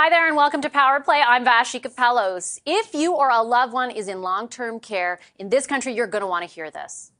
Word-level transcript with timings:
Hi 0.00 0.10
there 0.10 0.28
and 0.28 0.36
welcome 0.36 0.60
to 0.60 0.70
Power 0.70 1.00
Play. 1.00 1.20
I'm 1.26 1.42
Vassy 1.42 1.80
Kapelos. 1.80 2.60
If 2.64 2.94
you 2.94 3.14
or 3.14 3.30
a 3.30 3.42
loved 3.42 3.72
one 3.72 3.90
is 3.90 4.06
in 4.06 4.22
long-term 4.22 4.78
care 4.78 5.18
in 5.40 5.48
this 5.48 5.66
country, 5.66 5.92
you're 5.92 6.06
going 6.06 6.20
to 6.22 6.28
want 6.28 6.48
to 6.48 6.54
hear 6.54 6.70
this. 6.70 7.10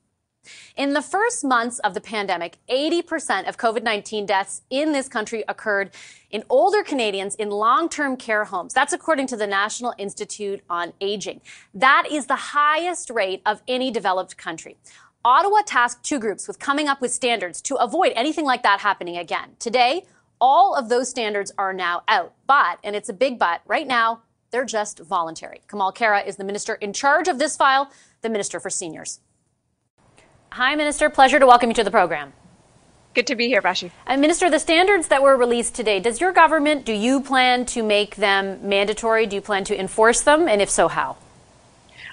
In 0.76 0.92
the 0.92 1.02
first 1.02 1.44
months 1.44 1.80
of 1.80 1.94
the 1.94 2.00
pandemic, 2.00 2.58
80% 2.70 3.48
of 3.48 3.56
COVID-19 3.56 4.28
deaths 4.28 4.62
in 4.70 4.92
this 4.92 5.08
country 5.08 5.42
occurred 5.48 5.90
in 6.30 6.44
older 6.48 6.84
Canadians 6.84 7.34
in 7.34 7.50
long-term 7.50 8.16
care 8.16 8.44
homes. 8.44 8.74
That's 8.74 8.92
according 8.92 9.26
to 9.26 9.36
the 9.36 9.48
National 9.48 9.92
Institute 9.98 10.60
on 10.70 10.92
Aging. 11.00 11.40
That 11.74 12.06
is 12.08 12.26
the 12.26 12.36
highest 12.36 13.10
rate 13.10 13.42
of 13.44 13.60
any 13.66 13.90
developed 13.90 14.36
country. 14.36 14.76
Ottawa 15.24 15.62
tasked 15.66 16.04
two 16.04 16.20
groups 16.20 16.46
with 16.46 16.60
coming 16.60 16.86
up 16.86 17.00
with 17.00 17.10
standards 17.10 17.60
to 17.62 17.74
avoid 17.74 18.12
anything 18.14 18.44
like 18.44 18.62
that 18.62 18.78
happening 18.78 19.16
again. 19.16 19.56
Today, 19.58 20.04
all 20.40 20.74
of 20.74 20.88
those 20.88 21.08
standards 21.08 21.52
are 21.58 21.72
now 21.72 22.02
out. 22.08 22.34
But, 22.46 22.78
and 22.82 22.94
it's 22.94 23.08
a 23.08 23.12
big 23.12 23.38
but, 23.38 23.60
right 23.66 23.86
now, 23.86 24.22
they're 24.50 24.64
just 24.64 24.98
voluntary. 25.00 25.60
Kamal 25.68 25.92
Khera 25.92 26.26
is 26.26 26.36
the 26.36 26.44
minister 26.44 26.74
in 26.74 26.92
charge 26.92 27.28
of 27.28 27.38
this 27.38 27.56
file, 27.56 27.90
the 28.22 28.28
Minister 28.28 28.60
for 28.60 28.70
Seniors. 28.70 29.20
Hi, 30.52 30.74
Minister. 30.74 31.10
Pleasure 31.10 31.38
to 31.38 31.46
welcome 31.46 31.70
you 31.70 31.74
to 31.74 31.84
the 31.84 31.90
program. 31.90 32.32
Good 33.14 33.26
to 33.26 33.36
be 33.36 33.48
here, 33.48 33.60
Vassy. 33.60 33.90
Uh, 34.06 34.16
Minister, 34.16 34.48
the 34.48 34.58
standards 34.58 35.08
that 35.08 35.22
were 35.22 35.36
released 35.36 35.74
today, 35.74 35.98
does 36.00 36.20
your 36.20 36.32
government, 36.32 36.84
do 36.84 36.92
you 36.92 37.20
plan 37.20 37.66
to 37.66 37.82
make 37.82 38.16
them 38.16 38.68
mandatory? 38.68 39.26
Do 39.26 39.36
you 39.36 39.42
plan 39.42 39.64
to 39.64 39.78
enforce 39.78 40.22
them? 40.22 40.48
And 40.48 40.62
if 40.62 40.70
so, 40.70 40.88
how? 40.88 41.16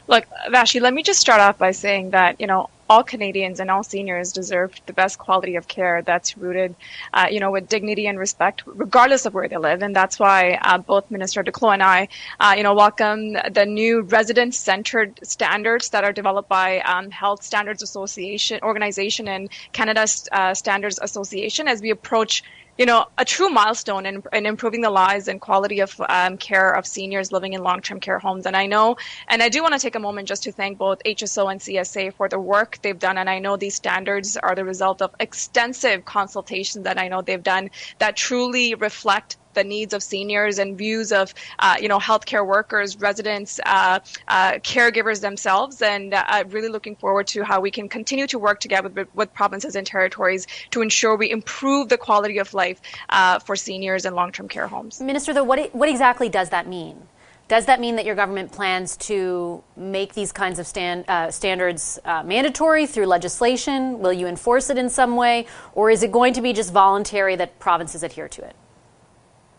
Look, 0.07 0.25
Vassy, 0.49 0.79
let 0.79 0.93
me 0.93 1.03
just 1.03 1.19
start 1.19 1.41
off 1.41 1.57
by 1.57 1.71
saying 1.71 2.11
that, 2.11 2.41
you 2.41 2.47
know, 2.47 2.69
all 2.89 3.03
Canadians 3.03 3.59
and 3.59 3.71
all 3.71 3.83
seniors 3.83 4.31
deserve 4.31 4.79
the 4.85 4.93
best 4.93 5.17
quality 5.17 5.55
of 5.55 5.67
care 5.67 6.01
that's 6.01 6.37
rooted, 6.37 6.75
uh, 7.13 7.27
you 7.29 7.39
know, 7.39 7.51
with 7.51 7.67
dignity 7.67 8.07
and 8.07 8.19
respect, 8.19 8.63
regardless 8.65 9.25
of 9.25 9.33
where 9.33 9.47
they 9.47 9.57
live. 9.57 9.81
And 9.81 9.95
that's 9.95 10.19
why 10.19 10.59
uh, 10.61 10.77
both 10.77 11.09
Minister 11.09 11.43
Duclos 11.43 11.73
and 11.73 11.83
I, 11.83 12.07
uh, 12.39 12.53
you 12.57 12.63
know, 12.63 12.73
welcome 12.75 13.33
the 13.33 13.65
new 13.65 14.01
resident-centered 14.01 15.19
standards 15.23 15.89
that 15.89 16.03
are 16.03 16.13
developed 16.13 16.49
by 16.49 16.79
um, 16.81 17.09
Health 17.09 17.43
Standards 17.43 17.81
Association 17.81 18.59
organization 18.61 19.27
and 19.27 19.49
Canada 19.71 20.05
uh, 20.31 20.53
Standards 20.53 20.99
Association 21.01 21.67
as 21.67 21.81
we 21.81 21.89
approach 21.89 22.43
you 22.77 22.85
know, 22.85 23.05
a 23.17 23.23
true 23.23 23.49
milestone 23.49 24.05
in, 24.05 24.23
in 24.33 24.45
improving 24.45 24.81
the 24.81 24.89
lives 24.89 25.27
and 25.27 25.39
quality 25.39 25.79
of 25.79 25.99
um, 26.09 26.37
care 26.37 26.71
of 26.71 26.85
seniors 26.85 27.31
living 27.31 27.53
in 27.53 27.63
long-term 27.63 27.99
care 27.99 28.19
homes. 28.19 28.45
And 28.45 28.55
I 28.55 28.65
know, 28.65 28.97
and 29.27 29.41
I 29.41 29.49
do 29.49 29.61
want 29.61 29.73
to 29.73 29.79
take 29.79 29.95
a 29.95 29.99
moment 29.99 30.27
just 30.27 30.43
to 30.43 30.51
thank 30.51 30.77
both 30.77 31.01
HSO 31.03 31.51
and 31.51 31.61
CSA 31.61 32.13
for 32.13 32.27
the 32.27 32.39
work 32.39 32.79
they've 32.81 32.99
done. 32.99 33.17
And 33.17 33.29
I 33.29 33.39
know 33.39 33.55
these 33.55 33.75
standards 33.75 34.35
are 34.35 34.55
the 34.55 34.65
result 34.65 35.01
of 35.01 35.15
extensive 35.19 36.03
consultations 36.03 36.83
that 36.83 36.99
I 36.99 37.07
know 37.07 37.21
they've 37.21 37.41
done 37.41 37.69
that 37.99 38.17
truly 38.17 38.75
reflect 38.75 39.37
the 39.55 39.63
needs 39.63 39.93
of 39.93 40.03
seniors 40.03 40.59
and 40.59 40.77
views 40.77 41.11
of 41.11 41.33
uh, 41.59 41.75
you 41.79 41.87
know 41.87 41.99
healthcare 41.99 42.45
workers, 42.45 42.97
residents, 42.99 43.59
uh, 43.65 43.99
uh, 44.27 44.53
caregivers 44.53 45.21
themselves, 45.21 45.81
and 45.81 46.13
uh, 46.13 46.43
really 46.49 46.69
looking 46.69 46.95
forward 46.95 47.27
to 47.27 47.43
how 47.43 47.59
we 47.59 47.71
can 47.71 47.89
continue 47.89 48.27
to 48.27 48.37
work 48.37 48.59
together 48.59 48.89
with, 48.89 49.07
with 49.15 49.33
provinces 49.33 49.75
and 49.75 49.87
territories 49.87 50.45
to 50.71 50.81
ensure 50.81 51.15
we 51.15 51.31
improve 51.31 51.89
the 51.89 51.97
quality 51.97 52.37
of 52.37 52.53
life 52.53 52.79
uh, 53.09 53.39
for 53.39 53.55
seniors 53.55 54.05
in 54.05 54.13
long-term 54.13 54.47
care 54.47 54.67
homes. 54.67 55.01
Minister, 55.01 55.33
though, 55.33 55.43
what 55.43 55.73
what 55.73 55.89
exactly 55.89 56.29
does 56.29 56.49
that 56.49 56.67
mean? 56.67 57.07
Does 57.47 57.67
that 57.67 57.79
mean 57.79 57.97
that 57.97 58.05
your 58.05 58.15
government 58.15 58.51
plans 58.51 58.97
to 58.97 59.63
make 59.77 60.15
these 60.15 60.31
kinds 60.31 60.57
of 60.57 60.65
stand, 60.65 61.05
uh, 61.07 61.29
standards 61.29 61.99
uh, 62.03 62.23
mandatory 62.23 62.87
through 62.87 63.05
legislation? 63.05 63.99
Will 63.99 64.13
you 64.13 64.25
enforce 64.25 64.71
it 64.71 64.79
in 64.79 64.89
some 64.89 65.15
way? 65.15 65.45
Or 65.75 65.91
is 65.91 66.01
it 66.01 66.11
going 66.11 66.33
to 66.33 66.41
be 66.41 66.53
just 66.53 66.73
voluntary 66.73 67.35
that 67.35 67.59
provinces 67.59 68.01
adhere 68.01 68.27
to 68.29 68.43
it? 68.43 68.55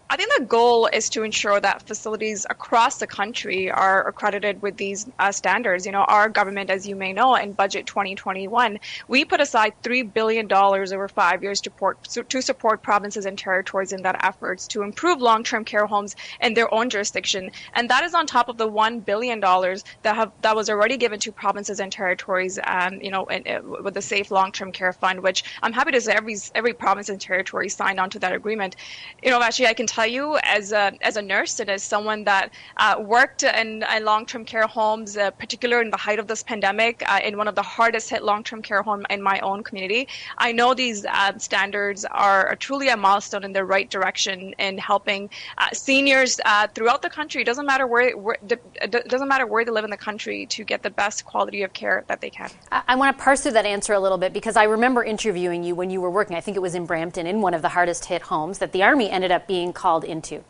I 0.09 0.17
think 0.17 0.33
the 0.39 0.45
goal 0.45 0.87
is 0.93 1.11
to 1.11 1.25
ensure 1.25 1.59
that 1.59 1.83
facilities 1.83 2.47
across 2.49 2.99
the 2.99 3.09
country 3.09 3.73
are 3.73 4.07
accredited 4.07 4.63
with 4.63 4.77
these 4.77 5.09
uh, 5.19 5.33
standards. 5.33 5.85
You 5.85 5.91
know, 5.91 6.05
our 6.05 6.29
government, 6.29 6.71
as 6.71 6.87
you 6.87 6.95
may 6.95 7.13
know, 7.13 7.35
in 7.35 7.55
Budget 7.55 7.87
2021, 7.87 8.79
we 9.09 9.25
put 9.25 9.41
aside 9.41 9.73
$3 9.83 10.15
billion 10.15 10.51
over 10.53 11.09
five 11.09 11.43
years 11.43 11.61
to 11.63 11.71
support, 11.71 12.05
to 12.29 12.41
support 12.41 12.85
provinces 12.85 13.27
and 13.27 13.37
territories 13.37 13.93
in 13.93 14.03
that 14.03 14.25
efforts 14.25 14.69
to 14.69 14.83
improve 14.83 15.21
long-term 15.21 15.65
care 15.65 15.87
homes 15.87 16.15
in 16.41 16.55
their 16.55 16.73
own 16.73 16.89
jurisdiction. 16.89 17.51
And 17.75 17.91
that 17.91 18.05
is 18.05 18.15
on 18.15 18.29
top 18.29 18.49
of 18.49 18.59
the 18.59 18.71
$1 18.71 19.05
billion 19.05 19.41
that 19.41 20.15
have 20.15 20.31
that 20.43 20.55
was 20.55 20.71
already 20.71 20.99
given 20.99 21.19
to 21.19 21.33
provinces 21.33 21.81
and 21.81 21.91
territories, 21.91 22.61
um, 22.63 23.01
you 23.03 23.11
know, 23.11 23.25
in, 23.25 23.43
in, 23.43 23.83
with 23.83 23.95
the 23.95 24.03
Safe 24.03 24.31
Long-Term 24.31 24.71
Care 24.71 24.93
Fund, 24.93 25.25
which 25.25 25.43
I'm 25.65 25.73
happy 25.73 25.91
to 25.91 26.01
say 26.01 26.13
every, 26.13 26.37
every 26.55 26.75
province 26.75 27.09
and 27.09 27.21
territory 27.21 27.69
signed 27.69 27.99
on 27.99 28.09
to 28.11 28.21
that 28.21 28.33
agreement. 28.33 28.77
You 29.21 29.31
know, 29.31 29.43
actually, 29.43 29.67
I 29.67 29.75
can 29.75 29.87
tell 29.97 30.07
you 30.07 30.39
as 30.43 30.73
a, 30.73 30.93
as 31.01 31.17
a 31.17 31.23
nurse 31.23 31.59
and 31.59 31.71
as 31.71 31.83
someone 31.83 32.23
that 32.25 32.51
uh, 32.77 32.97
worked 33.01 33.43
in, 33.43 33.83
in 33.95 34.05
long-term 34.05 34.45
care 34.45 34.67
homes, 34.67 35.17
uh, 35.17 35.31
particularly 35.31 35.87
in 35.87 35.91
the 35.91 35.97
height 35.97 36.19
of 36.19 36.27
this 36.27 36.43
pandemic, 36.43 37.03
uh, 37.07 37.19
in 37.25 37.39
one 37.39 37.49
of 37.49 37.55
the 37.55 37.63
hardest 37.63 38.11
hit 38.11 38.23
long-term 38.23 38.61
care 38.61 38.83
home 38.83 39.07
in 39.09 39.23
my 39.23 39.41
own 39.41 39.63
community, 39.63 40.07
I 40.37 40.53
know 40.53 40.75
these 40.75 41.07
uh, 41.07 41.39
standards 41.39 42.05
are 42.05 42.55
truly 42.57 42.89
a 42.89 42.97
milestone 42.97 43.43
in 43.43 43.53
the 43.55 43.65
right 43.65 43.89
direction 43.89 44.55
in 44.59 44.77
helping 44.77 45.31
uh, 45.57 45.71
seniors 45.73 46.39
uh, 46.45 46.67
throughout 46.75 47.01
the 47.01 47.11
country. 47.11 47.41
It 47.41 47.47
doesn't 47.47 47.67
matter 47.67 47.87
where, 47.87 48.17
where 48.19 48.37
it 48.83 49.09
doesn't 49.09 49.29
matter 49.29 49.47
where 49.47 49.65
they 49.65 49.71
live 49.71 49.85
in 49.85 49.91
the 49.91 49.97
country 49.97 50.45
to 50.47 50.63
get 50.65 50.83
the 50.83 50.91
best 50.91 51.25
quality 51.25 51.63
of 51.63 51.73
care 51.73 52.05
that 52.09 52.21
they 52.21 52.29
can. 52.29 52.51
I, 52.71 52.83
I 52.89 52.95
want 52.97 53.17
to 53.17 53.25
parse 53.25 53.41
through 53.41 53.53
that 53.53 53.65
answer 53.65 53.95
a 53.95 54.01
little 54.01 54.19
bit 54.19 54.35
because 54.35 54.57
I 54.57 54.65
remember 54.65 55.03
interviewing 55.03 55.65
you 55.65 55.75
when 55.75 55.89
you 55.89 56.03
were 56.03 56.11
working. 56.11 56.37
I 56.37 56.43
think 56.43 56.57
it 56.57 56.61
was 56.61 56.75
in 56.75 56.85
Brampton 56.85 57.27
in 57.27 57.41
one 57.41 57.55
of 57.55 57.63
the 57.63 57.71
hardest 57.71 58.05
hit 58.05 58.23
homes 58.23 58.59
that 58.59 58.73
the 58.73 58.83
Army 58.83 59.09
ended 59.11 59.33
up 59.33 59.47
being 59.47 59.73
called 59.73 59.86
into. 60.05 60.43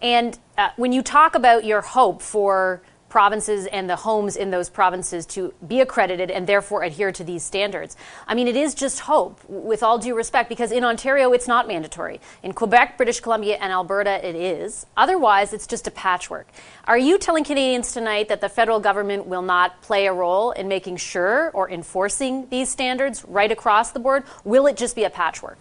And 0.00 0.38
uh, 0.56 0.70
when 0.76 0.92
you 0.92 1.02
talk 1.02 1.34
about 1.34 1.64
your 1.64 1.80
hope 1.80 2.22
for 2.22 2.82
provinces 3.08 3.66
and 3.66 3.88
the 3.88 3.96
homes 3.96 4.36
in 4.36 4.50
those 4.50 4.68
provinces 4.68 5.24
to 5.24 5.54
be 5.66 5.80
accredited 5.80 6.30
and 6.30 6.46
therefore 6.46 6.82
adhere 6.82 7.12
to 7.12 7.24
these 7.24 7.42
standards. 7.42 7.96
I 8.26 8.34
mean, 8.34 8.48
it 8.48 8.56
is 8.56 8.74
just 8.74 9.00
hope, 9.00 9.40
with 9.48 9.82
all 9.82 9.98
due 9.98 10.14
respect, 10.14 10.48
because 10.48 10.72
in 10.72 10.84
Ontario 10.84 11.32
it's 11.32 11.48
not 11.48 11.68
mandatory. 11.68 12.20
In 12.42 12.52
Quebec, 12.52 12.96
British 12.96 13.20
Columbia, 13.20 13.56
and 13.60 13.72
Alberta 13.72 14.26
it 14.26 14.34
is. 14.34 14.86
Otherwise, 14.96 15.52
it's 15.52 15.66
just 15.66 15.86
a 15.86 15.90
patchwork. 15.90 16.48
Are 16.84 16.98
you 16.98 17.16
telling 17.18 17.44
Canadians 17.44 17.92
tonight 17.92 18.28
that 18.28 18.40
the 18.40 18.48
federal 18.48 18.80
government 18.80 19.26
will 19.26 19.42
not 19.42 19.80
play 19.82 20.06
a 20.06 20.12
role 20.12 20.50
in 20.50 20.68
making 20.68 20.96
sure 20.96 21.50
or 21.52 21.70
enforcing 21.70 22.48
these 22.50 22.68
standards 22.68 23.24
right 23.24 23.50
across 23.50 23.92
the 23.92 24.00
board? 24.00 24.24
Will 24.44 24.66
it 24.66 24.76
just 24.76 24.94
be 24.94 25.04
a 25.04 25.10
patchwork? 25.10 25.58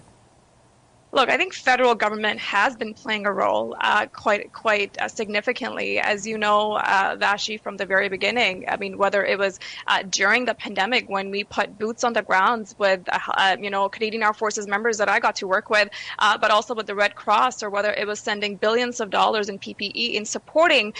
Look, 1.15 1.29
I 1.29 1.37
think 1.37 1.53
federal 1.53 1.95
government 1.95 2.41
has 2.41 2.75
been 2.75 2.93
playing 2.93 3.25
a 3.25 3.31
role 3.31 3.73
uh, 3.79 4.05
quite 4.07 4.51
quite 4.51 4.97
uh, 4.99 5.07
significantly, 5.07 5.97
as 5.97 6.27
you 6.27 6.37
know, 6.37 6.73
uh, 6.75 7.15
Vassy, 7.17 7.55
from 7.55 7.77
the 7.77 7.85
very 7.85 8.09
beginning. 8.09 8.65
I 8.67 8.75
mean, 8.75 8.97
whether 8.97 9.23
it 9.23 9.39
was 9.39 9.57
uh, 9.87 10.03
during 10.09 10.43
the 10.43 10.53
pandemic 10.53 11.05
when 11.07 11.31
we 11.31 11.45
put 11.45 11.77
boots 11.77 12.03
on 12.03 12.11
the 12.11 12.21
grounds 12.21 12.75
with, 12.77 12.99
uh, 13.09 13.19
uh, 13.29 13.55
you 13.57 13.69
know, 13.69 13.87
Canadian 13.87 14.23
Armed 14.23 14.35
Forces 14.35 14.67
members 14.67 14.97
that 14.97 15.07
I 15.07 15.21
got 15.21 15.37
to 15.37 15.47
work 15.47 15.69
with, 15.69 15.87
but 16.19 16.51
also 16.51 16.75
with 16.75 16.85
the 16.85 16.95
Red 16.95 17.15
Cross, 17.15 17.63
or 17.63 17.69
whether 17.69 17.93
it 17.93 18.05
was 18.05 18.19
sending 18.19 18.57
billions 18.57 18.99
of 18.99 19.09
dollars 19.09 19.47
in 19.47 19.57
PPE 19.57 20.15
in 20.15 20.25
supporting, 20.25 20.93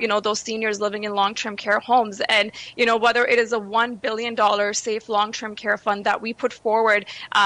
you 0.00 0.08
know, 0.08 0.18
those 0.18 0.40
seniors 0.40 0.80
living 0.80 1.04
in 1.04 1.12
long-term 1.12 1.56
care 1.56 1.78
homes, 1.80 2.22
and 2.30 2.52
you 2.74 2.86
know, 2.86 2.96
whether 2.96 3.26
it 3.26 3.38
is 3.38 3.52
a 3.52 3.58
one 3.58 3.96
billion 3.96 4.34
dollar 4.34 4.72
safe 4.72 5.10
long-term 5.10 5.54
care 5.56 5.76
fund 5.76 6.06
that 6.06 6.22
we 6.22 6.32
put 6.32 6.54
forward 6.54 7.04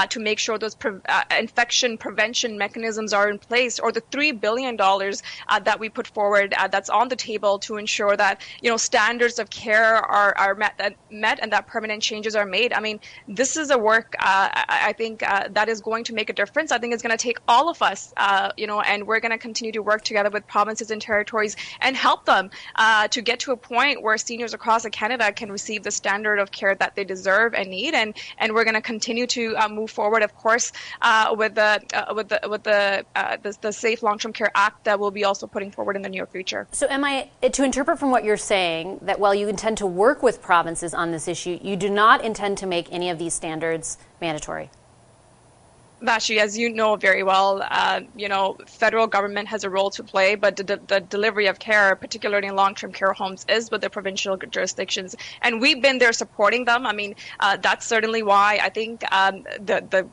to 0.09 0.21
make 0.21 0.39
sure 0.39 0.57
those 0.57 0.77
pre- 0.77 1.01
infection 1.37 1.99
prevention 2.13 2.59
mechanisms 2.59 3.15
are 3.15 3.31
in 3.31 3.39
place, 3.39 3.79
or 3.79 3.91
the 3.91 4.03
three 4.13 4.33
billion 4.33 4.77
dollars 4.77 5.23
uh, 5.49 5.59
that 5.61 5.81
we 5.81 5.89
put 5.89 6.07
forward 6.07 6.53
uh, 6.59 6.69
that's 6.69 6.91
on 6.91 7.09
the 7.09 7.17
table 7.17 7.59
to 7.59 7.79
ensure 7.79 8.15
that 8.17 8.43
you 8.61 8.71
know 8.71 8.77
standards 8.77 9.39
of 9.39 9.49
care 9.49 9.95
are 9.95 10.37
are 10.37 10.55
met, 10.55 10.75
uh, 10.79 10.91
met 11.11 11.39
and 11.41 11.51
that 11.53 11.67
permanent 11.67 12.03
changes 12.03 12.37
are 12.37 12.45
made. 12.45 12.75
I 12.75 12.81
mean, 12.81 13.01
this 13.27 13.57
is 13.57 13.71
a 13.71 13.79
work 13.79 14.15
uh, 14.19 14.49
I, 14.53 14.89
I, 14.89 14.93
think 14.93 15.23
uh, 15.23 15.49
that 15.53 15.71
is 15.71 15.81
going 15.81 16.05
to 16.05 16.13
make 16.13 16.29
a 16.29 16.35
difference. 16.35 16.71
I 16.71 16.79
think 16.79 16.93
it's 16.93 17.03
going 17.03 17.17
to 17.17 17.25
take 17.29 17.39
all 17.49 17.71
of 17.71 17.81
us, 17.81 18.13
you 18.59 18.67
know, 18.67 18.81
and 18.83 19.07
we're 19.07 19.21
going 19.21 19.33
to 19.33 19.39
continue 19.39 19.73
to 19.73 19.83
work 19.83 20.03
together 20.03 20.29
with 20.29 20.47
provinces 20.47 20.91
and 20.91 21.01
territories 21.01 21.57
and 21.81 21.97
help 21.97 22.27
them 22.27 22.51
to 23.11 23.23
get 23.23 23.41
to 23.41 23.53
a 23.53 23.57
point 23.57 24.03
where 24.03 24.19
seniors 24.19 24.53
across 24.53 24.85
Canada 25.01 25.33
can 25.33 25.51
receive 25.51 25.83
the 25.83 25.91
standard 25.91 26.39
of 26.39 26.51
care 26.51 26.75
that 26.75 26.95
they 26.95 27.05
deserve 27.05 27.55
and 27.55 27.71
need. 27.71 27.95
And 27.95 28.15
and 28.39 28.53
we're 28.55 28.65
going 28.65 28.81
to 28.83 28.87
continue 28.95 29.27
to 29.29 29.57
move 29.71 29.91
forward, 29.91 30.23
of 30.23 30.35
course, 30.37 30.73
with 31.41 31.55
the 31.55 31.73
uh, 31.93 32.13
with 32.15 32.29
the 32.29 32.41
with 32.49 32.63
the, 32.63 33.05
uh, 33.15 33.37
the, 33.43 33.57
the 33.61 33.73
Safe 33.73 34.03
Long 34.03 34.19
Term 34.19 34.33
Care 34.33 34.51
Act 34.55 34.85
that 34.85 34.99
we'll 34.99 35.11
be 35.11 35.25
also 35.25 35.47
putting 35.47 35.71
forward 35.71 35.97
in 35.97 36.03
the 36.03 36.09
near 36.09 36.27
future. 36.27 36.67
So, 36.73 36.87
am 36.89 37.05
I 37.05 37.31
to 37.43 37.65
interpret 37.65 37.99
from 37.99 38.11
what 38.11 38.25
you're 38.25 38.37
saying 38.37 39.01
that 39.03 39.19
while 39.21 39.35
you 39.35 39.49
intend 39.49 39.79
to 39.79 39.87
work 39.87 40.23
with 40.23 40.43
provinces 40.43 40.95
on 40.95 41.13
this 41.13 41.29
issue, 41.29 41.59
you 41.63 41.77
do 41.77 41.91
not 41.91 42.25
intend 42.25 42.59
to 42.59 42.67
make 42.67 42.93
any 42.93 43.11
of 43.11 43.19
these 43.19 43.35
standards 43.35 43.99
mandatory? 44.21 44.71
Vassy, 46.03 46.41
as 46.41 46.59
you 46.59 46.69
know 46.69 46.97
very 46.97 47.23
well, 47.23 47.63
uh, 47.71 48.01
you 48.17 48.29
know, 48.29 48.57
federal 48.67 49.07
government 49.07 49.47
has 49.49 49.63
a 49.63 49.71
role 49.71 49.89
to 49.91 50.03
play, 50.03 50.35
but 50.35 50.57
the, 50.57 50.81
the 50.89 51.01
delivery 51.01 51.47
of 51.47 51.61
care, 51.61 51.95
particularly 51.95 52.49
in 52.49 52.57
long-term 52.57 52.93
care 52.93 53.13
homes, 53.13 53.47
is 53.49 53.71
with 53.71 53.83
the 53.83 53.89
provincial 53.91 54.37
jurisdictions, 54.37 55.15
and 55.43 55.61
we've 55.61 55.81
been 55.81 55.99
there 55.99 56.13
supporting 56.13 56.65
them. 56.65 56.87
I 56.87 56.93
mean, 56.93 57.15
uh, 57.39 57.57
that's 57.57 57.87
certainly 57.87 58.25
why 58.25 58.59
I 58.61 58.69
think 58.69 59.05
um, 59.13 59.45
the 59.61 59.87
the 59.89 60.09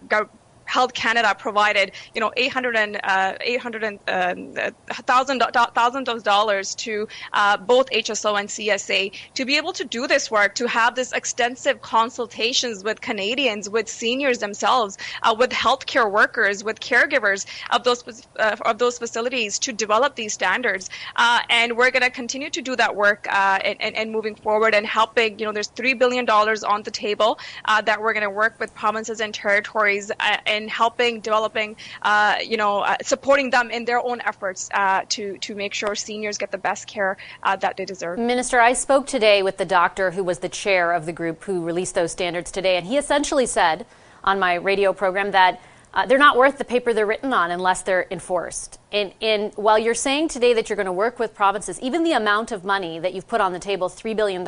Health 0.69 0.93
Canada 0.93 1.35
provided, 1.37 1.93
you 2.13 2.21
know, 2.21 2.31
800 2.37 2.75
and, 2.75 2.99
uh, 3.03 3.33
800 3.41 3.83
and, 3.83 3.99
uh, 4.07 4.71
thousand, 5.07 5.41
thousands 5.73 6.07
of 6.07 6.23
dollars 6.23 6.75
to 6.75 7.07
uh, 7.33 7.57
both 7.57 7.89
HSO 7.89 8.39
and 8.39 8.47
CSA 8.47 9.11
to 9.33 9.45
be 9.45 9.57
able 9.57 9.73
to 9.73 9.83
do 9.83 10.05
this 10.05 10.29
work, 10.29 10.53
to 10.55 10.67
have 10.67 10.93
this 10.93 11.11
extensive 11.11 11.81
consultations 11.81 12.83
with 12.83 13.01
Canadians, 13.01 13.67
with 13.67 13.89
seniors 13.89 14.37
themselves, 14.37 14.95
uh, 15.23 15.35
with 15.37 15.49
healthcare 15.49 16.09
workers, 16.11 16.63
with 16.63 16.79
caregivers 16.79 17.47
of 17.71 17.83
those 17.83 18.03
uh, 18.37 18.55
of 18.61 18.77
those 18.77 18.99
facilities 18.99 19.57
to 19.59 19.73
develop 19.73 20.15
these 20.15 20.33
standards. 20.33 20.89
Uh, 21.15 21.39
and 21.49 21.77
we're 21.77 21.89
going 21.89 22.03
to 22.03 22.11
continue 22.11 22.51
to 22.51 22.61
do 22.61 22.75
that 22.75 22.95
work 22.95 23.25
uh, 23.29 23.57
and, 23.65 23.81
and, 23.81 23.95
and, 23.95 24.11
moving 24.11 24.35
forward 24.35 24.75
and 24.75 24.85
helping. 24.85 25.39
You 25.39 25.45
know, 25.45 25.51
there's 25.51 25.69
three 25.69 25.95
billion 25.95 26.25
dollars 26.25 26.63
on 26.63 26.83
the 26.83 26.91
table 26.91 27.39
that 27.67 28.01
we're 28.01 28.13
going 28.13 28.23
to 28.23 28.29
work 28.43 28.59
with 28.59 28.73
provinces 28.75 29.19
and 29.21 29.33
territories 29.33 30.11
and 30.45 30.58
helping 30.67 31.19
developing, 31.21 31.75
uh, 32.01 32.35
you 32.43 32.57
know, 32.57 32.79
uh, 32.79 32.95
supporting 33.01 33.49
them 33.49 33.69
in 33.71 33.85
their 33.85 33.99
own 33.99 34.21
efforts 34.21 34.69
uh, 34.73 35.03
to 35.09 35.37
to 35.39 35.55
make 35.55 35.73
sure 35.73 35.95
seniors 35.95 36.37
get 36.37 36.51
the 36.51 36.57
best 36.57 36.87
care 36.87 37.17
uh, 37.43 37.55
that 37.57 37.77
they 37.77 37.85
deserve. 37.85 38.19
Minister, 38.19 38.59
I 38.59 38.73
spoke 38.73 39.07
today 39.07 39.43
with 39.43 39.57
the 39.57 39.65
doctor 39.65 40.11
who 40.11 40.23
was 40.23 40.39
the 40.39 40.49
chair 40.49 40.91
of 40.91 41.05
the 41.05 41.13
group 41.13 41.43
who 41.43 41.63
released 41.63 41.95
those 41.95 42.11
standards 42.11 42.51
today, 42.51 42.77
and 42.77 42.85
he 42.85 42.97
essentially 42.97 43.45
said 43.45 43.85
on 44.23 44.39
my 44.39 44.55
radio 44.55 44.93
program 44.93 45.31
that. 45.31 45.61
Uh, 45.91 46.05
they're 46.05 46.19
not 46.19 46.37
worth 46.37 46.59
the 46.59 46.63
paper 46.63 46.93
they're 46.93 47.07
written 47.07 47.33
on 47.33 47.49
unless 47.49 47.81
they're 47.81 48.05
enforced. 48.11 48.79
And, 48.91 49.11
and, 49.23 49.51
while 49.55 49.79
you're 49.79 49.95
saying 49.95 50.27
today 50.27 50.53
that 50.53 50.69
you're 50.69 50.75
going 50.75 50.85
to 50.85 50.91
work 50.91 51.17
with 51.17 51.33
provinces, 51.33 51.79
even 51.81 52.03
the 52.03 52.11
amount 52.11 52.51
of 52.51 52.63
money 52.63 52.99
that 52.99 53.15
you've 53.15 53.27
put 53.27 53.41
on 53.41 53.53
the 53.53 53.59
table, 53.59 53.89
$3 53.89 54.15
billion, 54.15 54.47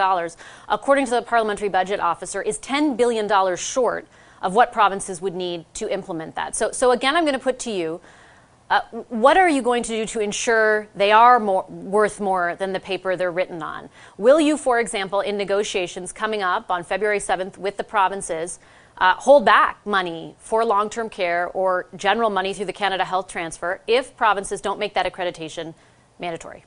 according 0.70 1.06
to 1.06 1.12
the 1.12 1.24
parliamentary 1.24 1.68
budget 1.68 2.00
officer, 2.00 2.44
is 2.44 2.60
$10 2.60 2.96
billion 2.96 3.28
short 3.56 4.06
of 4.42 4.56
what 4.56 4.72
provinces 4.72 5.22
would 5.22 5.36
need 5.36 5.66
to 5.76 5.92
implement 5.92 6.36
that. 6.36 6.56
So, 6.56 6.72
so 6.72 6.92
again, 6.92 7.16
I'm 7.16 7.24
going 7.24 7.38
to 7.38 7.40
put 7.40 7.60
to 7.60 7.72
you. 7.72 8.02
Uh, 8.70 8.82
what 9.10 9.36
are 9.36 9.50
you 9.50 9.62
going 9.62 9.84
to 9.84 9.90
do 9.90 10.06
to 10.06 10.22
ensure 10.22 10.88
they 10.96 11.12
are 11.12 11.42
more, 11.42 11.66
worth 11.68 12.22
more 12.22 12.56
than 12.56 12.72
the 12.72 12.80
paper 12.80 13.18
they're 13.18 13.32
written 13.32 13.62
on? 13.62 13.90
Will 14.18 14.40
you, 14.40 14.56
for 14.56 14.80
example, 14.80 15.20
in 15.20 15.36
negotiations 15.36 16.14
coming 16.14 16.42
up 16.42 16.72
on 16.72 16.84
February 16.84 17.20
7th 17.20 17.58
with 17.58 17.76
the 17.76 17.84
provinces, 17.84 18.60
uh, 18.98 19.16
hold 19.16 19.44
back 19.44 19.86
money 19.86 20.36
for 20.40 20.64
long 20.64 20.90
term 20.90 21.10
care 21.10 21.50
or 21.50 21.88
general 21.98 22.30
money 22.30 22.54
through 22.54 22.66
the 22.66 22.74
Canada 22.74 23.04
Health 23.04 23.28
Transfer 23.28 23.82
if 23.88 24.16
provinces 24.16 24.62
don't 24.62 24.80
make 24.80 24.94
that 24.94 25.12
accreditation 25.12 25.74
mandatory? 26.18 26.64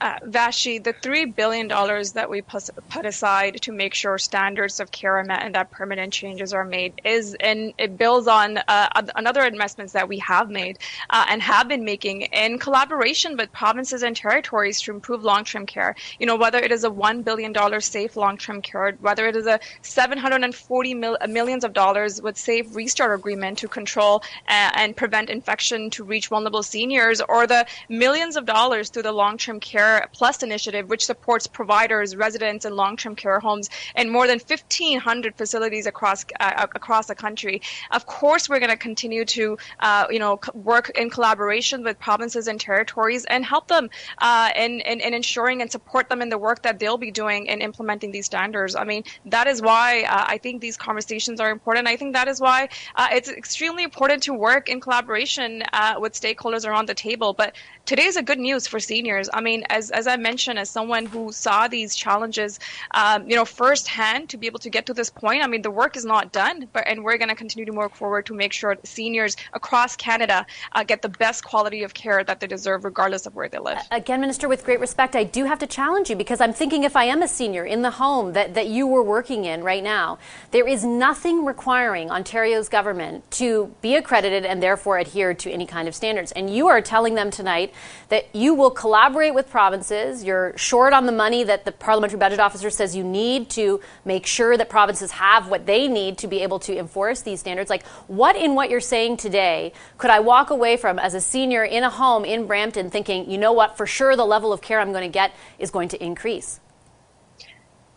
Uh, 0.00 0.16
Vassy, 0.24 0.78
the 0.78 0.92
$3 0.92 1.34
billion 1.34 1.68
that 1.68 2.26
we 2.28 2.42
put, 2.42 2.68
put 2.90 3.06
aside 3.06 3.56
to 3.62 3.72
make 3.72 3.94
sure 3.94 4.18
standards 4.18 4.78
of 4.78 4.90
care 4.90 5.16
are 5.16 5.24
met 5.24 5.42
and 5.42 5.54
that 5.54 5.70
permanent 5.70 6.12
changes 6.12 6.52
are 6.52 6.66
made 6.66 6.92
is, 7.04 7.34
and 7.40 7.72
it 7.78 7.96
builds 7.96 8.28
on 8.28 8.58
uh, 8.68 8.88
another 9.16 9.42
investments 9.44 9.94
that 9.94 10.08
we 10.08 10.18
have 10.18 10.50
made 10.50 10.78
uh, 11.10 11.24
and 11.30 11.40
have 11.40 11.66
been 11.68 11.84
making 11.84 12.22
in 12.22 12.58
collaboration 12.58 13.36
with 13.38 13.50
provinces 13.52 14.02
and 14.02 14.14
territories 14.14 14.82
to 14.82 14.90
improve 14.90 15.22
long-term 15.22 15.64
care. 15.64 15.94
You 16.18 16.26
know, 16.26 16.36
whether 16.36 16.58
it 16.58 16.72
is 16.72 16.84
a 16.84 16.90
$1 16.90 17.24
billion 17.24 17.54
safe 17.80 18.16
long-term 18.16 18.60
care, 18.60 18.98
whether 19.00 19.26
it 19.26 19.36
is 19.36 19.46
a 19.46 19.58
740 19.82 20.94
mil- 20.94 21.18
millions 21.26 21.64
of 21.64 21.72
dollars 21.72 22.20
with 22.20 22.36
safe 22.36 22.66
restart 22.76 23.18
agreement 23.18 23.56
to 23.58 23.68
control 23.68 24.22
uh, 24.48 24.70
and 24.74 24.94
prevent 24.94 25.30
infection 25.30 25.88
to 25.90 26.04
reach 26.04 26.28
vulnerable 26.28 26.62
seniors, 26.62 27.22
or 27.30 27.46
the 27.46 27.64
millions 27.88 28.36
of 28.36 28.44
dollars 28.44 28.90
through 28.90 29.02
the 29.02 29.12
long-term 29.12 29.58
care 29.58 29.85
Care 29.86 30.08
Plus 30.12 30.42
initiative, 30.42 30.88
which 30.88 31.04
supports 31.04 31.46
providers, 31.46 32.16
residents, 32.16 32.64
and 32.64 32.74
long-term 32.74 33.14
care 33.14 33.38
homes 33.38 33.70
in 33.94 34.10
more 34.10 34.26
than 34.26 34.38
1,500 34.38 35.36
facilities 35.36 35.86
across 35.86 36.24
uh, 36.40 36.66
across 36.74 37.06
the 37.06 37.14
country. 37.14 37.62
Of 37.92 38.06
course, 38.06 38.48
we're 38.48 38.58
going 38.58 38.70
to 38.70 38.76
continue 38.76 39.24
to 39.36 39.58
uh, 39.80 40.06
you 40.10 40.18
know 40.18 40.40
work 40.54 40.90
in 41.00 41.08
collaboration 41.10 41.84
with 41.84 41.98
provinces 42.00 42.48
and 42.48 42.58
territories 42.60 43.24
and 43.26 43.44
help 43.44 43.68
them 43.68 43.88
uh, 44.18 44.50
in, 44.56 44.80
in, 44.80 45.00
in 45.00 45.14
ensuring 45.14 45.62
and 45.62 45.70
support 45.70 46.08
them 46.08 46.20
in 46.20 46.30
the 46.30 46.38
work 46.38 46.62
that 46.62 46.78
they'll 46.80 47.04
be 47.08 47.12
doing 47.12 47.46
in 47.46 47.60
implementing 47.60 48.10
these 48.10 48.26
standards. 48.26 48.74
I 48.74 48.84
mean, 48.84 49.04
that 49.26 49.46
is 49.46 49.62
why 49.62 50.02
uh, 50.02 50.24
I 50.34 50.38
think 50.38 50.60
these 50.60 50.76
conversations 50.76 51.38
are 51.40 51.50
important. 51.50 51.86
I 51.86 51.96
think 51.96 52.14
that 52.14 52.28
is 52.28 52.40
why 52.40 52.68
uh, 52.96 53.08
it's 53.12 53.28
extremely 53.28 53.84
important 53.84 54.24
to 54.24 54.32
work 54.34 54.68
in 54.68 54.80
collaboration 54.80 55.62
uh, 55.72 55.94
with 55.98 56.12
stakeholders 56.20 56.66
around 56.66 56.86
the 56.88 56.94
table. 56.94 57.32
But 57.32 57.54
today 57.86 58.04
is 58.04 58.16
a 58.16 58.22
good 58.22 58.38
news 58.38 58.66
for 58.66 58.80
seniors. 58.80 59.30
I 59.32 59.40
mean, 59.40 59.64
as, 59.70 59.90
as 59.92 60.06
I 60.06 60.16
mentioned, 60.16 60.58
as 60.58 60.68
someone 60.68 61.06
who 61.06 61.32
saw 61.32 61.68
these 61.68 61.94
challenges, 61.94 62.58
um, 62.90 63.28
you 63.30 63.36
know, 63.36 63.44
firsthand 63.44 64.28
to 64.30 64.36
be 64.36 64.46
able 64.48 64.58
to 64.58 64.68
get 64.68 64.86
to 64.86 64.94
this 64.94 65.08
point, 65.08 65.42
I 65.42 65.46
mean, 65.46 65.62
the 65.62 65.70
work 65.70 65.96
is 65.96 66.04
not 66.04 66.32
done, 66.32 66.68
but 66.72 66.86
and 66.86 67.04
we're 67.04 67.16
going 67.16 67.28
to 67.28 67.36
continue 67.36 67.64
to 67.64 67.72
work 67.72 67.94
forward 67.94 68.26
to 68.26 68.34
make 68.34 68.52
sure 68.52 68.76
seniors 68.84 69.36
across 69.54 69.96
Canada 69.96 70.44
uh, 70.72 70.82
get 70.82 71.00
the 71.00 71.08
best 71.08 71.44
quality 71.44 71.84
of 71.84 71.94
care 71.94 72.24
that 72.24 72.40
they 72.40 72.46
deserve, 72.46 72.84
regardless 72.84 73.24
of 73.24 73.34
where 73.36 73.48
they 73.48 73.58
live. 73.58 73.78
Again, 73.92 74.20
Minister, 74.20 74.48
with 74.48 74.64
great 74.64 74.80
respect, 74.80 75.14
I 75.14 75.24
do 75.24 75.44
have 75.44 75.60
to 75.60 75.66
challenge 75.66 76.10
you 76.10 76.16
because 76.16 76.40
I'm 76.40 76.52
thinking 76.52 76.82
if 76.82 76.96
I 76.96 77.04
am 77.04 77.22
a 77.22 77.28
senior 77.28 77.64
in 77.64 77.82
the 77.82 77.92
home 77.92 78.32
that, 78.32 78.54
that 78.54 78.66
you 78.66 78.86
were 78.86 79.02
working 79.02 79.44
in 79.44 79.62
right 79.62 79.82
now, 79.82 80.18
there 80.50 80.66
is 80.66 80.84
nothing 80.84 81.44
requiring 81.44 82.10
Ontario's 82.10 82.68
government 82.68 83.30
to 83.32 83.72
be 83.80 83.94
accredited 83.94 84.44
and 84.44 84.60
therefore 84.60 84.98
adhere 84.98 85.34
to 85.34 85.50
any 85.52 85.66
kind 85.66 85.86
of 85.86 85.94
standards. 85.94 86.32
And 86.32 86.50
you 86.50 86.66
are 86.66 86.80
telling 86.80 87.14
them 87.14 87.30
tonight 87.30 87.72
that 88.08 88.34
you 88.34 88.54
will 88.54 88.70
collaborate 88.70 89.34
with 89.34 89.50
provinces. 89.50 90.24
You're 90.24 90.56
short 90.56 90.92
on 90.92 91.06
the 91.06 91.12
money 91.12 91.44
that 91.44 91.64
the 91.64 91.72
parliamentary 91.72 92.18
budget 92.18 92.40
officer 92.40 92.70
says 92.70 92.94
you 92.94 93.04
need 93.04 93.50
to 93.50 93.80
make 94.04 94.26
sure 94.26 94.56
that 94.56 94.68
provinces 94.68 95.10
have 95.12 95.48
what 95.48 95.66
they 95.66 95.88
need 95.88 96.18
to 96.18 96.26
be 96.26 96.42
able 96.42 96.58
to 96.60 96.76
enforce 96.76 97.22
these 97.22 97.40
standards. 97.40 97.70
Like, 97.70 97.86
what 98.06 98.36
in 98.36 98.54
what 98.54 98.70
you're 98.70 98.80
saying 98.80 99.16
today 99.18 99.72
could 99.98 100.10
I 100.10 100.20
walk 100.20 100.50
away 100.50 100.76
from 100.76 100.98
as 100.98 101.14
a 101.14 101.20
senior 101.20 101.64
in 101.64 101.82
a 101.82 101.90
home 101.90 102.24
in 102.24 102.46
Brampton 102.46 102.90
thinking, 102.90 103.30
you 103.30 103.38
know 103.38 103.52
what, 103.52 103.76
for 103.76 103.86
sure 103.86 104.16
the 104.16 104.24
level 104.24 104.52
of 104.52 104.60
care 104.60 104.80
I'm 104.80 104.92
going 104.92 105.08
to 105.08 105.12
get 105.12 105.34
is 105.58 105.70
going 105.70 105.88
to 105.90 106.04
increase? 106.04 106.60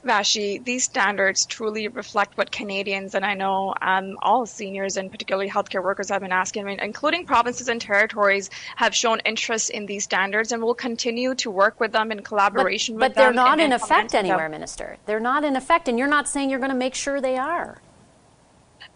Vassy, 0.04 0.60
these 0.60 0.86
standards 0.86 1.46
truly 1.46 1.88
reflect 1.88 2.38
what 2.38 2.52
Canadians 2.52 3.16
and 3.16 3.26
I 3.26 3.34
know 3.34 3.74
um, 3.82 4.18
all 4.22 4.46
seniors 4.46 4.98
and 4.98 5.12
particularly 5.12 5.50
healthcare 5.50 5.84
workers 5.84 6.10
have 6.10 6.22
been 6.22 6.32
asking, 6.32 6.64
I 6.64 6.68
mean, 6.68 6.80
including 6.80 7.26
provinces 7.26 7.68
and 7.68 7.82
territories, 7.82 8.50
have 8.78 8.96
shown 8.96 9.20
interest 9.26 9.70
in 9.70 9.86
these 9.86 10.06
standards 10.06 10.52
and 10.52 10.62
will 10.62 10.76
continue 10.76 11.36
to 11.36 11.52
work 11.52 11.80
with 11.80 11.92
them 11.92 12.12
in 12.12 12.22
collaboration 12.22 12.96
but, 12.98 13.10
with 13.10 13.16
them. 13.16 13.36
But 13.36 13.42
they're 13.42 13.46
not 13.46 13.60
in 13.60 13.74
effect 13.74 14.16
anywhere, 14.16 14.46
them. 14.46 14.52
Minister. 14.52 14.98
They're 15.06 15.20
not 15.20 15.44
in 15.44 15.56
effect, 15.56 15.88
and 15.88 16.00
you're 16.00 16.08
not 16.08 16.28
saying 16.28 16.50
you're 16.50 16.60
going 16.60 16.72
to 16.72 16.78
make 16.78 16.96
sure 16.96 17.20
they 17.20 17.38
are. 17.38 17.82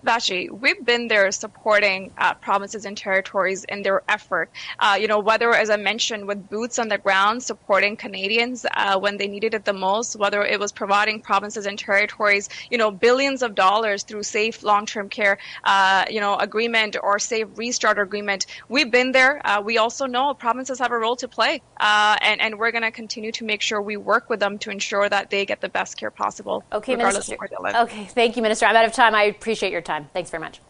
Vassy, 0.03 0.49
we've 0.49 0.83
been 0.83 1.07
there 1.07 1.31
supporting 1.31 2.11
uh, 2.17 2.33
provinces 2.33 2.85
and 2.85 2.97
territories 2.97 3.63
in 3.63 3.83
their 3.83 4.03
effort. 4.09 4.49
Uh, 4.79 4.97
you 4.99 5.07
know, 5.07 5.19
whether, 5.19 5.53
as 5.53 5.69
I 5.69 5.77
mentioned, 5.77 6.27
with 6.27 6.49
boots 6.49 6.77
on 6.77 6.89
the 6.89 6.97
ground 6.97 7.41
supporting 7.41 7.95
Canadians 7.95 8.65
uh, 8.75 8.99
when 8.99 9.17
they 9.17 9.27
needed 9.27 9.53
it 9.53 9.63
the 9.63 9.73
most, 9.73 10.17
whether 10.17 10.43
it 10.43 10.59
was 10.59 10.73
providing 10.73 11.21
provinces 11.21 11.65
and 11.65 11.79
territories, 11.79 12.49
you 12.69 12.77
know, 12.77 12.91
billions 12.91 13.41
of 13.41 13.55
dollars 13.55 14.03
through 14.03 14.23
safe 14.23 14.61
long-term 14.61 15.07
care, 15.07 15.37
uh, 15.63 16.03
you 16.09 16.19
know, 16.19 16.35
agreement 16.35 16.97
or 17.01 17.17
safe 17.17 17.47
restart 17.55 17.97
agreement. 17.97 18.45
We've 18.67 18.91
been 18.91 19.13
there. 19.13 19.41
Uh, 19.45 19.61
we 19.61 19.77
also 19.77 20.05
know 20.05 20.33
provinces 20.33 20.79
have 20.79 20.91
a 20.91 20.97
role 20.97 21.15
to 21.17 21.29
play, 21.29 21.61
uh, 21.79 22.17
and 22.21 22.41
and 22.41 22.59
we're 22.59 22.71
going 22.71 22.83
to 22.83 22.91
continue 22.91 23.31
to 23.31 23.45
make 23.45 23.61
sure 23.61 23.81
we 23.81 23.95
work 23.95 24.29
with 24.29 24.41
them 24.41 24.57
to 24.59 24.69
ensure 24.69 25.07
that 25.07 25.29
they 25.29 25.45
get 25.45 25.61
the 25.61 25.69
best 25.69 25.95
care 25.97 26.11
possible, 26.11 26.65
okay, 26.73 26.97
Minister. 26.97 27.37
Okay, 27.75 28.03
thank 28.05 28.35
you, 28.35 28.41
Minister. 28.41 28.65
I'm 28.65 28.75
out 28.75 28.85
of 28.85 28.91
time. 28.91 29.15
I 29.15 29.23
appreciate 29.23 29.71
your 29.71 29.81
time 29.81 29.92
time. 29.93 30.09
Thanks 30.13 30.31
very 30.31 30.41
much. 30.41 30.61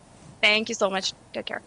Thank 0.42 0.70
you 0.70 0.76
so 0.76 0.90
much. 0.90 1.14
Take 1.34 1.46
care. 1.46 1.64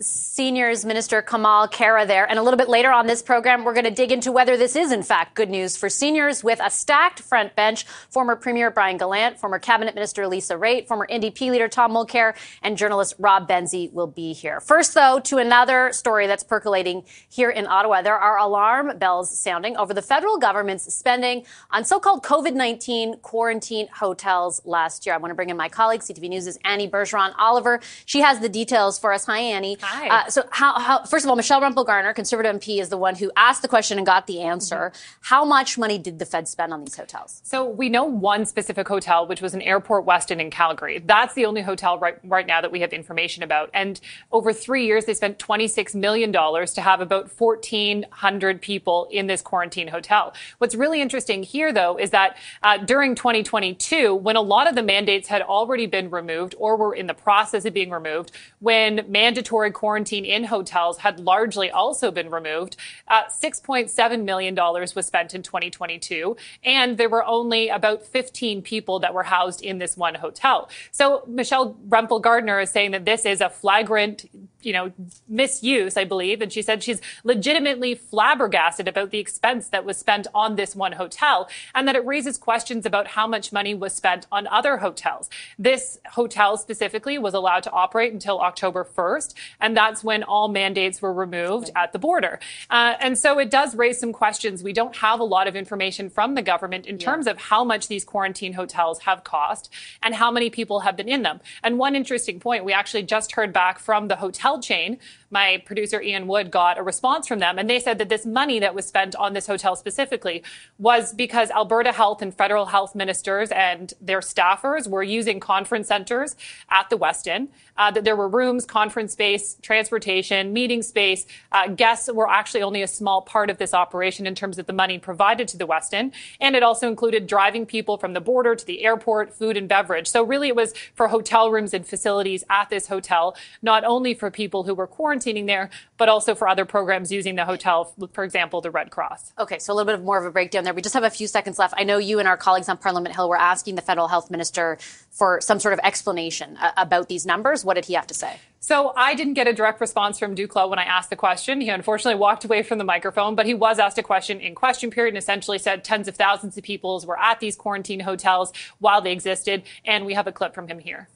Seniors 0.00 0.84
Minister 0.84 1.22
Kamal 1.22 1.68
Khera 1.68 2.04
there. 2.04 2.28
And 2.28 2.36
a 2.36 2.42
little 2.42 2.58
bit 2.58 2.68
later 2.68 2.90
on 2.90 3.06
this 3.06 3.22
program, 3.22 3.62
we're 3.62 3.74
going 3.74 3.84
to 3.84 3.92
dig 3.92 4.10
into 4.10 4.32
whether 4.32 4.56
this 4.56 4.74
is, 4.74 4.90
in 4.90 5.04
fact, 5.04 5.36
good 5.36 5.48
news 5.48 5.76
for 5.76 5.88
seniors 5.88 6.42
with 6.42 6.58
a 6.60 6.68
stacked 6.68 7.20
front 7.20 7.54
bench. 7.54 7.86
Former 8.10 8.34
Premier 8.34 8.72
Brian 8.72 8.96
Gallant, 8.96 9.38
former 9.38 9.60
Cabinet 9.60 9.94
Minister 9.94 10.26
Lisa 10.26 10.54
Raitt, 10.54 10.88
former 10.88 11.06
NDP 11.08 11.52
leader 11.52 11.68
Tom 11.68 11.92
Mulcair, 11.92 12.34
and 12.60 12.76
journalist 12.76 13.14
Rob 13.20 13.48
Benzie 13.48 13.92
will 13.92 14.08
be 14.08 14.32
here. 14.32 14.58
First, 14.58 14.94
though, 14.94 15.20
to 15.20 15.38
another 15.38 15.92
story 15.92 16.26
that's 16.26 16.42
percolating 16.42 17.04
here 17.28 17.50
in 17.50 17.68
Ottawa. 17.68 18.02
There 18.02 18.18
are 18.18 18.36
alarm 18.36 18.98
bells 18.98 19.38
sounding 19.38 19.76
over 19.76 19.94
the 19.94 20.02
federal 20.02 20.38
government's 20.38 20.92
spending 20.92 21.44
on 21.70 21.84
so-called 21.84 22.24
COVID-19 22.24 23.22
quarantine 23.22 23.86
hotels 23.94 24.60
last 24.64 25.06
year. 25.06 25.14
I 25.14 25.18
want 25.18 25.30
to 25.30 25.36
bring 25.36 25.50
in 25.50 25.56
my 25.56 25.68
colleague, 25.68 26.00
CTV 26.00 26.30
News' 26.30 26.58
Annie 26.64 26.88
Bergeron 26.90 27.32
Oliver. 27.38 27.78
She 28.06 28.22
has 28.22 28.40
the 28.40 28.48
details 28.48 28.98
for 28.98 29.12
us. 29.12 29.26
Hi, 29.26 29.38
Annie. 29.38 29.76
Hi. 29.84 30.08
Uh, 30.08 30.30
so, 30.30 30.44
how, 30.50 30.78
how, 30.78 31.04
first 31.04 31.26
of 31.26 31.28
all, 31.28 31.36
Michelle 31.36 31.60
Rempel 31.60 31.84
Garner, 31.84 32.14
Conservative 32.14 32.56
MP, 32.56 32.80
is 32.80 32.88
the 32.88 32.96
one 32.96 33.14
who 33.14 33.30
asked 33.36 33.60
the 33.60 33.68
question 33.68 33.98
and 33.98 34.06
got 34.06 34.26
the 34.26 34.40
answer. 34.40 34.92
Mm-hmm. 34.94 35.18
How 35.20 35.44
much 35.44 35.76
money 35.76 35.98
did 35.98 36.18
the 36.18 36.24
Fed 36.24 36.48
spend 36.48 36.72
on 36.72 36.84
these 36.84 36.96
hotels? 36.96 37.42
So, 37.44 37.68
we 37.68 37.90
know 37.90 38.04
one 38.04 38.46
specific 38.46 38.88
hotel, 38.88 39.26
which 39.26 39.42
was 39.42 39.52
an 39.52 39.60
Airport 39.60 40.06
Westin 40.06 40.40
in 40.40 40.50
Calgary. 40.50 41.00
That's 41.04 41.34
the 41.34 41.44
only 41.44 41.60
hotel 41.60 41.98
right, 41.98 42.16
right 42.24 42.46
now 42.46 42.62
that 42.62 42.72
we 42.72 42.80
have 42.80 42.94
information 42.94 43.42
about. 43.42 43.68
And 43.74 44.00
over 44.32 44.54
three 44.54 44.86
years, 44.86 45.04
they 45.04 45.12
spent 45.12 45.38
$26 45.38 45.94
million 45.94 46.32
to 46.32 46.80
have 46.80 47.00
about 47.00 47.30
1,400 47.38 48.62
people 48.62 49.06
in 49.10 49.26
this 49.26 49.42
quarantine 49.42 49.88
hotel. 49.88 50.32
What's 50.58 50.74
really 50.74 51.02
interesting 51.02 51.42
here, 51.42 51.72
though, 51.72 51.98
is 51.98 52.10
that 52.10 52.38
uh, 52.62 52.78
during 52.78 53.14
2022, 53.14 54.14
when 54.14 54.36
a 54.36 54.40
lot 54.40 54.66
of 54.66 54.76
the 54.76 54.82
mandates 54.82 55.28
had 55.28 55.42
already 55.42 55.86
been 55.86 56.08
removed 56.08 56.54
or 56.58 56.76
were 56.76 56.94
in 56.94 57.06
the 57.06 57.14
process 57.14 57.66
of 57.66 57.74
being 57.74 57.90
removed, 57.90 58.32
when 58.60 59.04
mandatory 59.08 59.73
quarantine 59.74 60.24
in 60.24 60.44
hotels 60.44 60.98
had 60.98 61.20
largely 61.20 61.70
also 61.70 62.10
been 62.10 62.30
removed. 62.30 62.76
Uh, 63.08 63.24
$6.7 63.24 64.24
million 64.24 64.54
was 64.54 65.06
spent 65.06 65.34
in 65.34 65.42
2022, 65.42 66.36
and 66.62 66.96
there 66.96 67.08
were 67.08 67.24
only 67.24 67.68
about 67.68 68.02
15 68.02 68.62
people 68.62 68.98
that 69.00 69.12
were 69.12 69.24
housed 69.24 69.62
in 69.62 69.78
this 69.78 69.96
one 69.96 70.14
hotel. 70.14 70.68
So 70.90 71.24
Michelle 71.26 71.76
Rempel 71.88 72.22
Garner 72.22 72.60
is 72.60 72.70
saying 72.70 72.92
that 72.92 73.04
this 73.04 73.26
is 73.26 73.40
a 73.40 73.50
flagrant 73.50 74.26
you 74.64 74.72
know, 74.72 74.92
misuse, 75.28 75.96
I 75.96 76.04
believe. 76.04 76.40
And 76.40 76.52
she 76.52 76.62
said 76.62 76.82
she's 76.82 77.00
legitimately 77.22 77.94
flabbergasted 77.94 78.88
about 78.88 79.10
the 79.10 79.18
expense 79.18 79.68
that 79.68 79.84
was 79.84 79.96
spent 79.96 80.26
on 80.34 80.56
this 80.56 80.74
one 80.74 80.92
hotel 80.92 81.48
and 81.74 81.86
that 81.86 81.96
it 81.96 82.04
raises 82.04 82.38
questions 82.38 82.86
about 82.86 83.08
how 83.08 83.26
much 83.26 83.52
money 83.52 83.74
was 83.74 83.92
spent 83.92 84.26
on 84.32 84.46
other 84.46 84.78
hotels. 84.78 85.28
This 85.58 85.98
hotel 86.12 86.56
specifically 86.56 87.18
was 87.18 87.34
allowed 87.34 87.62
to 87.64 87.70
operate 87.70 88.12
until 88.12 88.40
October 88.40 88.84
1st. 88.84 89.34
And 89.64 89.76
that's 89.76 90.04
when 90.04 90.22
all 90.22 90.48
mandates 90.48 91.00
were 91.02 91.12
removed 91.12 91.70
at 91.74 91.92
the 91.92 91.98
border. 91.98 92.38
Uh, 92.70 92.94
and 93.00 93.18
so 93.18 93.38
it 93.38 93.50
does 93.50 93.74
raise 93.74 93.98
some 93.98 94.12
questions. 94.12 94.62
We 94.62 94.74
don't 94.80 94.96
have 94.96 95.18
a 95.20 95.24
lot 95.36 95.46
of 95.48 95.56
information 95.56 96.10
from 96.10 96.34
the 96.34 96.42
government 96.42 96.86
in 96.86 96.98
terms 96.98 97.26
yeah. 97.26 97.32
of 97.32 97.38
how 97.38 97.64
much 97.64 97.88
these 97.88 98.04
quarantine 98.04 98.52
hotels 98.52 99.00
have 99.00 99.24
cost 99.24 99.72
and 100.02 100.14
how 100.14 100.30
many 100.30 100.48
people 100.50 100.80
have 100.80 100.96
been 100.96 101.08
in 101.08 101.22
them. 101.22 101.40
And 101.62 101.78
one 101.78 101.96
interesting 101.96 102.38
point, 102.40 102.64
we 102.64 102.72
actually 102.72 103.04
just 103.04 103.32
heard 103.32 103.52
back 103.52 103.78
from 103.78 104.08
the 104.08 104.16
hotel 104.16 104.44
hotel 104.44 104.60
chain, 104.60 104.98
my 105.30 105.62
producer 105.64 106.00
Ian 106.00 106.26
Wood 106.26 106.50
got 106.50 106.78
a 106.78 106.82
response 106.82 107.26
from 107.26 107.38
them, 107.38 107.58
and 107.58 107.68
they 107.68 107.80
said 107.80 107.98
that 107.98 108.08
this 108.08 108.26
money 108.26 108.58
that 108.60 108.74
was 108.74 108.86
spent 108.86 109.16
on 109.16 109.32
this 109.32 109.46
hotel 109.46 109.74
specifically 109.74 110.42
was 110.78 111.12
because 111.14 111.50
Alberta 111.50 111.92
Health 111.92 112.22
and 112.22 112.32
federal 112.34 112.66
health 112.66 112.94
ministers 112.94 113.50
and 113.50 113.94
their 114.00 114.20
staffers 114.20 114.88
were 114.88 115.02
using 115.02 115.40
conference 115.40 115.88
centers 115.88 116.36
at 116.70 116.90
the 116.90 116.98
Westin, 116.98 117.48
uh, 117.76 117.90
that 117.90 118.04
there 118.04 118.16
were 118.16 118.28
rooms, 118.28 118.64
conference 118.64 119.12
space, 119.12 119.53
transportation, 119.62 120.52
meeting 120.52 120.82
space. 120.82 121.26
Uh, 121.52 121.68
guests 121.68 122.10
were 122.12 122.28
actually 122.28 122.62
only 122.62 122.82
a 122.82 122.88
small 122.88 123.22
part 123.22 123.50
of 123.50 123.58
this 123.58 123.74
operation 123.74 124.26
in 124.26 124.34
terms 124.34 124.58
of 124.58 124.66
the 124.66 124.72
money 124.72 124.98
provided 124.98 125.48
to 125.48 125.56
the 125.56 125.66
Westin, 125.66 126.12
and 126.40 126.56
it 126.56 126.62
also 126.62 126.88
included 126.88 127.26
driving 127.26 127.66
people 127.66 127.98
from 127.98 128.12
the 128.12 128.20
border 128.20 128.54
to 128.54 128.66
the 128.66 128.84
airport, 128.84 129.32
food 129.32 129.56
and 129.56 129.68
beverage. 129.68 130.06
So 130.06 130.22
really, 130.22 130.48
it 130.48 130.56
was 130.56 130.74
for 130.94 131.08
hotel 131.08 131.50
rooms 131.50 131.74
and 131.74 131.86
facilities 131.86 132.44
at 132.50 132.70
this 132.70 132.86
hotel, 132.86 133.36
not 133.62 133.84
only 133.84 134.14
for 134.14 134.30
people 134.30 134.64
who 134.64 134.74
were 134.74 134.88
quarantining 134.88 135.46
there, 135.46 135.70
but 135.96 136.08
also 136.08 136.34
for 136.34 136.48
other 136.48 136.64
programs 136.64 137.12
using 137.12 137.36
the 137.36 137.44
hotel, 137.44 137.92
for 138.12 138.24
example, 138.24 138.60
the 138.60 138.70
Red 138.70 138.90
Cross. 138.90 139.32
Okay, 139.38 139.58
so 139.58 139.72
a 139.72 139.74
little 139.74 139.86
bit 139.86 139.94
of 139.94 140.04
more 140.04 140.18
of 140.18 140.26
a 140.26 140.30
breakdown 140.30 140.64
there. 140.64 140.74
We 140.74 140.82
just 140.82 140.94
have 140.94 141.04
a 141.04 141.10
few 141.10 141.26
seconds 141.26 141.58
left. 141.58 141.74
I 141.76 141.84
know 141.84 141.98
you 141.98 142.18
and 142.18 142.28
our 142.28 142.36
colleagues 142.36 142.68
on 142.68 142.78
Parliament 142.78 143.14
Hill 143.14 143.28
were 143.28 143.38
asking 143.38 143.74
the 143.76 143.82
federal 143.82 144.08
health 144.08 144.30
minister 144.30 144.78
for 145.10 145.40
some 145.40 145.60
sort 145.60 145.74
of 145.74 145.80
explanation 145.82 146.56
uh, 146.56 146.72
about 146.76 147.08
these 147.08 147.24
numbers. 147.24 147.64
What 147.64 147.74
did 147.74 147.84
he 147.84 147.94
have 147.94 148.06
to 148.08 148.14
say? 148.14 148.38
So 148.66 148.94
I 148.96 149.14
didn't 149.14 149.34
get 149.34 149.46
a 149.46 149.52
direct 149.52 149.78
response 149.82 150.18
from 150.18 150.34
Duclos 150.34 150.70
when 150.70 150.78
I 150.78 150.84
asked 150.84 151.10
the 151.10 151.16
question. 151.16 151.60
He 151.60 151.68
unfortunately 151.68 152.18
walked 152.18 152.46
away 152.46 152.62
from 152.62 152.78
the 152.78 152.84
microphone, 152.84 153.34
but 153.34 153.44
he 153.44 153.52
was 153.52 153.78
asked 153.78 153.98
a 153.98 154.02
question 154.02 154.40
in 154.40 154.54
question 154.54 154.90
period 154.90 155.12
and 155.12 155.18
essentially 155.18 155.58
said 155.58 155.84
tens 155.84 156.08
of 156.08 156.16
thousands 156.16 156.56
of 156.56 156.64
people 156.64 156.98
were 157.06 157.20
at 157.20 157.40
these 157.40 157.56
quarantine 157.56 158.00
hotels 158.00 158.54
while 158.78 159.02
they 159.02 159.12
existed. 159.12 159.64
And 159.84 160.06
we 160.06 160.14
have 160.14 160.26
a 160.26 160.32
clip 160.32 160.54
from 160.54 160.66
him 160.66 160.78
here. 160.78 161.10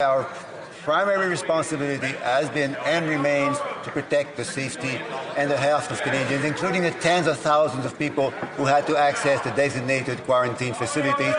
Our 0.00 0.24
primary 0.82 1.28
responsibility 1.28 2.08
has 2.18 2.50
been 2.50 2.74
and 2.84 3.08
remains 3.08 3.58
to 3.84 3.92
protect 3.92 4.36
the 4.36 4.44
safety 4.44 5.00
and 5.36 5.48
the 5.48 5.56
health 5.56 5.88
of 5.92 6.02
Canadians, 6.02 6.44
including 6.44 6.82
the 6.82 6.90
tens 6.90 7.28
of 7.28 7.38
thousands 7.38 7.86
of 7.86 7.96
people 7.96 8.30
who 8.56 8.64
had 8.64 8.88
to 8.88 8.96
access 8.96 9.40
the 9.42 9.52
designated 9.52 10.18
quarantine 10.24 10.74
facilities. 10.74 11.32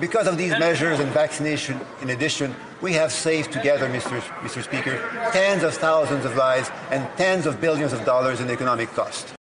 Because 0.00 0.26
of 0.26 0.36
these 0.36 0.50
measures 0.58 1.00
and 1.00 1.10
vaccination, 1.12 1.80
in 2.02 2.10
addition, 2.10 2.54
we 2.82 2.92
have 2.92 3.10
saved 3.10 3.52
together, 3.52 3.88
Mr. 3.88 4.20
Mr. 4.42 4.62
Speaker, 4.62 4.98
tens 5.32 5.62
of 5.62 5.72
thousands 5.72 6.26
of 6.26 6.36
lives 6.36 6.70
and 6.90 7.08
tens 7.16 7.46
of 7.46 7.58
billions 7.58 7.94
of 7.94 8.04
dollars 8.04 8.38
in 8.38 8.50
economic 8.50 8.90
cost. 8.90 9.34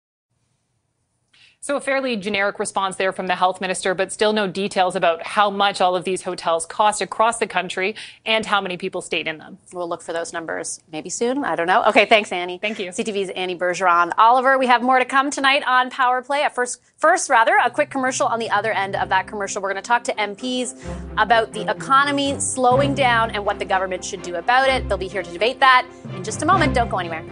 So 1.64 1.76
a 1.76 1.80
fairly 1.80 2.16
generic 2.16 2.58
response 2.58 2.96
there 2.96 3.12
from 3.12 3.28
the 3.28 3.36
health 3.36 3.60
minister, 3.60 3.94
but 3.94 4.10
still 4.10 4.32
no 4.32 4.48
details 4.48 4.96
about 4.96 5.24
how 5.24 5.48
much 5.48 5.80
all 5.80 5.94
of 5.94 6.02
these 6.02 6.22
hotels 6.22 6.66
cost 6.66 7.00
across 7.00 7.38
the 7.38 7.46
country 7.46 7.94
and 8.26 8.44
how 8.44 8.60
many 8.60 8.76
people 8.76 9.00
stayed 9.00 9.28
in 9.28 9.38
them. 9.38 9.58
We'll 9.72 9.88
look 9.88 10.02
for 10.02 10.12
those 10.12 10.32
numbers 10.32 10.80
maybe 10.90 11.08
soon. 11.08 11.44
I 11.44 11.54
don't 11.54 11.68
know. 11.68 11.84
Okay, 11.84 12.04
thanks, 12.04 12.32
Annie. 12.32 12.58
Thank 12.58 12.80
you. 12.80 12.88
CTV's 12.88 13.30
Annie 13.30 13.56
Bergeron. 13.56 14.10
Oliver, 14.18 14.58
we 14.58 14.66
have 14.66 14.82
more 14.82 14.98
to 14.98 15.04
come 15.04 15.30
tonight 15.30 15.62
on 15.64 15.88
Power 15.88 16.20
Play. 16.20 16.42
At 16.42 16.52
first, 16.52 16.82
first 16.96 17.30
rather, 17.30 17.56
a 17.64 17.70
quick 17.70 17.90
commercial 17.90 18.26
on 18.26 18.40
the 18.40 18.50
other 18.50 18.72
end 18.72 18.96
of 18.96 19.08
that 19.10 19.28
commercial. 19.28 19.62
We're 19.62 19.70
going 19.70 19.84
to 19.84 19.86
talk 19.86 20.02
to 20.04 20.14
MPs 20.14 20.84
about 21.16 21.52
the 21.52 21.70
economy 21.70 22.40
slowing 22.40 22.92
down 22.92 23.30
and 23.30 23.46
what 23.46 23.60
the 23.60 23.64
government 23.64 24.04
should 24.04 24.22
do 24.22 24.34
about 24.34 24.68
it. 24.68 24.88
They'll 24.88 24.98
be 24.98 25.06
here 25.06 25.22
to 25.22 25.30
debate 25.30 25.60
that 25.60 25.86
in 26.16 26.24
just 26.24 26.42
a 26.42 26.44
moment. 26.44 26.74
Don't 26.74 26.88
go 26.88 26.98
anywhere. 26.98 27.24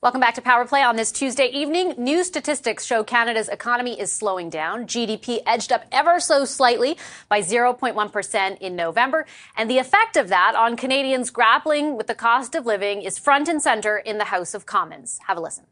Welcome 0.00 0.20
back 0.20 0.36
to 0.36 0.42
Power 0.42 0.64
Play 0.64 0.84
on 0.84 0.94
this 0.94 1.10
Tuesday 1.10 1.46
evening. 1.46 1.92
New 1.98 2.22
statistics 2.22 2.84
show 2.84 3.02
Canada's 3.02 3.48
economy 3.48 3.98
is 3.98 4.12
slowing 4.12 4.48
down. 4.48 4.86
GDP 4.86 5.40
edged 5.44 5.72
up 5.72 5.86
ever 5.90 6.20
so 6.20 6.44
slightly 6.44 6.96
by 7.28 7.40
0.1% 7.40 8.58
in 8.58 8.76
November. 8.76 9.26
And 9.56 9.68
the 9.68 9.78
effect 9.78 10.16
of 10.16 10.28
that 10.28 10.54
on 10.54 10.76
Canadians 10.76 11.30
grappling 11.30 11.96
with 11.96 12.06
the 12.06 12.14
cost 12.14 12.54
of 12.54 12.64
living 12.64 13.02
is 13.02 13.18
front 13.18 13.48
and 13.48 13.60
center 13.60 13.96
in 13.96 14.18
the 14.18 14.26
House 14.26 14.54
of 14.54 14.66
Commons. 14.66 15.18
Have 15.26 15.36
a 15.36 15.40
listen. 15.40 15.64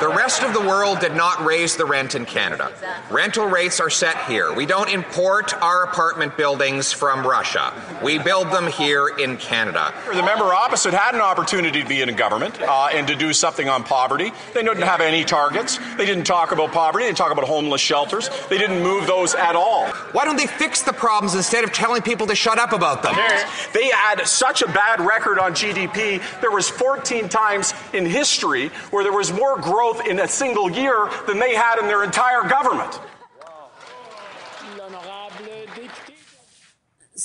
The 0.00 0.08
rest 0.08 0.44
of 0.44 0.54
the 0.54 0.60
world 0.60 1.00
did 1.00 1.16
not 1.16 1.44
raise 1.44 1.76
the 1.76 1.84
rent 1.84 2.14
in 2.14 2.24
Canada. 2.24 2.72
Rental 3.10 3.46
rates 3.46 3.80
are 3.80 3.90
set 3.90 4.16
here. 4.26 4.52
We 4.52 4.64
don't 4.64 4.88
import 4.88 5.54
our 5.60 5.82
apartment 5.82 6.36
buildings 6.36 6.92
from 6.92 7.26
Russia. 7.26 7.74
We 8.00 8.18
build 8.18 8.52
them 8.52 8.68
here 8.68 9.08
in 9.08 9.38
Canada. 9.38 9.92
The 10.06 10.22
member 10.22 10.54
opposite 10.54 10.94
had 10.94 11.16
an 11.16 11.20
opportunity 11.20 11.82
to 11.82 11.88
be 11.88 12.00
in 12.00 12.14
government 12.14 12.60
uh, 12.60 12.90
and 12.92 13.08
to 13.08 13.16
do 13.16 13.32
something 13.32 13.68
on 13.68 13.82
poverty. 13.82 14.30
They 14.54 14.62
didn't 14.62 14.82
have 14.82 15.00
any 15.00 15.24
targets. 15.24 15.78
They 15.96 16.06
didn't 16.06 16.24
talk 16.24 16.52
about 16.52 16.70
poverty. 16.70 17.04
They 17.04 17.08
didn't 17.08 17.18
talk 17.18 17.32
about 17.32 17.44
homeless 17.44 17.80
shelters. 17.80 18.30
They 18.48 18.58
didn't 18.58 18.84
move 18.84 19.08
those 19.08 19.34
at 19.34 19.56
all. 19.56 19.88
Why 20.12 20.24
don't 20.24 20.36
they 20.36 20.46
fix 20.46 20.82
the 20.82 20.92
problems 20.92 21.34
instead 21.34 21.64
of 21.64 21.72
telling 21.72 22.02
people 22.02 22.28
to 22.28 22.36
shut 22.36 22.58
up 22.58 22.72
about 22.72 23.02
them? 23.02 23.16
They 23.74 23.88
had 23.88 24.26
such 24.28 24.62
a 24.62 24.66
bad 24.66 25.00
record 25.00 25.40
on 25.40 25.54
GDP. 25.54 26.22
There 26.40 26.52
was 26.52 26.68
14 26.68 27.28
times 27.28 27.74
in 27.92 28.06
history 28.06 28.68
where 28.92 29.02
there 29.02 29.12
was 29.12 29.32
more 29.32 29.56
growth 29.56 29.71
in 30.06 30.20
a 30.20 30.28
single 30.28 30.70
year 30.70 31.08
than 31.26 31.38
they 31.38 31.54
had 31.54 31.78
in 31.78 31.86
their 31.86 32.04
entire 32.04 32.48
government. 32.48 33.00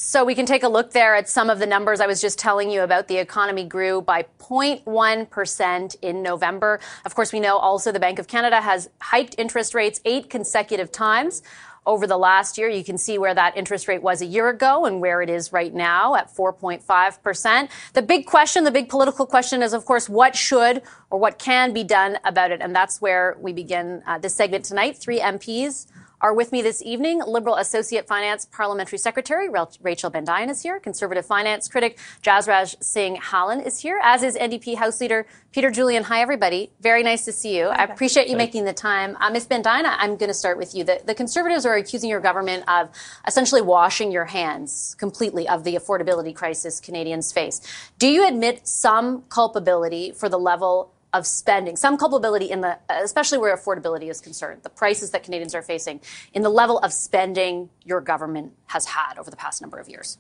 So 0.08 0.24
we 0.24 0.36
can 0.36 0.46
take 0.46 0.64
a 0.64 0.70
look 0.70 0.92
there 0.92 1.16
at 1.16 1.28
some 1.28 1.50
of 1.50 1.60
the 1.60 1.66
numbers 1.66 2.00
I 2.00 2.08
was 2.08 2.22
just 2.22 2.40
telling 2.40 2.72
you 2.72 2.82
about. 2.82 3.10
The 3.10 3.18
economy 3.18 3.66
grew 3.66 4.02
by 4.02 4.24
0.1% 4.40 5.96
in 6.02 6.24
November. 6.24 6.80
Of 7.04 7.14
course, 7.14 7.34
we 7.34 7.42
know 7.42 7.58
also 7.58 7.92
the 7.92 8.00
Bank 8.00 8.18
of 8.18 8.26
Canada 8.26 8.62
has 8.62 8.90
hiked 9.02 9.36
interest 9.38 9.74
rates 9.74 10.00
eight 10.06 10.30
consecutive 10.30 10.94
times 10.94 11.44
over 11.86 12.08
the 12.08 12.16
last 12.16 12.58
year. 12.58 12.70
You 12.70 12.86
can 12.86 12.98
see 12.98 13.18
where 13.18 13.34
that 13.34 13.58
interest 13.58 13.90
rate 13.90 14.02
was 14.02 14.22
a 14.22 14.26
year 14.26 14.48
ago 14.48 14.86
and 14.86 15.02
where 15.02 15.22
it 15.22 15.30
is 15.30 15.52
right 15.52 15.74
now 15.74 16.16
at 16.16 16.34
4.5%. 16.34 17.70
The 17.92 18.02
big 18.02 18.28
question, 18.28 18.64
the 18.64 18.72
big 18.72 18.88
political 18.88 19.26
question 19.26 19.62
is, 19.62 19.74
of 19.74 19.84
course, 19.84 20.08
what 20.08 20.38
should 20.38 20.84
or 21.10 21.20
what 21.20 21.38
can 21.38 21.74
be 21.74 21.84
done 21.84 22.18
about 22.24 22.52
it? 22.52 22.62
And 22.62 22.74
that's 22.74 23.02
where 23.02 23.36
we 23.42 23.52
begin 23.52 24.04
uh, 24.08 24.20
this 24.20 24.36
segment 24.36 24.64
tonight. 24.64 24.96
Three 24.96 25.20
MPs 25.20 25.88
are 26.22 26.34
with 26.34 26.52
me 26.52 26.62
this 26.62 26.82
evening. 26.84 27.22
Liberal 27.26 27.56
Associate 27.56 28.08
Finance 28.08 28.46
Parliamentary 28.52 28.98
Secretary 28.98 29.50
Rachel 29.50 30.10
Bendayan 30.10 30.50
is 30.50 30.64
here. 30.64 30.80
Conservative 30.80 31.26
Finance 31.26 31.68
Critic 31.68 32.00
Jasraj 32.24 32.82
Singh 32.84 33.18
Hallan 33.18 33.62
is 33.62 33.80
here, 33.80 34.00
as 34.04 34.24
is 34.24 34.36
NDP 34.36 34.76
House 34.78 35.00
Leader 35.00 35.28
Peter 35.52 35.70
Julian. 35.70 36.04
Hi, 36.04 36.22
everybody. 36.22 36.72
Very 36.82 37.04
nice 37.04 37.26
to 37.26 37.32
see 37.32 37.58
you. 37.58 37.66
Hi, 37.68 37.82
I 37.82 37.84
appreciate 37.84 38.28
you 38.30 38.38
making 38.38 38.66
the 38.66 38.74
time. 38.74 39.16
Uh, 39.20 39.30
Ms. 39.30 39.48
Bendayan, 39.48 39.84
I'm 39.86 40.18
going 40.18 40.30
to 40.30 40.34
start 40.34 40.58
with 40.58 40.74
you. 40.74 40.84
The, 40.84 41.02
the 41.06 41.14
Conservatives 41.14 41.66
are 41.66 41.76
accusing 41.76 42.10
your 42.10 42.20
government 42.20 42.64
of 42.68 42.90
essentially 43.28 43.62
washing 43.62 44.12
your 44.12 44.26
hands 44.26 44.96
completely 45.00 45.48
of 45.48 45.64
the 45.64 45.76
affordability 45.76 46.36
crisis 46.36 46.80
Canadians 46.80 47.32
face. 47.32 47.62
Do 48.00 48.08
you 48.08 48.28
admit 48.28 48.68
some 48.68 49.24
culpability 49.30 50.12
for 50.12 50.30
the 50.30 50.40
level 50.40 50.94
of 51.14 51.26
spending, 51.26 51.76
some 51.76 51.98
culpability 51.98 52.52
in 52.52 52.62
the, 52.62 52.78
especially 52.90 53.38
where 53.38 53.56
affordability 53.56 54.10
is 54.10 54.20
concerned, 54.22 54.62
the 54.64 54.70
prices 54.70 55.12
that 55.12 55.24
Canadians 55.24 55.56
are 55.56 55.62
facing, 55.62 56.02
in 56.34 56.42
the 56.42 56.50
level 56.50 56.80
of 56.80 56.92
spending 56.92 57.70
your 57.86 58.02
government 58.02 58.54
has 58.68 58.86
had 58.86 59.18
over 59.18 59.30
the 59.30 59.38
past 59.38 59.62
number 59.62 59.80
of 59.80 59.88
years? 59.88 60.18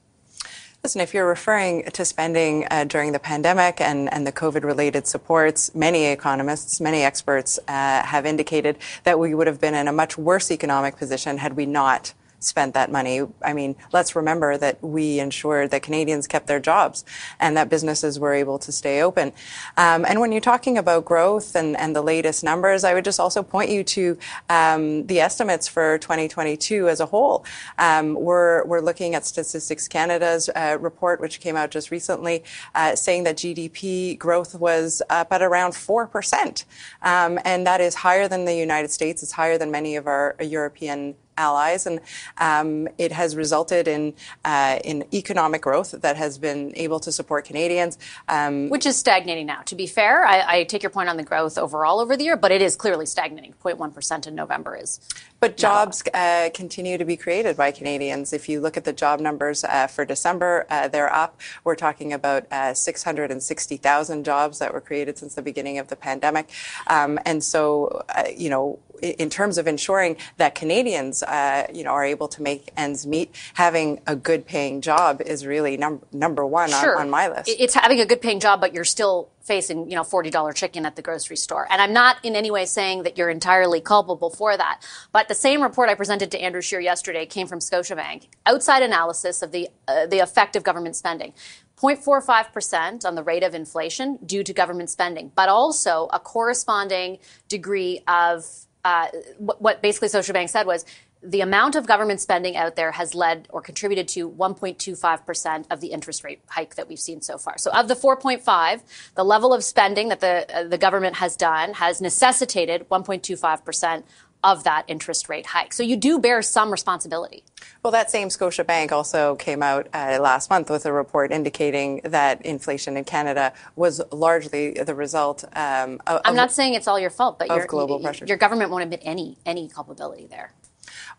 Listen, 0.84 1.02
if 1.02 1.14
you're 1.14 1.28
referring 1.28 1.84
to 1.84 2.06
spending 2.06 2.66
uh, 2.70 2.86
during 2.86 3.12
the 3.12 3.20
pandemic 3.20 3.82
and, 3.82 4.14
and 4.14 4.26
the 4.26 4.32
COVID 4.32 4.64
related 4.64 5.08
supports, 5.08 5.74
many 5.74 6.06
economists, 6.06 6.80
many 6.80 7.02
experts 7.02 7.60
uh, 7.68 8.04
have 8.04 8.26
indicated 8.26 8.78
that 9.04 9.20
we 9.20 9.34
would 9.34 9.48
have 9.48 9.60
been 9.60 9.74
in 9.74 9.88
a 9.88 9.92
much 9.92 10.18
worse 10.18 10.52
economic 10.52 10.96
position 10.96 11.40
had 11.40 11.58
we 11.58 11.66
not 11.66 12.14
spent 12.40 12.74
that 12.76 12.92
money. 12.92 13.22
I 13.44 13.54
mean, 13.54 13.76
let's 13.92 14.16
remember 14.16 14.58
that 14.58 14.82
we 14.84 15.20
ensured 15.20 15.72
that 15.72 15.82
Canadians 15.82 16.28
kept 16.28 16.48
their 16.48 16.60
jobs 16.60 17.04
and 17.40 17.58
that 17.58 17.70
businesses 17.70 18.20
were 18.20 18.34
able 18.34 18.60
to 18.60 18.72
stay 18.72 19.02
open. 19.02 19.34
Um, 19.76 20.06
and 20.06 20.20
when 20.20 20.32
you're 20.32 20.42
talking 20.42 20.78
about 20.78 21.06
growth 21.06 21.56
and, 21.56 21.76
and 21.78 21.96
the 21.96 22.02
latest 22.02 22.44
numbers, 22.44 22.84
I 22.84 22.94
would 22.94 23.06
just 23.06 23.20
also 23.20 23.42
point 23.42 23.72
you 23.72 23.84
to 23.84 24.18
um, 24.50 25.08
the 25.08 25.20
estimates 25.20 25.68
for 25.68 25.98
2022 25.98 26.88
as 26.88 27.00
a 27.00 27.06
whole. 27.08 27.46
Um, 27.80 28.14
we're, 28.14 28.64
we're 28.66 28.82
looking 28.82 29.16
at 29.16 29.26
Statistics 29.26 29.88
Canada's 29.88 30.50
uh, 30.56 30.78
report, 30.80 31.20
which 31.20 31.40
came 31.40 31.56
out 31.56 31.72
just 31.72 31.92
recently, 31.92 32.44
uh, 32.76 32.96
saying 32.96 33.24
that 33.24 33.38
GDP 33.38 34.18
growth 34.18 34.54
was 34.54 35.02
up 35.10 35.32
at 35.32 35.42
around 35.42 35.72
4%. 35.72 36.66
Um, 37.02 37.40
and 37.44 37.66
that 37.66 37.82
is 37.82 37.96
higher 37.96 38.28
than 38.28 38.46
the 38.46 38.56
United 38.56 38.92
States. 38.92 39.24
It's 39.24 39.32
higher 39.32 39.58
than 39.58 39.72
many 39.72 39.96
of 39.96 40.08
our 40.08 40.36
European 40.40 41.16
allies, 41.38 41.86
and 41.86 42.02
um, 42.38 42.88
it 42.98 43.12
has 43.12 43.36
resulted 43.36 43.88
in 43.88 44.14
uh, 44.44 44.80
in 44.84 45.06
economic 45.14 45.62
growth 45.62 45.92
that 45.92 46.18
has 46.18 46.38
been 46.38 46.74
able 46.76 47.00
to 47.00 47.12
support 47.12 47.46
Canadians, 47.46 47.98
um, 48.28 48.70
which 48.70 48.86
is 48.86 48.98
stagnating 48.98 49.46
now. 49.46 49.62
To 49.62 49.76
be 49.76 49.88
fair, 49.88 50.26
I, 50.26 50.60
I, 50.60 50.64
take 50.64 50.84
your 50.84 50.90
point 50.90 51.10
on 51.10 51.18
the 51.18 51.24
growth 51.24 51.58
overall 51.58 52.00
over 52.00 52.18
the 52.18 52.24
year, 52.24 52.36
but 52.36 52.52
it 52.52 52.62
is 52.62 52.76
clearly 52.76 53.06
stagnating. 53.06 53.54
0.1 53.64 53.94
percent 53.94 54.28
in 54.28 54.36
November 54.36 54.76
is. 54.76 55.00
But 55.40 55.56
jobs 55.56 56.04
uh, 56.14 56.50
continue 56.54 56.98
to 56.98 57.06
be 57.06 57.16
created 57.16 57.56
by 57.56 57.72
Canadians. 57.72 58.34
If 58.34 58.50
you 58.50 58.60
look 58.60 58.76
at 58.76 58.86
the 58.86 58.94
job 58.94 59.20
numbers 59.20 59.64
uh, 59.64 59.86
for 59.86 60.04
December, 60.04 60.66
uh, 60.70 60.88
they're 60.88 61.14
up. 61.14 61.40
We're 61.64 61.76
talking 61.76 62.12
about 62.12 62.48
uh, 62.52 62.74
660,000 62.74 64.24
jobs 64.26 64.60
that 64.60 64.74
were 64.74 64.82
created 64.82 65.20
since 65.20 65.36
the 65.36 65.44
beginning 65.44 65.78
of 65.78 65.90
the 65.90 65.96
pandemic, 65.96 66.50
um, 66.88 67.20
and 67.26 67.44
so 67.44 68.04
uh, 68.10 68.24
you 68.36 68.50
know 68.50 68.80
in 69.02 69.30
terms 69.30 69.58
of 69.58 69.68
ensuring 69.68 70.18
that 70.38 70.56
Canadians, 70.56 71.24
uh, 71.24 71.68
you 71.74 71.84
know, 71.84 71.92
are 71.92 72.06
able 72.06 72.28
to 72.30 72.42
make 72.42 72.72
ends 72.78 73.06
meet, 73.06 73.34
having 73.54 74.00
a 74.08 74.16
good 74.16 74.46
paying 74.46 74.82
job 74.82 75.22
is 75.22 75.46
really 75.46 75.78
num- 75.78 76.02
number 76.12 76.46
one 76.46 76.70
sure. 76.70 76.96
on, 76.96 77.04
on, 77.04 77.10
my 77.10 77.28
list. 77.28 77.50
It's 77.60 77.74
having 77.74 78.00
a 78.00 78.06
good 78.06 78.22
paying 78.22 78.40
job, 78.40 78.62
but 78.62 78.74
you're 78.74 78.86
still 78.86 79.30
facing, 79.48 79.90
you 79.90 79.96
know, 79.96 80.04
$40 80.04 80.54
chicken 80.54 80.86
at 80.86 80.96
the 80.98 81.02
grocery 81.02 81.38
store. 81.38 81.68
And 81.72 81.82
I'm 81.82 81.94
not 81.94 82.18
in 82.24 82.36
any 82.36 82.52
way 82.52 82.66
saying 82.66 83.04
that 83.04 83.18
you're 83.18 83.30
entirely 83.30 83.80
culpable 83.80 84.30
for 84.30 84.58
that. 84.58 84.82
But 85.14 85.30
the 85.30 85.36
same 85.36 85.64
report 85.64 85.90
I 85.90 85.96
presented 85.96 86.32
to 86.32 86.40
Andrew 86.40 86.62
Scheer 86.62 86.82
yesterday 86.82 87.26
came 87.26 87.48
from 87.48 87.60
Scotiabank. 87.60 88.28
Outside 88.46 88.84
analysis 88.84 89.42
of 89.42 89.52
the, 89.52 89.70
uh, 89.88 90.06
the 90.06 90.20
effect 90.20 90.58
of 90.58 90.64
government 90.64 90.98
spending. 90.98 91.34
0.45% 91.78 93.06
on 93.06 93.16
the 93.16 93.24
rate 93.24 93.44
of 93.44 93.54
inflation 93.54 94.18
due 94.26 94.44
to 94.44 94.52
government 94.52 94.90
spending, 94.90 95.32
but 95.36 95.48
also 95.48 96.10
a 96.12 96.20
corresponding 96.20 97.20
degree 97.48 98.02
of 98.08 98.67
uh, 98.84 99.08
what 99.38 99.82
basically 99.82 100.08
Scotiabank 100.08 100.50
said 100.50 100.66
was 100.66 100.86
the 101.24 101.42
amount 101.42 101.76
of 101.76 101.88
government 101.88 102.22
spending 102.22 102.56
out 102.56 102.76
there 102.76 102.92
has 102.92 103.16
led 103.16 103.48
or 103.50 103.62
contributed 103.62 104.08
to 104.08 104.30
1.25% 104.30 105.66
of 105.70 105.82
the 105.82 105.88
interest 105.88 106.24
rate 106.24 106.42
hike 106.50 106.76
that 106.76 106.88
we've 106.88 107.00
seen 107.00 107.22
so 107.22 107.38
far. 107.38 107.58
So 107.58 107.72
of 107.72 107.88
the 107.88 107.96
4.5, 107.96 108.82
the 109.16 109.24
level 109.24 109.54
of 109.54 109.64
spending 109.64 110.10
that 110.10 110.20
the 110.20 110.46
uh, 110.56 110.64
the 110.68 110.78
government 110.78 111.16
has 111.18 111.36
done 111.36 111.74
has 111.74 112.02
necessitated 112.02 112.88
1.25% 112.90 114.04
of 114.44 114.64
that 114.64 114.86
interest 114.88 115.30
rate 115.30 115.48
hike. 115.48 115.74
So 115.74 115.84
you 115.84 115.98
do 115.98 116.20
bear 116.20 116.42
some 116.42 116.72
responsibility. 116.72 117.44
Well, 117.84 117.92
that 117.92 118.12
same 118.12 118.30
Scotia 118.30 118.64
Bank 118.64 118.92
also 118.92 119.36
came 119.36 119.64
out 119.64 119.88
uh, 119.94 120.20
last 120.22 120.50
month 120.50 120.70
with 120.70 120.86
a 120.86 120.94
report 120.94 121.32
indicating 121.32 122.02
that 122.04 122.46
inflation 122.46 122.98
in 122.98 123.04
Canada 123.04 123.54
was 123.76 124.02
largely 124.12 124.74
the 124.74 124.96
result. 124.96 125.44
Um, 125.56 126.00
of, 126.08 126.22
I'm 126.26 126.36
not 126.36 126.52
saying 126.52 126.76
it's 126.76 126.88
all 126.88 127.00
your 127.00 127.10
fault, 127.10 127.40
but 127.40 127.48
your, 127.48 127.66
global 127.66 128.00
pressure. 128.00 128.26
your 128.26 128.38
government 128.38 128.72
won't 128.72 128.84
admit 128.84 129.02
any 129.04 129.38
any 129.46 129.68
culpability 129.68 130.28
there. 130.28 130.54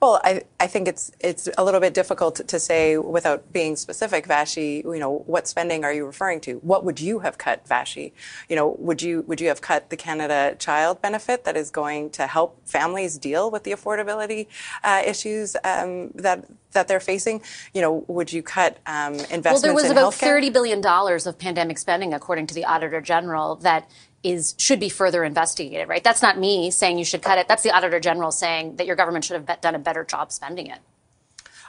Well, 0.01 0.21
I, 0.23 0.43
I 0.61 0.69
think 0.69 0.87
it's 0.87 1.11
it's 1.19 1.49
a 1.59 1.65
little 1.65 1.81
bit 1.81 1.93
difficult 1.93 2.37
to 2.47 2.61
say 2.61 2.97
without 2.97 3.53
being 3.53 3.75
specific, 3.75 4.29
Vashi. 4.29 4.85
You 4.85 5.01
know, 5.01 5.25
what 5.27 5.49
spending 5.49 5.85
are 5.85 5.93
you 5.93 6.07
referring 6.07 6.41
to? 6.43 6.55
What 6.59 6.85
would 6.85 7.01
you 7.01 7.19
have 7.21 7.37
cut, 7.37 7.67
Vashi? 7.67 8.13
You 8.49 8.55
know, 8.55 8.77
would 8.79 9.03
you 9.03 9.23
would 9.27 9.41
you 9.41 9.49
have 9.49 9.61
cut 9.61 9.91
the 9.91 9.97
Canada 9.97 10.55
Child 10.57 11.03
Benefit 11.03 11.45
that 11.45 11.57
is 11.57 11.71
going 11.71 12.11
to 12.11 12.29
help 12.29 12.61
families 12.65 13.19
deal 13.19 13.51
with 13.51 13.65
the 13.65 13.73
affordability 13.73 14.47
uh, 14.85 15.03
issues 15.05 15.57
um, 15.65 16.13
that 16.15 16.45
that 16.73 16.87
they're 16.87 17.01
facing? 17.01 17.43
You 17.75 17.81
know, 17.81 18.05
would 18.07 18.33
you 18.33 18.43
cut 18.45 18.79
um, 18.87 19.15
investments? 19.15 19.45
Well, 19.45 19.61
there 19.61 19.75
was 19.75 19.91
about 19.91 20.13
healthcare? 20.13 20.21
thirty 20.21 20.51
billion 20.51 20.81
dollars 20.81 21.27
of 21.27 21.41
pandemic 21.41 21.77
spending, 21.77 22.15
according 22.15 22.47
to 22.49 22.55
the 22.55 22.65
Auditor 22.65 23.01
General, 23.01 23.57
that 23.57 23.91
is 24.23 24.55
should 24.59 24.81
be 24.81 24.89
further 24.89 25.25
investigated, 25.25 25.89
right? 25.89 26.03
That's 26.03 26.23
not 26.23 26.39
me 26.39 26.71
saying 26.71 26.99
you 26.99 27.05
should 27.05 27.23
cut 27.23 27.39
it. 27.39 27.49
That's 27.49 27.63
the 27.63 27.71
Auditor 27.71 28.01
General 28.01 28.31
saying 28.33 28.77
that 28.77 28.87
your 28.87 28.97
government 28.97 29.25
should 29.25 29.41
have 29.43 29.61
done 29.61 29.75
a 29.75 29.79
better 29.79 30.05
job 30.05 30.33
spending 30.33 30.67
it. 30.67 30.79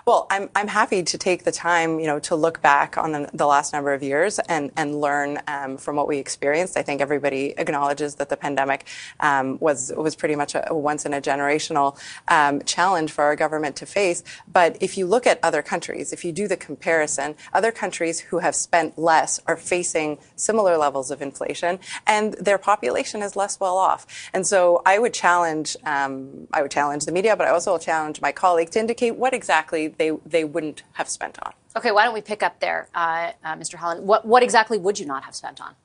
Well, 0.05 0.27
I'm, 0.29 0.49
I'm 0.55 0.67
happy 0.67 1.03
to 1.03 1.17
take 1.17 1.43
the 1.43 1.51
time, 1.51 1.99
you 1.99 2.07
know, 2.07 2.19
to 2.19 2.35
look 2.35 2.61
back 2.61 2.97
on 2.97 3.11
the, 3.11 3.29
the 3.33 3.45
last 3.45 3.73
number 3.73 3.93
of 3.93 4.01
years 4.01 4.39
and, 4.39 4.71
and 4.77 4.99
learn 4.99 5.39
um, 5.47 5.77
from 5.77 5.95
what 5.95 6.07
we 6.07 6.17
experienced. 6.17 6.77
I 6.77 6.83
think 6.83 7.01
everybody 7.01 7.53
acknowledges 7.57 8.15
that 8.15 8.29
the 8.29 8.37
pandemic 8.37 8.87
um, 9.19 9.57
was 9.59 9.91
was 9.95 10.15
pretty 10.15 10.35
much 10.35 10.55
a, 10.55 10.67
once 10.71 11.05
in 11.05 11.13
a 11.13 11.21
generational 11.21 11.99
um, 12.27 12.61
challenge 12.63 13.11
for 13.11 13.23
our 13.23 13.35
government 13.35 13.75
to 13.77 13.85
face. 13.85 14.23
But 14.51 14.77
if 14.81 14.97
you 14.97 15.05
look 15.05 15.27
at 15.27 15.39
other 15.43 15.61
countries, 15.61 16.13
if 16.13 16.23
you 16.23 16.31
do 16.31 16.47
the 16.47 16.57
comparison, 16.57 17.35
other 17.53 17.71
countries 17.71 18.19
who 18.19 18.39
have 18.39 18.55
spent 18.55 18.97
less 18.97 19.39
are 19.47 19.57
facing 19.57 20.17
similar 20.35 20.77
levels 20.77 21.11
of 21.11 21.21
inflation, 21.21 21.79
and 22.07 22.33
their 22.33 22.57
population 22.57 23.21
is 23.21 23.35
less 23.35 23.59
well 23.59 23.77
off. 23.77 24.07
And 24.33 24.47
so, 24.47 24.81
I 24.85 24.97
would 24.97 25.13
challenge 25.13 25.75
um, 25.85 26.47
I 26.53 26.61
would 26.61 26.71
challenge 26.71 27.05
the 27.05 27.11
media, 27.11 27.35
but 27.35 27.47
I 27.47 27.51
also 27.51 27.77
challenge 27.77 28.21
my 28.21 28.31
colleague 28.31 28.69
to 28.71 28.79
indicate 28.79 29.15
what 29.15 29.33
exactly 29.33 29.88
they, 29.97 30.11
they 30.25 30.43
wouldn't 30.43 30.83
have 30.93 31.09
spent 31.09 31.37
on. 31.43 31.53
Okay, 31.75 31.91
why 31.91 32.03
don't 32.05 32.13
we 32.13 32.21
pick 32.21 32.43
up 32.43 32.59
there, 32.59 32.87
uh, 32.95 33.31
uh, 33.43 33.55
Mr. 33.55 33.75
Hallan? 33.75 34.05
What, 34.05 34.25
what 34.25 34.43
exactly 34.43 34.77
would 34.77 34.99
you 34.99 35.05
not 35.05 35.23
have 35.23 35.35
spent 35.35 35.61
on? 35.61 35.75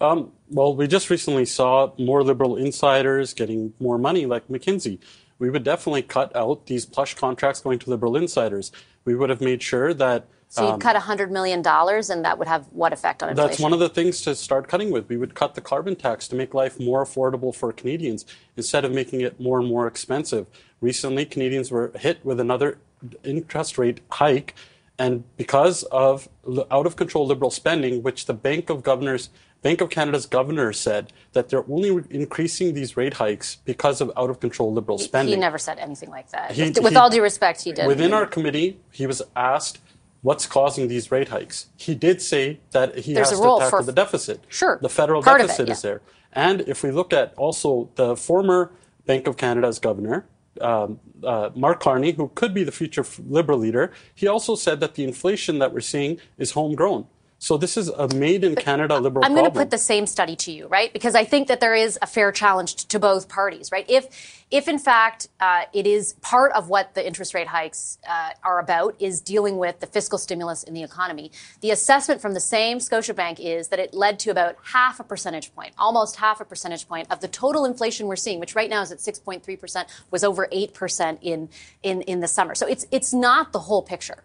Um, 0.00 0.32
well, 0.48 0.74
we 0.74 0.86
just 0.86 1.10
recently 1.10 1.44
saw 1.44 1.92
more 1.98 2.22
liberal 2.22 2.56
insiders 2.56 3.34
getting 3.34 3.74
more 3.78 3.98
money, 3.98 4.26
like 4.26 4.48
McKinsey. 4.48 4.98
We 5.38 5.50
would 5.50 5.62
definitely 5.62 6.02
cut 6.02 6.34
out 6.34 6.66
these 6.66 6.86
plush 6.86 7.14
contracts 7.14 7.60
going 7.60 7.78
to 7.80 7.90
liberal 7.90 8.16
insiders. 8.16 8.72
We 9.04 9.14
would 9.14 9.30
have 9.30 9.40
made 9.40 9.62
sure 9.62 9.92
that. 9.94 10.26
So 10.48 10.64
you'd 10.64 10.72
um, 10.74 10.80
cut 10.80 10.96
$100 10.96 11.30
million, 11.30 11.62
and 11.64 12.24
that 12.24 12.38
would 12.38 12.48
have 12.48 12.66
what 12.72 12.92
effect 12.92 13.22
on 13.22 13.28
inflation? 13.28 13.50
That's 13.50 13.60
one 13.60 13.72
of 13.72 13.78
the 13.78 13.88
things 13.88 14.20
to 14.22 14.34
start 14.34 14.68
cutting 14.68 14.90
with. 14.90 15.08
We 15.08 15.16
would 15.16 15.34
cut 15.34 15.54
the 15.54 15.60
carbon 15.60 15.96
tax 15.96 16.26
to 16.28 16.36
make 16.36 16.54
life 16.54 16.80
more 16.80 17.04
affordable 17.04 17.54
for 17.54 17.72
Canadians 17.72 18.26
instead 18.56 18.84
of 18.84 18.92
making 18.92 19.20
it 19.20 19.38
more 19.38 19.60
and 19.60 19.68
more 19.68 19.86
expensive. 19.86 20.46
Recently, 20.80 21.24
Canadians 21.24 21.70
were 21.70 21.92
hit 21.94 22.24
with 22.24 22.40
another 22.40 22.78
interest 23.24 23.78
rate 23.78 24.00
hike, 24.10 24.54
and 24.98 25.24
because 25.36 25.82
of 25.84 26.28
out 26.70 26.86
of 26.86 26.96
control 26.96 27.26
liberal 27.26 27.50
spending, 27.50 28.02
which 28.02 28.26
the 28.26 28.34
Bank 28.34 28.68
of 28.68 28.82
Governors, 28.82 29.30
Bank 29.62 29.80
of 29.80 29.90
Canada's 29.90 30.26
governor 30.26 30.72
said 30.72 31.12
that 31.32 31.48
they're 31.48 31.64
only 31.70 32.04
increasing 32.10 32.74
these 32.74 32.96
rate 32.96 33.14
hikes 33.14 33.56
because 33.64 34.00
of 34.00 34.10
out 34.16 34.30
of 34.30 34.40
control 34.40 34.72
liberal 34.72 34.98
spending. 34.98 35.34
He 35.34 35.40
never 35.40 35.58
said 35.58 35.78
anything 35.78 36.10
like 36.10 36.30
that. 36.30 36.52
He, 36.52 36.70
with 36.70 36.90
he, 36.90 36.96
all 36.96 37.10
due 37.10 37.22
respect, 37.22 37.62
he 37.62 37.72
did. 37.72 37.86
Within 37.86 38.12
our 38.12 38.26
committee, 38.26 38.78
he 38.90 39.06
was 39.06 39.22
asked 39.36 39.80
what's 40.22 40.46
causing 40.46 40.88
these 40.88 41.10
rate 41.10 41.28
hikes. 41.28 41.66
He 41.76 41.94
did 41.94 42.20
say 42.22 42.60
that 42.72 42.98
he 42.98 43.14
There's 43.14 43.30
has 43.30 43.40
to 43.40 43.58
tackle 43.58 43.82
the 43.82 43.92
deficit. 43.92 44.44
Sure. 44.48 44.78
The 44.80 44.88
federal 44.88 45.22
deficit 45.22 45.60
it, 45.60 45.68
yeah. 45.68 45.72
is 45.72 45.82
there. 45.82 46.02
And 46.32 46.62
if 46.62 46.82
we 46.82 46.90
look 46.90 47.12
at 47.12 47.34
also 47.34 47.90
the 47.96 48.16
former 48.16 48.70
Bank 49.06 49.26
of 49.26 49.36
Canada's 49.36 49.78
governor, 49.78 50.26
um, 50.60 51.00
uh, 51.24 51.50
Mark 51.54 51.80
Carney, 51.80 52.12
who 52.12 52.28
could 52.34 52.54
be 52.54 52.64
the 52.64 52.72
future 52.72 53.04
Liberal 53.26 53.58
leader, 53.58 53.92
he 54.14 54.26
also 54.26 54.54
said 54.54 54.80
that 54.80 54.94
the 54.94 55.04
inflation 55.04 55.58
that 55.58 55.72
we're 55.72 55.80
seeing 55.80 56.18
is 56.38 56.52
homegrown. 56.52 57.06
So 57.42 57.56
this 57.56 57.78
is 57.78 57.88
a 57.88 58.06
made 58.14 58.44
in 58.44 58.54
Canada 58.54 58.98
liberal 58.98 59.24
I'm 59.24 59.32
going 59.32 59.46
to 59.46 59.50
put 59.50 59.70
the 59.70 59.78
same 59.78 60.06
study 60.06 60.36
to 60.36 60.52
you, 60.52 60.68
right? 60.68 60.92
Because 60.92 61.14
I 61.14 61.24
think 61.24 61.48
that 61.48 61.58
there 61.58 61.74
is 61.74 61.98
a 62.02 62.06
fair 62.06 62.32
challenge 62.32 62.84
to 62.88 62.98
both 62.98 63.30
parties, 63.30 63.72
right? 63.72 63.86
If, 63.88 64.44
if 64.50 64.68
in 64.68 64.78
fact 64.78 65.28
uh, 65.40 65.62
it 65.72 65.86
is 65.86 66.12
part 66.20 66.52
of 66.52 66.68
what 66.68 66.92
the 66.92 67.04
interest 67.04 67.32
rate 67.32 67.46
hikes 67.46 67.96
uh, 68.06 68.32
are 68.44 68.60
about 68.60 68.94
is 69.00 69.22
dealing 69.22 69.56
with 69.56 69.80
the 69.80 69.86
fiscal 69.86 70.18
stimulus 70.18 70.62
in 70.62 70.74
the 70.74 70.82
economy, 70.82 71.32
the 71.62 71.70
assessment 71.70 72.20
from 72.20 72.34
the 72.34 72.40
same 72.40 72.76
Scotiabank 72.76 73.40
is 73.40 73.68
that 73.68 73.78
it 73.78 73.94
led 73.94 74.18
to 74.18 74.30
about 74.30 74.56
half 74.62 75.00
a 75.00 75.04
percentage 75.04 75.54
point, 75.54 75.72
almost 75.78 76.16
half 76.16 76.42
a 76.42 76.44
percentage 76.44 76.86
point 76.86 77.10
of 77.10 77.20
the 77.20 77.28
total 77.28 77.64
inflation 77.64 78.06
we're 78.06 78.16
seeing, 78.16 78.38
which 78.38 78.54
right 78.54 78.68
now 78.68 78.82
is 78.82 78.92
at 78.92 78.98
6.3%, 78.98 79.86
was 80.10 80.22
over 80.22 80.46
8% 80.52 81.18
in, 81.22 81.48
in, 81.82 82.02
in 82.02 82.20
the 82.20 82.28
summer. 82.28 82.54
So 82.54 82.66
it's, 82.66 82.84
it's 82.90 83.14
not 83.14 83.52
the 83.52 83.60
whole 83.60 83.82
picture. 83.82 84.24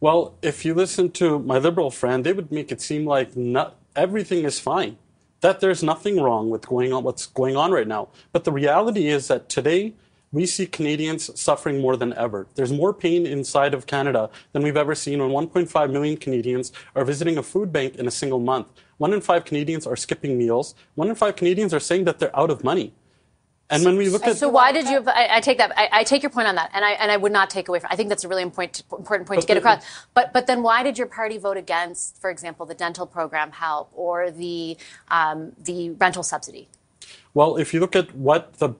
Well, 0.00 0.36
if 0.42 0.64
you 0.64 0.74
listen 0.74 1.10
to 1.12 1.40
my 1.40 1.58
liberal 1.58 1.90
friend, 1.90 2.24
they 2.24 2.32
would 2.32 2.52
make 2.52 2.70
it 2.70 2.80
seem 2.80 3.04
like 3.06 3.36
not, 3.36 3.76
everything 3.96 4.44
is 4.44 4.60
fine. 4.60 4.98
that 5.40 5.60
there's 5.60 5.82
nothing 5.84 6.20
wrong 6.20 6.50
with 6.50 6.66
going 6.66 6.92
on 6.92 7.04
what's 7.04 7.26
going 7.26 7.56
on 7.56 7.70
right 7.72 7.86
now. 7.88 8.08
But 8.32 8.44
the 8.44 8.52
reality 8.52 9.08
is 9.08 9.28
that 9.28 9.48
today 9.48 9.94
we 10.32 10.46
see 10.46 10.66
Canadians 10.66 11.30
suffering 11.40 11.80
more 11.80 11.96
than 11.96 12.12
ever. 12.14 12.48
There's 12.56 12.72
more 12.72 12.92
pain 12.94 13.26
inside 13.26 13.74
of 13.74 13.86
Canada 13.86 14.30
than 14.52 14.62
we've 14.64 14.76
ever 14.76 14.94
seen 14.94 15.20
when 15.20 15.30
1.5 15.30 15.92
million 15.92 16.16
Canadians 16.18 16.72
are 16.96 17.04
visiting 17.04 17.38
a 17.38 17.42
food 17.42 17.72
bank 17.72 17.96
in 17.96 18.08
a 18.08 18.10
single 18.10 18.40
month. 18.40 18.68
One 18.98 19.14
in 19.14 19.20
five 19.20 19.44
Canadians 19.44 19.86
are 19.86 19.96
skipping 19.96 20.36
meals. 20.38 20.74
One 20.96 21.08
in 21.08 21.14
five 21.14 21.36
Canadians 21.36 21.72
are 21.72 21.80
saying 21.80 22.04
that 22.06 22.18
they're 22.18 22.36
out 22.38 22.50
of 22.50 22.64
money. 22.64 22.94
And 23.70 23.84
when 23.84 23.96
we 23.96 24.08
look 24.08 24.26
at 24.26 24.38
so 24.38 24.48
why 24.48 24.72
did 24.72 24.88
you? 24.88 25.04
I, 25.06 25.36
I 25.36 25.40
take 25.40 25.58
that. 25.58 25.72
I, 25.76 25.88
I, 25.92 26.04
take 26.04 26.22
your 26.22 26.30
point 26.30 26.48
on 26.48 26.54
that, 26.54 26.70
and 26.72 26.84
I 26.84 26.92
and 26.92 27.12
I 27.12 27.18
would 27.18 27.32
not 27.32 27.50
take 27.50 27.68
away 27.68 27.80
from. 27.80 27.88
I 27.92 27.96
think 27.96 28.08
that's 28.08 28.24
a 28.24 28.28
really 28.28 28.42
important 28.42 28.82
important 28.90 29.28
point 29.28 29.42
to 29.42 29.46
get 29.46 29.58
across. 29.58 29.84
But 30.14 30.32
but 30.32 30.46
then 30.46 30.62
why 30.62 30.82
did 30.82 30.96
your 30.96 31.06
party 31.06 31.36
vote 31.36 31.58
against, 31.58 32.18
for 32.18 32.30
example, 32.30 32.64
the 32.64 32.74
dental 32.74 33.06
program 33.06 33.52
help 33.52 33.90
or 33.94 34.30
the 34.30 34.78
um, 35.08 35.52
the 35.62 35.90
rental 35.90 36.22
subsidy? 36.22 36.68
Well, 37.34 37.56
if 37.56 37.74
you 37.74 37.80
look 37.80 37.94
at 37.94 38.14
what 38.14 38.54
the 38.54 38.70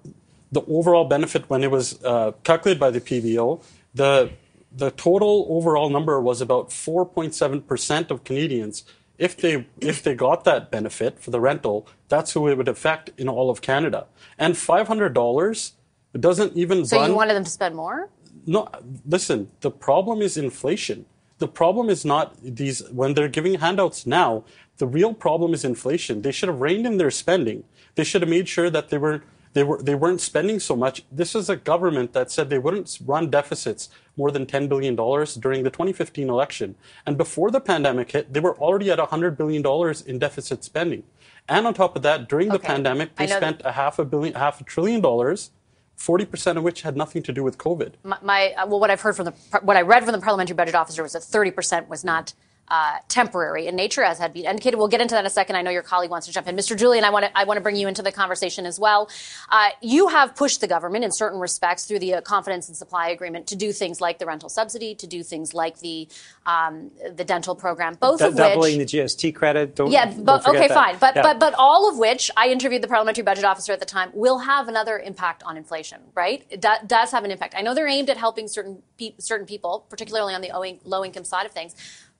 the 0.52 0.62
overall 0.62 1.04
benefit 1.04 1.50
when 1.50 1.62
it 1.62 1.70
was 1.70 2.02
uh, 2.02 2.32
calculated 2.42 2.80
by 2.80 2.90
the 2.90 3.00
PBO, 3.00 3.62
the 3.94 4.30
the 4.72 4.90
total 4.92 5.46
overall 5.50 5.90
number 5.90 6.18
was 6.18 6.40
about 6.40 6.70
4.7 6.70 7.66
percent 7.66 8.10
of 8.10 8.24
Canadians 8.24 8.84
if 9.18 9.36
they 9.36 9.66
if 9.80 10.02
they 10.02 10.14
got 10.14 10.44
that 10.44 10.70
benefit 10.70 11.18
for 11.18 11.30
the 11.30 11.40
rental, 11.40 11.86
that's 12.08 12.32
who 12.32 12.48
it 12.48 12.56
would 12.56 12.68
affect 12.68 13.10
in 13.18 13.28
all 13.28 13.50
of 13.50 13.60
Canada. 13.60 14.06
And 14.38 14.56
five 14.56 14.88
hundred 14.88 15.12
dollars 15.12 15.72
doesn't 16.18 16.56
even. 16.56 16.84
So 16.84 16.98
run, 16.98 17.10
you 17.10 17.16
wanted 17.16 17.34
them 17.34 17.44
to 17.44 17.50
spend 17.50 17.74
more? 17.74 18.08
No, 18.46 18.68
listen. 19.06 19.50
The 19.60 19.70
problem 19.70 20.22
is 20.22 20.36
inflation. 20.36 21.04
The 21.38 21.48
problem 21.48 21.88
is 21.88 22.04
not 22.04 22.36
these 22.42 22.88
when 22.90 23.14
they're 23.14 23.28
giving 23.28 23.54
handouts 23.60 24.06
now. 24.06 24.44
The 24.78 24.86
real 24.86 25.12
problem 25.12 25.54
is 25.54 25.64
inflation. 25.64 26.22
They 26.22 26.32
should 26.32 26.48
have 26.48 26.60
reined 26.60 26.86
in 26.86 26.98
their 26.98 27.10
spending. 27.10 27.64
They 27.96 28.04
should 28.04 28.22
have 28.22 28.30
made 28.30 28.48
sure 28.48 28.70
that 28.70 28.90
they 28.90 28.98
were 28.98 29.22
they, 29.52 29.62
were, 29.62 29.82
they 29.82 29.94
weren't 29.94 30.20
spending 30.20 30.60
so 30.60 30.76
much. 30.76 31.04
This 31.10 31.34
is 31.34 31.48
a 31.48 31.56
government 31.56 32.12
that 32.12 32.30
said 32.30 32.50
they 32.50 32.58
wouldn't 32.58 32.98
run 33.04 33.30
deficits 33.30 33.88
more 34.16 34.30
than 34.30 34.46
$10 34.46 34.68
billion 34.68 34.94
during 34.94 35.62
the 35.62 35.70
2015 35.70 36.28
election. 36.28 36.74
And 37.06 37.16
before 37.16 37.50
the 37.50 37.60
pandemic 37.60 38.12
hit, 38.12 38.32
they 38.32 38.40
were 38.40 38.56
already 38.58 38.90
at 38.90 38.98
$100 38.98 39.36
billion 39.36 39.64
in 40.06 40.18
deficit 40.18 40.64
spending. 40.64 41.04
And 41.48 41.66
on 41.66 41.74
top 41.74 41.96
of 41.96 42.02
that, 42.02 42.28
during 42.28 42.48
the 42.48 42.56
okay. 42.56 42.66
pandemic, 42.66 43.16
they 43.16 43.26
spent 43.26 43.62
a 43.64 43.72
half 43.72 43.98
a 43.98 44.04
billion, 44.04 44.34
half 44.34 44.60
a 44.60 44.64
trillion 44.64 45.00
dollars 45.00 45.50
40% 45.98 46.56
of 46.56 46.62
which 46.62 46.82
had 46.82 46.96
nothing 46.96 47.22
to 47.24 47.32
do 47.32 47.42
with 47.42 47.58
COVID. 47.58 47.94
My, 48.04 48.18
my, 48.22 48.52
uh, 48.52 48.66
well, 48.66 48.78
what 48.78 48.90
I've 48.90 49.00
heard 49.00 49.16
from 49.16 49.24
the, 49.26 49.32
what 49.62 49.76
I 49.76 49.82
read 49.82 50.04
from 50.04 50.12
the 50.12 50.20
parliamentary 50.20 50.54
budget 50.54 50.74
officer 50.74 51.02
was 51.02 51.12
that 51.12 51.22
30% 51.22 51.88
was 51.88 52.04
not 52.04 52.34
uh, 52.70 52.98
temporary 53.08 53.66
in 53.66 53.76
nature, 53.76 54.02
as 54.02 54.18
had 54.18 54.32
been 54.32 54.44
indicated. 54.44 54.76
We'll 54.76 54.88
get 54.88 55.00
into 55.00 55.14
that 55.14 55.20
in 55.20 55.26
a 55.26 55.30
second. 55.30 55.56
I 55.56 55.62
know 55.62 55.70
your 55.70 55.82
colleague 55.82 56.10
wants 56.10 56.26
to 56.26 56.32
jump 56.32 56.48
in. 56.48 56.56
Mr. 56.56 56.76
Julian, 56.76 57.04
I 57.04 57.10
want 57.10 57.24
to, 57.24 57.38
I 57.38 57.44
want 57.44 57.56
to 57.56 57.62
bring 57.62 57.76
you 57.76 57.88
into 57.88 58.02
the 58.02 58.12
conversation 58.12 58.66
as 58.66 58.78
well. 58.78 59.08
Uh, 59.48 59.70
you 59.80 60.08
have 60.08 60.36
pushed 60.36 60.60
the 60.60 60.66
government 60.66 61.04
in 61.04 61.10
certain 61.10 61.40
respects 61.40 61.86
through 61.86 62.00
the 62.00 62.14
uh, 62.14 62.20
confidence 62.20 62.68
and 62.68 62.76
supply 62.76 63.08
agreement 63.08 63.46
to 63.48 63.56
do 63.56 63.72
things 63.72 64.00
like 64.00 64.18
the 64.18 64.26
rental 64.26 64.48
subsidy, 64.48 64.94
to 64.96 65.06
do 65.06 65.22
things 65.22 65.54
like 65.54 65.80
the 65.80 66.08
um, 66.46 66.90
the 67.14 67.24
dental 67.24 67.54
program, 67.54 67.94
both 67.94 68.18
D- 68.18 68.26
of 68.26 68.36
doubling 68.36 68.78
which 68.78 68.92
Doubling 68.92 69.04
the 69.04 69.30
GST 69.30 69.34
credit. 69.34 69.74
Don't, 69.74 69.90
yeah, 69.90 70.06
but, 70.06 70.44
don't 70.44 70.56
okay, 70.56 70.68
that. 70.68 70.74
fine, 70.74 70.96
but 70.98 71.16
yeah. 71.16 71.22
but 71.22 71.38
but 71.38 71.54
all 71.54 71.88
of 71.88 71.98
which 71.98 72.30
I 72.36 72.48
interviewed 72.48 72.82
the 72.82 72.88
parliamentary 72.88 73.24
budget 73.24 73.44
officer 73.44 73.72
at 73.72 73.80
the 73.80 73.86
time 73.86 74.10
will 74.12 74.38
have 74.38 74.68
another 74.68 74.98
impact 74.98 75.42
on 75.42 75.56
inflation. 75.56 76.00
Right? 76.14 76.44
It 76.50 76.60
do, 76.60 76.68
does 76.86 77.10
have 77.12 77.24
an 77.24 77.30
impact. 77.30 77.54
I 77.56 77.62
know 77.62 77.74
they're 77.74 77.88
aimed 77.88 78.10
at 78.10 78.16
helping 78.16 78.48
certain 78.48 78.82
pe- 78.98 79.14
certain 79.18 79.46
people, 79.46 79.86
particularly 79.88 80.34
on 80.34 80.40
the 80.40 80.50
low 80.84 81.04
income 81.04 81.24
side 81.24 81.46
of 81.46 81.52
things, 81.52 81.74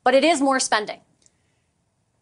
but 0.08 0.14
it 0.14 0.24
is 0.24 0.40
more 0.40 0.58
spending. 0.58 1.00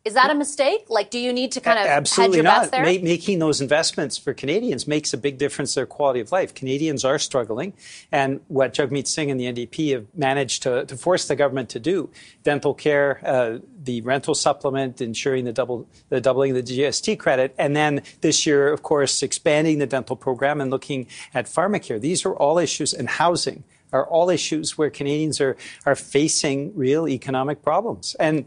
Is 0.05 0.14
that 0.14 0.29
a 0.29 0.35
mistake? 0.35 0.87
Like, 0.88 1.09
do 1.09 1.20
you 1.20 1.33
need 1.33 1.53
to 1.53 1.61
kind 1.61 1.79
of 1.79 1.87
absolutely 1.87 2.42
not? 2.42 2.72
Ma- 2.72 2.81
making 2.81 3.38
those 3.38 3.61
investments 3.61 4.18
for 4.18 4.35
Canadians 4.35 4.88
makes 4.88 5.14
a 5.14 5.16
big 5.16 5.38
difference 5.38 5.75
to 5.75 5.81
their 5.81 5.87
quality 5.87 6.18
of 6.18 6.33
life. 6.33 6.53
Canadians 6.53 7.05
are 7.05 7.16
struggling, 7.16 7.75
and 8.11 8.40
what 8.49 8.75
Jagmeet 8.75 9.07
Singh 9.07 9.31
and 9.31 9.38
the 9.38 9.44
NDP 9.44 9.92
have 9.92 10.07
managed 10.16 10.64
to, 10.64 10.85
to 10.85 10.96
force 10.96 11.29
the 11.29 11.37
government 11.37 11.68
to 11.68 11.79
do: 11.79 12.11
dental 12.42 12.75
care, 12.75 13.20
uh, 13.25 13.59
the 13.81 14.01
rental 14.01 14.35
supplement, 14.35 15.01
ensuring 15.01 15.44
the 15.44 15.53
double 15.53 15.87
the 16.09 16.20
doubling 16.20 16.57
of 16.57 16.66
the 16.66 16.81
GST 16.81 17.20
credit, 17.20 17.55
and 17.57 17.77
then 17.77 18.03
this 18.20 18.46
year, 18.46 18.72
of 18.72 18.83
course, 18.83 19.22
expanding 19.22 19.79
the 19.79 19.87
dental 19.87 20.16
program 20.16 20.61
and 20.61 20.72
looking 20.72 21.07
at 21.33 21.46
pharmacare. 21.46 22.01
These 22.01 22.27
are 22.27 22.35
all 22.35 22.59
issues, 22.59 22.92
and 22.92 23.09
housing 23.09 23.62
are 23.96 24.06
all 24.06 24.30
issues 24.30 24.78
where 24.78 24.90
Canadians 24.90 25.40
are 25.40 25.56
are 25.85 25.96
facing 25.96 26.72
real 26.74 27.09
economic 27.09 27.62
problems 27.62 28.16
and 28.20 28.44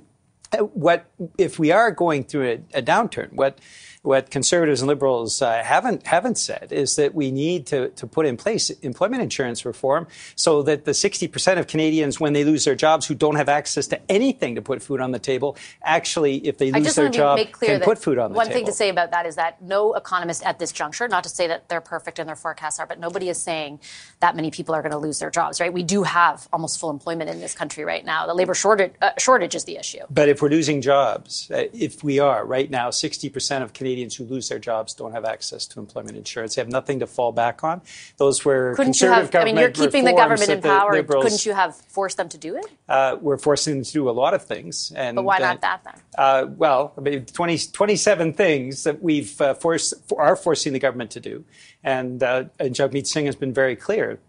what 0.74 1.06
if 1.38 1.60
we 1.60 1.72
are 1.72 1.92
going 1.92 2.24
through 2.24 2.48
a, 2.48 2.80
a 2.80 2.82
downturn? 2.82 3.32
What 3.34 3.60
what 4.02 4.30
conservatives 4.32 4.82
and 4.82 4.88
liberals 4.88 5.42
uh, 5.42 5.62
haven't 5.62 6.08
haven't 6.08 6.38
said 6.38 6.70
is 6.72 6.96
that 6.96 7.14
we 7.14 7.32
need 7.32 7.66
to, 7.68 7.90
to 7.90 8.08
put 8.08 8.26
in 8.26 8.38
place 8.38 8.70
employment 8.70 9.22
insurance 9.22 9.66
reform 9.66 10.08
so 10.36 10.64
that 10.64 10.86
the 10.86 10.92
60% 10.92 11.60
of 11.60 11.68
Canadians, 11.68 12.18
when 12.18 12.32
they 12.32 12.46
lose 12.46 12.64
their 12.64 12.76
jobs, 12.76 13.06
who 13.06 13.14
don't 13.14 13.36
have 13.36 13.50
access 13.50 13.88
to 13.88 14.00
anything 14.10 14.56
to 14.56 14.62
put 14.62 14.82
food 14.82 15.02
on 15.02 15.12
the 15.12 15.20
table, 15.20 15.58
actually, 15.84 16.38
if 16.48 16.58
they 16.58 16.72
lose 16.72 16.96
their 16.96 17.10
job, 17.10 17.40
can 17.60 17.82
put 17.82 18.00
food 18.00 18.18
on 18.18 18.32
the 18.32 18.38
one 18.38 18.46
table. 18.46 18.56
One 18.56 18.64
thing 18.64 18.66
to 18.68 18.72
say 18.72 18.88
about 18.88 19.12
that 19.12 19.26
is 19.26 19.36
that 19.36 19.62
no 19.62 19.94
economist 19.94 20.46
at 20.46 20.60
this 20.60 20.72
juncture, 20.72 21.08
not 21.10 21.24
to 21.24 21.30
say 21.30 21.48
that 21.48 21.68
they're 21.68 21.82
perfect 21.82 22.20
and 22.20 22.30
their 22.30 22.38
forecasts 22.38 22.80
are, 22.80 22.88
but 22.88 23.00
nobody 23.00 23.28
is 23.28 23.42
saying 23.42 23.82
that 24.22 24.34
many 24.34 24.50
people 24.50 24.74
are 24.74 24.82
going 24.82 24.94
to 24.94 24.98
lose 24.98 25.20
their 25.20 25.30
jobs. 25.30 25.60
Right? 25.60 25.74
We 25.74 25.84
do 25.84 26.04
have 26.04 26.48
almost 26.54 26.80
full 26.80 26.90
employment 26.90 27.30
in 27.30 27.42
this 27.42 27.54
country 27.54 27.84
right 27.84 28.06
now. 28.06 28.28
The 28.28 28.34
labor 28.34 28.54
shortage 28.54 28.94
uh, 29.02 29.12
shortage 29.18 29.56
is 29.56 29.66
the 29.66 29.76
issue. 29.76 30.04
But 30.10 30.30
if 30.30 30.42
we're 30.42 30.50
losing 30.50 30.80
jobs, 30.80 31.52
uh, 31.52 31.66
if 31.74 32.02
we 32.02 32.20
are 32.20 32.46
right 32.46 32.70
now, 32.70 32.90
60% 32.90 33.62
of 33.62 33.74
Canadians 33.74 33.89
Canadians 33.90 34.16
who 34.16 34.26
lose 34.26 34.48
their 34.50 34.60
jobs 34.60 34.94
don't 34.94 35.14
have 35.14 35.26
access 35.26 35.66
to 35.66 35.80
employment 35.80 36.16
insurance. 36.16 36.54
They 36.54 36.62
have 36.62 36.70
nothing 36.70 37.00
to 37.00 37.08
fall 37.08 37.32
back 37.32 37.64
on. 37.64 37.82
Those 38.18 38.46
were 38.46 38.76
couldn't 38.76 38.94
conservative 38.94 39.18
you 39.18 39.22
have, 39.24 39.32
government 39.32 39.58
I 39.58 39.62
mean, 39.62 39.76
you're 39.76 39.88
keeping 39.88 40.04
the 40.04 40.14
government 40.14 40.48
in 40.48 40.62
power. 40.62 40.92
Liberals, 40.94 41.24
couldn't 41.24 41.46
you 41.46 41.54
have 41.54 41.76
forced 41.76 42.18
them 42.18 42.30
to 42.30 42.38
do 42.38 42.56
it? 42.56 42.68
Uh, 42.88 43.18
we're 43.20 43.40
forcing 43.40 43.76
them 43.76 43.84
to 43.84 43.92
do 43.92 44.08
a 44.08 44.12
lot 44.12 44.36
of 44.36 44.44
things. 44.44 44.94
And, 44.96 45.16
but 45.16 45.24
why 45.24 45.40
not 45.40 45.62
that 45.62 45.84
then? 45.84 45.96
Uh, 46.16 46.46
well, 46.56 46.94
I 46.98 47.02
mean, 47.02 47.26
20, 47.26 47.58
27 47.72 48.34
things 48.34 48.84
that 48.84 49.02
we've 49.02 49.42
uh, 49.42 49.56
forced, 49.56 49.96
are 50.16 50.36
forcing 50.36 50.74
the 50.74 50.80
government 50.80 51.10
to 51.12 51.20
do. 51.20 51.44
And, 51.84 52.22
uh, 52.22 52.44
and 52.60 52.76
Jagmeet 52.76 53.08
Singh 53.08 53.26
has 53.26 53.36
been 53.36 53.54
very 53.54 53.76
clear 53.76 54.20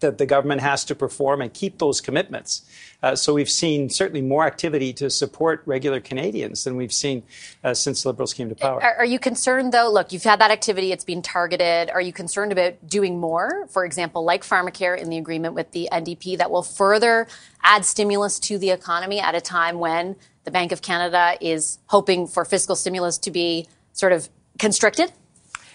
that 0.00 0.18
the 0.18 0.26
government 0.26 0.60
has 0.60 0.84
to 0.86 0.94
perform 0.94 1.40
and 1.40 1.52
keep 1.52 1.78
those 1.78 2.00
commitments. 2.00 2.62
Uh, 3.02 3.14
so 3.14 3.32
we've 3.32 3.50
seen 3.50 3.88
certainly 3.88 4.20
more 4.20 4.44
activity 4.44 4.92
to 4.92 5.08
support 5.08 5.62
regular 5.64 6.00
Canadians 6.00 6.64
than 6.64 6.76
we've 6.76 6.92
seen 6.92 7.22
uh, 7.64 7.72
since 7.72 8.04
Liberals 8.04 8.34
came 8.34 8.48
to 8.48 8.54
power. 8.54 8.82
Are, 8.82 8.96
are, 8.96 9.04
you 9.04 9.18
concerned, 9.18 9.72
though? 9.72 9.90
Look, 9.90 10.12
you've 10.12 10.22
had 10.22 10.40
that 10.40 10.50
activity; 10.50 10.92
it's 10.92 11.04
been 11.04 11.22
targeted. 11.22 11.90
Are 11.90 12.00
you 12.00 12.12
concerned 12.12 12.52
about 12.52 12.86
doing 12.86 13.18
more, 13.18 13.66
for 13.68 13.84
example, 13.84 14.24
like 14.24 14.44
pharmacare 14.44 14.98
in 14.98 15.08
the 15.08 15.16
agreement 15.16 15.54
with 15.54 15.70
the 15.72 15.88
NDP, 15.90 16.38
that 16.38 16.50
will 16.50 16.62
further 16.62 17.26
add 17.62 17.84
stimulus 17.84 18.38
to 18.40 18.58
the 18.58 18.70
economy 18.70 19.20
at 19.20 19.34
a 19.34 19.40
time 19.40 19.78
when 19.78 20.16
the 20.44 20.50
Bank 20.50 20.72
of 20.72 20.82
Canada 20.82 21.36
is 21.40 21.78
hoping 21.86 22.26
for 22.26 22.44
fiscal 22.44 22.76
stimulus 22.76 23.18
to 23.18 23.30
be 23.30 23.66
sort 23.92 24.12
of 24.12 24.28
constricted? 24.58 25.12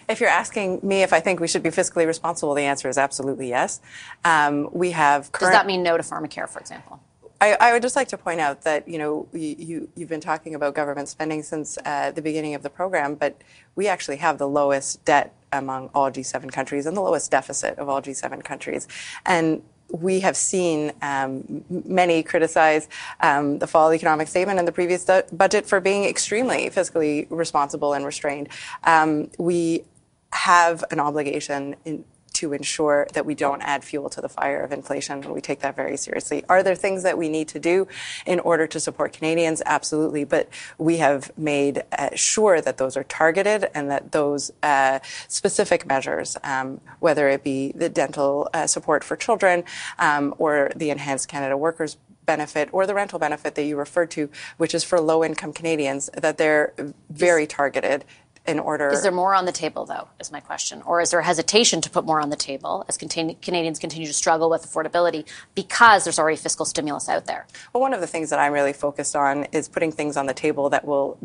If 0.07 0.19
you're 0.19 0.29
asking 0.29 0.79
me 0.83 1.03
if 1.03 1.13
I 1.13 1.19
think 1.19 1.39
we 1.39 1.47
should 1.47 1.63
be 1.63 1.69
fiscally 1.69 2.05
responsible, 2.05 2.53
the 2.53 2.63
answer 2.63 2.89
is 2.89 2.97
absolutely 2.97 3.49
yes. 3.49 3.79
Um, 4.23 4.69
we 4.71 4.91
have. 4.91 5.31
Current- 5.31 5.53
Does 5.53 5.59
that 5.59 5.65
mean 5.65 5.83
no 5.83 5.97
to 5.97 6.03
pharmacare, 6.03 6.47
for 6.47 6.59
example? 6.59 6.99
I, 7.41 7.57
I, 7.59 7.73
would 7.73 7.81
just 7.81 7.97
like 7.97 8.07
to 8.09 8.17
point 8.17 8.39
out 8.39 8.61
that 8.61 8.87
you 8.87 8.97
know 8.97 9.27
you, 9.33 9.89
have 9.99 10.07
been 10.07 10.21
talking 10.21 10.55
about 10.55 10.73
government 10.73 11.09
spending 11.09 11.43
since 11.43 11.77
uh, 11.85 12.11
the 12.11 12.21
beginning 12.21 12.55
of 12.55 12.63
the 12.63 12.69
program, 12.69 13.15
but 13.15 13.41
we 13.75 13.87
actually 13.87 14.17
have 14.17 14.37
the 14.37 14.47
lowest 14.47 15.03
debt 15.03 15.33
among 15.51 15.89
all 15.93 16.09
G7 16.09 16.51
countries 16.51 16.85
and 16.85 16.95
the 16.95 17.01
lowest 17.01 17.31
deficit 17.31 17.77
of 17.77 17.89
all 17.89 18.01
G7 18.01 18.43
countries, 18.43 18.87
and 19.25 19.61
we 19.91 20.21
have 20.21 20.35
seen 20.35 20.91
um, 21.01 21.63
many 21.69 22.23
criticize 22.23 22.87
um, 23.19 23.59
the 23.59 23.67
fall 23.67 23.93
economic 23.93 24.27
statement 24.27 24.57
and 24.57 24.67
the 24.67 24.71
previous 24.71 25.05
budget 25.31 25.65
for 25.65 25.79
being 25.79 26.05
extremely 26.05 26.69
fiscally 26.69 27.27
responsible 27.29 27.93
and 27.93 28.05
restrained. 28.05 28.49
Um, 28.83 29.29
we 29.37 29.83
have 30.31 30.83
an 30.91 30.99
obligation 30.99 31.75
in, 31.85 32.05
to 32.35 32.51
ensure 32.51 33.07
that 33.13 33.25
we 33.25 33.33
don't 33.33 33.61
add 33.61 33.83
fuel 33.83 34.09
to 34.09 34.19
the 34.19 34.27
fire 34.27 34.61
of 34.61 34.73
inflation, 34.73 35.23
and 35.23 35.33
we 35.33 35.39
take 35.39 35.61
that 35.61 35.75
very 35.75 35.95
seriously. 35.95 36.43
Are 36.49 36.61
there 36.61 36.75
things 36.75 37.03
that 37.03 37.17
we 37.17 37.29
need 37.29 37.47
to 37.49 37.59
do 37.59 37.87
in 38.25 38.41
order 38.41 38.67
to 38.67 38.79
support 38.79 39.13
Canadians? 39.13 39.61
Absolutely, 39.65 40.25
but 40.25 40.49
we 40.77 40.97
have 40.97 41.31
made 41.37 41.83
uh, 41.97 42.09
sure 42.13 42.59
that 42.59 42.77
those 42.77 42.97
are 42.97 43.05
targeted 43.05 43.69
and 43.73 43.89
that 43.89 44.11
those 44.11 44.51
uh, 44.63 44.99
specific 45.29 45.87
measures, 45.87 46.35
um, 46.43 46.81
whether 46.99 47.29
it 47.29 47.41
be 47.41 47.71
the 47.73 47.87
dental 47.87 48.49
uh, 48.53 48.67
support 48.67 49.03
for 49.03 49.15
children 49.15 49.63
um, 49.97 50.35
or 50.37 50.71
the 50.75 50.89
Enhanced 50.89 51.29
Canada 51.29 51.55
Workers 51.55 51.95
benefit 52.25 52.67
or 52.73 52.85
the 52.85 52.93
rental 52.93 53.19
benefit 53.19 53.55
that 53.55 53.63
you 53.63 53.77
referred 53.77 54.11
to, 54.11 54.29
which 54.57 54.73
is 54.75 54.83
for 54.83 54.99
low 54.99 55.23
income 55.23 55.53
Canadians, 55.53 56.09
that 56.17 56.37
they're 56.37 56.73
very 57.09 57.47
targeted 57.47 58.03
in 58.47 58.59
order. 58.59 58.89
Is 58.89 59.01
there 59.01 59.11
more 59.11 59.33
on 59.33 59.45
the 59.45 59.51
table, 59.51 59.85
though, 59.85 60.07
is 60.19 60.31
my 60.31 60.39
question? 60.39 60.81
Or 60.83 61.01
is 61.01 61.11
there 61.11 61.21
hesitation 61.21 61.81
to 61.81 61.89
put 61.89 62.05
more 62.05 62.21
on 62.21 62.29
the 62.29 62.35
table 62.35 62.85
as 62.87 62.97
Canadians 62.97 63.79
continue 63.79 64.07
to 64.07 64.13
struggle 64.13 64.49
with 64.49 64.65
affordability 64.65 65.27
because 65.55 66.03
there's 66.03 66.19
already 66.19 66.37
fiscal 66.37 66.65
stimulus 66.65 67.09
out 67.09 67.25
there? 67.25 67.47
Well, 67.73 67.81
one 67.81 67.93
of 67.93 68.01
the 68.01 68.07
things 68.07 68.29
that 68.29 68.39
I'm 68.39 68.53
really 68.53 68.73
focused 68.73 69.15
on 69.15 69.45
is 69.45 69.67
putting 69.67 69.91
things 69.91 70.17
on 70.17 70.25
the 70.27 70.33
table 70.33 70.69
that 70.69 70.85
will 70.85 71.17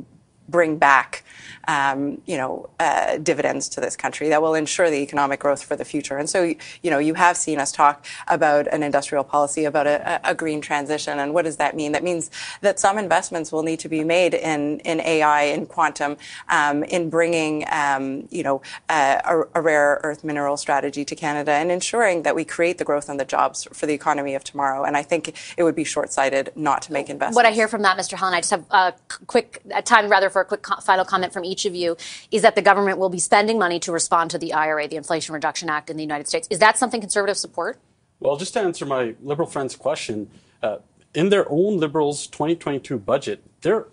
bring 0.51 0.77
back 0.79 1.25
um, 1.69 2.21
you 2.27 2.37
know, 2.37 2.69
uh, 2.79 3.19
dividends 3.19 3.69
to 3.71 3.81
this 3.81 3.97
country 3.97 4.29
that 4.29 4.43
will 4.43 4.55
ensure 4.55 4.91
the 4.91 4.97
economic 4.97 5.41
growth 5.41 5.63
for 5.63 5.77
the 5.77 5.85
future. 5.85 6.17
And 6.17 6.29
so, 6.29 6.55
you 6.83 6.91
know, 6.91 6.99
you 6.99 7.15
have 7.15 7.37
seen 7.37 7.59
us 7.59 7.73
talk 7.73 8.07
about 8.29 8.67
an 8.69 8.83
industrial 8.83 9.25
policy, 9.25 9.65
about 9.65 9.87
a, 9.87 10.21
a 10.29 10.35
green 10.35 10.61
transition. 10.61 11.19
And 11.19 11.35
what 11.35 11.45
does 11.45 11.59
that 11.59 11.77
mean? 11.77 11.93
That 11.93 12.03
means 12.03 12.31
that 12.61 12.81
some 12.81 12.99
investments 12.99 13.53
will 13.53 13.63
need 13.63 13.79
to 13.81 13.89
be 13.89 14.03
made 14.05 14.35
in, 14.35 14.81
in 14.81 15.01
AI, 15.01 15.43
in 15.43 15.67
quantum, 15.67 16.17
um, 16.49 16.83
in 16.85 17.11
bringing, 17.11 17.65
um, 17.71 18.27
you 18.31 18.43
know, 18.43 18.63
uh, 18.89 19.21
a, 19.25 19.61
a, 19.61 19.63
rare 19.63 20.01
earth 20.03 20.25
mineral 20.25 20.57
strategy 20.57 21.05
to 21.05 21.15
Canada 21.15 21.53
and 21.53 21.71
ensuring 21.71 22.23
that 22.23 22.35
we 22.35 22.45
create 22.45 22.79
the 22.79 22.85
growth 22.85 23.09
and 23.09 23.21
the 23.21 23.25
jobs 23.25 23.69
for 23.73 23.87
the 23.87 23.93
economy 23.93 24.35
of 24.35 24.43
tomorrow. 24.43 24.85
And 24.85 24.97
I 24.97 25.03
think 25.03 25.35
it 25.57 25.63
would 25.63 25.75
be 25.75 25.85
short-sighted 25.85 26.53
not 26.57 26.83
to 26.83 26.93
make 26.93 27.11
investments. 27.11 27.37
What 27.37 27.47
I 27.47 27.53
hear 27.53 27.69
from 27.69 27.83
that, 27.83 27.99
Mr. 27.99 28.19
Hallan, 28.19 28.35
I 28.35 28.41
just 28.41 28.51
have 28.51 28.65
a 28.71 28.95
quick 29.27 29.63
time 29.85 30.09
rather 30.09 30.31
for 30.31 30.40
a 30.41 30.45
quick 30.45 30.63
co- 30.63 30.81
final 30.81 31.05
comment 31.05 31.33
from 31.33 31.45
each 31.45 31.65
of 31.65 31.75
you 31.75 31.97
is 32.31 32.43
that 32.43 32.55
the 32.55 32.63
government 32.63 32.99
will 32.99 33.09
be 33.09 33.19
spending 33.19 33.59
money 33.59 33.79
to 33.81 33.93
respond 33.93 34.31
to 34.31 34.39
the 34.39 34.53
IRA, 34.53 34.89
the 34.89 34.97
Inflation 34.97 35.35
Reduction 35.35 35.69
Act 35.69 35.91
in 35.91 35.97
the 35.97 36.03
United 36.03 36.29
States. 36.29 36.47
Is 36.51 36.59
that 36.59 36.79
something 36.79 37.01
conservatives 37.01 37.41
support? 37.41 37.79
Well, 38.21 38.37
just 38.37 38.53
to 38.55 38.61
answer 38.61 38.85
my 38.85 39.15
liberal 39.23 39.49
friend's 39.49 39.77
question, 39.77 40.31
uh, 40.63 40.79
in 41.15 41.31
their 41.31 41.51
own 41.51 41.79
Liberals' 41.79 42.27
2022 42.27 42.99
budget, 42.99 43.43
they're, 43.63 43.87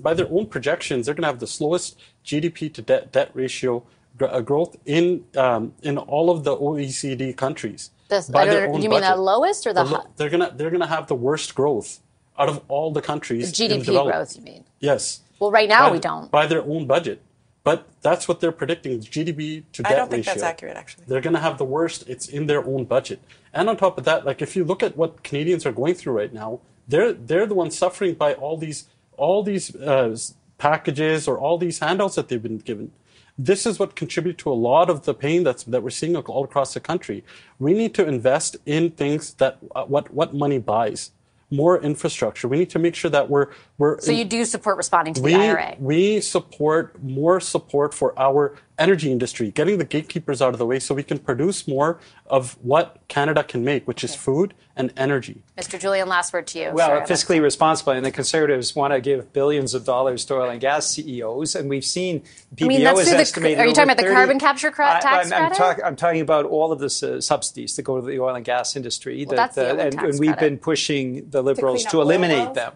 by 0.00 0.14
their 0.14 0.28
own 0.30 0.46
projections, 0.46 1.06
they're 1.06 1.14
going 1.14 1.22
to 1.22 1.28
have 1.28 1.38
the 1.40 1.46
slowest 1.46 1.98
GDP 2.24 2.72
to 2.74 2.82
debt, 2.82 3.12
debt 3.12 3.30
ratio 3.34 3.84
uh, 4.20 4.40
growth 4.40 4.76
in, 4.84 5.24
um, 5.36 5.72
in 5.82 5.96
all 5.96 6.30
of 6.30 6.44
the 6.44 6.56
OECD 6.56 7.36
countries. 7.36 7.90
This, 8.08 8.26
do 8.26 8.38
you 8.40 8.88
mean 8.90 9.02
the 9.02 9.16
lowest 9.16 9.66
or 9.68 9.72
the, 9.72 9.84
the 9.84 10.04
They're 10.16 10.28
going 10.28 10.40
to 10.40 10.54
they're 10.56 10.70
gonna 10.70 10.88
have 10.88 11.06
the 11.06 11.14
worst 11.14 11.54
growth 11.54 12.00
out 12.36 12.48
of 12.48 12.60
all 12.68 12.90
the 12.90 13.00
countries. 13.00 13.52
GDP 13.52 13.86
growth, 14.04 14.36
you 14.36 14.42
mean? 14.42 14.64
Yes. 14.80 15.20
Well, 15.40 15.50
right 15.50 15.68
now 15.68 15.88
by, 15.88 15.92
we 15.92 15.98
don't. 15.98 16.30
By 16.30 16.46
their 16.46 16.62
own 16.62 16.86
budget. 16.86 17.22
But 17.62 17.88
that's 18.00 18.26
what 18.26 18.40
they're 18.40 18.52
predicting 18.52 19.00
GDP 19.00 19.64
to 19.72 19.82
debt 19.82 19.90
ratio. 19.90 19.96
I 19.96 19.98
don't 19.98 20.10
think 20.10 20.26
ratio. 20.26 20.34
that's 20.34 20.42
accurate, 20.42 20.76
actually. 20.76 21.04
They're 21.06 21.20
going 21.20 21.34
to 21.34 21.40
have 21.40 21.58
the 21.58 21.64
worst. 21.64 22.08
It's 22.08 22.28
in 22.28 22.46
their 22.46 22.64
own 22.64 22.84
budget. 22.84 23.20
And 23.52 23.68
on 23.68 23.76
top 23.76 23.98
of 23.98 24.04
that, 24.04 24.24
like 24.24 24.40
if 24.40 24.56
you 24.56 24.64
look 24.64 24.82
at 24.82 24.96
what 24.96 25.22
Canadians 25.22 25.66
are 25.66 25.72
going 25.72 25.94
through 25.94 26.14
right 26.14 26.32
now, 26.32 26.60
they're 26.88 27.12
they're 27.12 27.46
the 27.46 27.54
ones 27.54 27.76
suffering 27.76 28.14
by 28.14 28.34
all 28.34 28.56
these 28.56 28.88
all 29.16 29.42
these 29.42 29.74
uh, 29.76 30.16
packages 30.58 31.28
or 31.28 31.38
all 31.38 31.58
these 31.58 31.78
handouts 31.78 32.14
that 32.16 32.28
they've 32.28 32.42
been 32.42 32.58
given. 32.58 32.92
This 33.38 33.64
is 33.66 33.78
what 33.78 33.96
contributes 33.96 34.42
to 34.42 34.50
a 34.50 34.58
lot 34.70 34.90
of 34.90 35.04
the 35.04 35.14
pain 35.14 35.44
that's 35.44 35.64
that 35.64 35.82
we're 35.82 35.90
seeing 35.90 36.16
all 36.16 36.44
across 36.44 36.74
the 36.74 36.80
country. 36.80 37.24
We 37.58 37.74
need 37.74 37.94
to 37.94 38.06
invest 38.06 38.56
in 38.66 38.90
things 38.90 39.34
that 39.34 39.58
uh, 39.74 39.84
what 39.84 40.12
what 40.12 40.34
money 40.34 40.58
buys 40.58 41.12
more 41.50 41.80
infrastructure. 41.80 42.48
We 42.48 42.58
need 42.58 42.70
to 42.70 42.78
make 42.78 42.94
sure 42.94 43.10
that 43.10 43.28
we're 43.28 43.48
we're. 43.78 44.00
So 44.00 44.12
you 44.12 44.24
do 44.24 44.44
support 44.44 44.76
responding 44.76 45.14
to 45.14 45.22
we, 45.22 45.34
the 45.34 45.40
IRA. 45.40 45.76
We 45.78 46.20
support 46.20 47.02
more 47.02 47.40
support 47.40 47.92
for 47.92 48.18
our 48.18 48.56
energy 48.80 49.12
industry, 49.12 49.50
getting 49.50 49.78
the 49.78 49.84
gatekeepers 49.84 50.40
out 50.40 50.54
of 50.54 50.58
the 50.58 50.66
way 50.66 50.78
so 50.78 50.94
we 50.94 51.02
can 51.02 51.18
produce 51.18 51.68
more 51.68 52.00
of 52.26 52.56
what 52.62 52.98
Canada 53.08 53.44
can 53.44 53.62
make, 53.64 53.86
which 53.86 54.02
is 54.02 54.14
food 54.14 54.54
and 54.74 54.92
energy. 54.96 55.42
Mr. 55.58 55.78
Julian, 55.78 56.08
last 56.08 56.32
word 56.32 56.46
to 56.48 56.58
you. 56.58 56.70
Well, 56.72 56.88
Sorry, 56.88 57.06
fiscally 57.06 57.42
responsible, 57.42 57.92
and 57.92 58.04
the 58.04 58.10
Conservatives 58.10 58.74
want 58.74 58.94
to 58.94 59.00
give 59.00 59.32
billions 59.32 59.74
of 59.74 59.84
dollars 59.84 60.24
to 60.26 60.34
oil 60.34 60.48
and 60.48 60.60
gas 60.60 60.88
CEOs, 60.88 61.54
and 61.54 61.68
we've 61.68 61.84
seen 61.84 62.20
PBO 62.54 62.64
I 62.64 62.68
mean, 62.68 62.84
that's 62.84 63.00
is 63.00 63.08
estimated. 63.08 63.58
The, 63.58 63.62
are 63.62 63.66
you 63.66 63.74
talking 63.74 63.90
about 63.90 63.98
30, 63.98 64.08
the 64.08 64.14
carbon 64.14 64.38
capture 64.38 64.70
tax 64.70 65.04
I, 65.04 65.36
I'm, 65.36 65.44
I'm, 65.44 65.52
talk, 65.52 65.80
I'm, 65.84 65.96
talking 65.96 66.22
about 66.22 66.46
all 66.46 66.72
of 66.72 66.78
the 66.78 66.86
uh, 66.86 67.20
subsidies 67.20 67.76
that 67.76 67.82
go 67.82 68.00
to 68.00 68.06
the 68.06 68.18
oil 68.18 68.34
and 68.34 68.44
gas 68.44 68.76
industry, 68.76 69.26
well, 69.26 69.36
that, 69.36 69.58
uh, 69.58 69.76
and, 69.76 70.00
and, 70.00 70.18
we've 70.18 70.38
been 70.38 70.56
pushing 70.56 71.28
the 71.28 71.42
Liberals 71.42 71.84
to, 71.84 71.90
to 71.90 72.00
eliminate 72.00 72.54
them. 72.54 72.72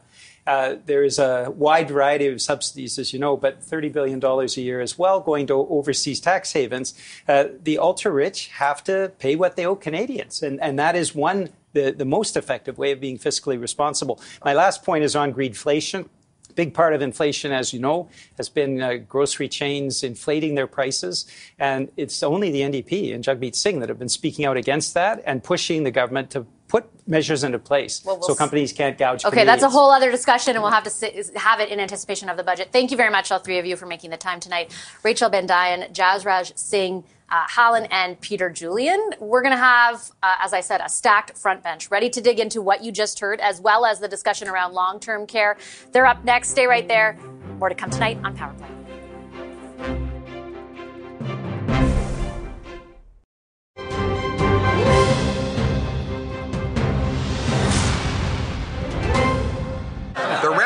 Uh, 0.47 0.77
there 0.87 1.05
is 1.05 1.19
a 1.19 1.53
wide 1.57 1.89
variety 1.89 2.27
of 2.27 2.41
subsidies, 2.41 2.99
as 2.99 3.13
you 3.13 3.19
know, 3.19 3.37
but 3.37 3.61
$30 3.61 3.93
billion 3.93 4.23
a 4.23 4.45
year 4.61 4.81
as 4.81 4.99
well 4.99 5.21
going 5.21 5.47
to 5.47 5.55
overseas 5.55 6.21
tax 6.21 6.53
havens. 6.53 6.95
Uh, 7.27 7.45
the 7.63 7.79
ultra 7.79 8.11
rich 8.11 8.49
have 8.49 8.85
to 8.85 9.13
pay 9.19 9.37
what 9.37 9.57
they 9.57 9.65
owe 9.65 9.77
Canadians. 9.77 10.43
And, 10.43 10.61
and 10.61 10.79
that 10.79 10.97
is 10.97 11.15
one, 11.15 11.51
the, 11.73 11.93
the 11.93 12.05
most 12.05 12.37
effective 12.37 12.77
way 12.77 12.93
of 12.93 13.01
being 13.01 13.19
fiscally 13.19 13.61
responsible. 13.61 14.21
My 14.45 14.53
last 14.53 14.85
point 14.85 15.05
is 15.05 15.17
on 15.17 15.33
greedflation 15.33 16.09
big 16.55 16.75
part 16.75 16.95
of 16.95 17.03
inflation, 17.03 17.53
as 17.53 17.73
you 17.73 17.81
know, 17.81 18.09
has 18.37 18.49
been 18.49 18.81
uh, 18.81 18.95
grocery 19.09 19.49
chains 19.49 20.03
inflating 20.03 20.55
their 20.55 20.67
prices. 20.67 21.27
And 21.59 21.91
it's 21.97 22.23
only 22.23 22.51
the 22.51 22.61
NDP 22.61 23.15
and 23.15 23.25
Jagmeet 23.25 23.55
Singh 23.55 23.81
that 23.81 23.89
have 23.89 23.99
been 23.99 24.09
speaking 24.09 24.45
out 24.45 24.57
against 24.57 24.95
that 24.95 25.23
and 25.27 25.43
pushing 25.43 25.85
the 25.85 25.91
government 25.91 26.31
to 26.31 26.47
put 26.69 26.89
measures 27.07 27.45
into 27.45 27.59
place 27.59 28.03
well, 28.05 28.17
we'll 28.17 28.29
so 28.29 28.35
companies 28.35 28.73
can't 28.73 28.97
gouge. 28.97 29.25
Okay, 29.25 29.45
that's 29.45 29.63
a 29.63 29.71
whole 29.71 29.91
other 29.91 30.11
discussion, 30.11 30.55
and 30.55 30.63
we'll 30.63 30.73
have 30.73 30.85
to 30.85 30.91
sit, 30.91 31.37
have 31.37 31.61
it 31.61 31.69
in 31.69 31.81
anticipation 31.81 32.29
of 32.29 32.37
the 32.37 32.43
budget. 32.43 32.71
Thank 32.73 32.91
you 32.91 32.97
very 32.97 33.11
much, 33.11 33.31
all 33.31 33.39
three 33.39 33.59
of 33.59 33.67
you, 33.67 33.77
for 33.77 33.87
making 33.87 34.11
the 34.11 34.17
time 34.17 34.41
tonight. 34.41 34.75
Rachel 35.03 35.31
Bendayan, 35.31 35.93
Jasraj 35.93 36.57
Singh. 36.59 37.05
Uh, 37.31 37.43
Hallan 37.49 37.87
and 37.91 38.21
Peter 38.21 38.51
Julian. 38.51 39.01
We're 39.19 39.41
going 39.41 39.55
to 39.55 39.59
have, 39.59 40.11
uh, 40.23 40.37
as 40.41 40.53
I 40.53 40.61
said, 40.61 40.83
a 40.85 40.91
stacked 40.91 41.39
front 41.39 41.63
bench 41.63 41.91
ready 41.91 42.11
to 42.11 42.21
dig 42.21 42.39
into 42.39 42.61
what 42.61 42.85
you 42.85 42.93
just 42.93 43.19
heard, 43.19 43.41
as 43.41 43.63
well 43.63 43.87
as 43.87 43.99
the 43.99 44.09
discussion 44.09 44.47
around 44.47 44.75
long 44.75 45.01
term 45.01 45.27
care. 45.27 45.57
They're 45.93 46.07
up 46.07 46.23
next. 46.23 46.51
Stay 46.51 46.67
right 46.67 46.87
there. 46.87 47.17
More 47.59 47.71
to 47.71 47.75
come 47.75 47.89
tonight 47.89 48.19
on 48.23 48.37
Power 48.37 48.53
Play. 48.53 48.84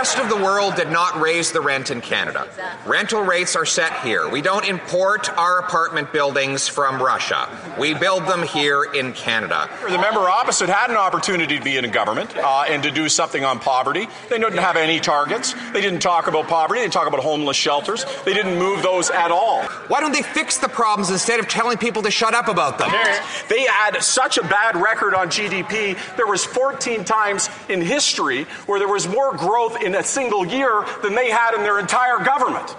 Rest 0.08 0.20
of 0.20 0.30
the 0.30 0.42
world 0.42 0.74
did 0.74 0.90
not 0.90 1.20
raise 1.20 1.52
the 1.52 1.60
rent 1.60 1.90
in 1.90 2.00
Canada. 2.00 2.48
Rental 2.86 3.20
rates 3.20 3.54
are 3.54 3.66
set 3.66 3.92
here. 4.00 4.26
We 4.26 4.40
don't 4.40 4.64
import 4.64 5.28
our 5.36 5.58
apartment 5.58 6.14
buildings 6.14 6.66
from 6.66 7.02
Russia. 7.02 7.46
We 7.78 7.92
build 7.92 8.24
them 8.24 8.42
here 8.42 8.84
in 8.84 9.12
Canada. 9.12 9.68
The 9.82 9.98
member 9.98 10.20
opposite 10.20 10.70
had 10.70 10.88
an 10.88 10.96
opportunity 10.96 11.58
to 11.58 11.62
be 11.62 11.76
in 11.76 11.90
government 11.90 12.34
uh, 12.38 12.64
and 12.68 12.82
to 12.84 12.90
do 12.90 13.10
something 13.10 13.44
on 13.44 13.58
poverty. 13.58 14.08
They 14.30 14.38
didn't 14.38 14.56
have 14.56 14.76
any 14.76 14.98
targets. 14.98 15.54
They 15.74 15.82
didn't 15.82 16.00
talk 16.00 16.26
about 16.26 16.48
poverty. 16.48 16.80
They 16.80 16.84
didn't 16.84 16.94
talk 16.94 17.08
about 17.08 17.20
homeless 17.20 17.58
shelters. 17.58 18.06
They 18.24 18.32
didn't 18.32 18.58
move 18.58 18.82
those 18.82 19.10
at 19.10 19.30
all. 19.30 19.62
Why 19.88 20.00
don't 20.00 20.12
they 20.12 20.22
fix 20.22 20.56
the 20.56 20.68
problems 20.68 21.10
instead 21.10 21.38
of 21.38 21.48
telling 21.48 21.76
people 21.76 22.00
to 22.04 22.10
shut 22.10 22.32
up 22.32 22.48
about 22.48 22.78
them? 22.78 22.90
They 23.50 23.64
had 23.64 24.02
such 24.02 24.38
a 24.38 24.42
bad 24.42 24.74
record 24.74 25.12
on 25.12 25.28
GDP. 25.28 25.98
There 26.16 26.26
was 26.26 26.46
14 26.46 27.04
times 27.04 27.50
in 27.68 27.82
history 27.82 28.44
where 28.64 28.78
there 28.78 28.88
was 28.88 29.06
more 29.06 29.36
growth 29.36 29.58
growth 29.58 29.82
in 29.82 29.94
a 29.98 30.04
single 30.04 30.46
year 30.46 30.84
than 31.02 31.14
they 31.14 31.30
had 31.30 31.54
in 31.54 31.62
their 31.62 31.78
entire 31.78 32.18
government. 32.24 32.76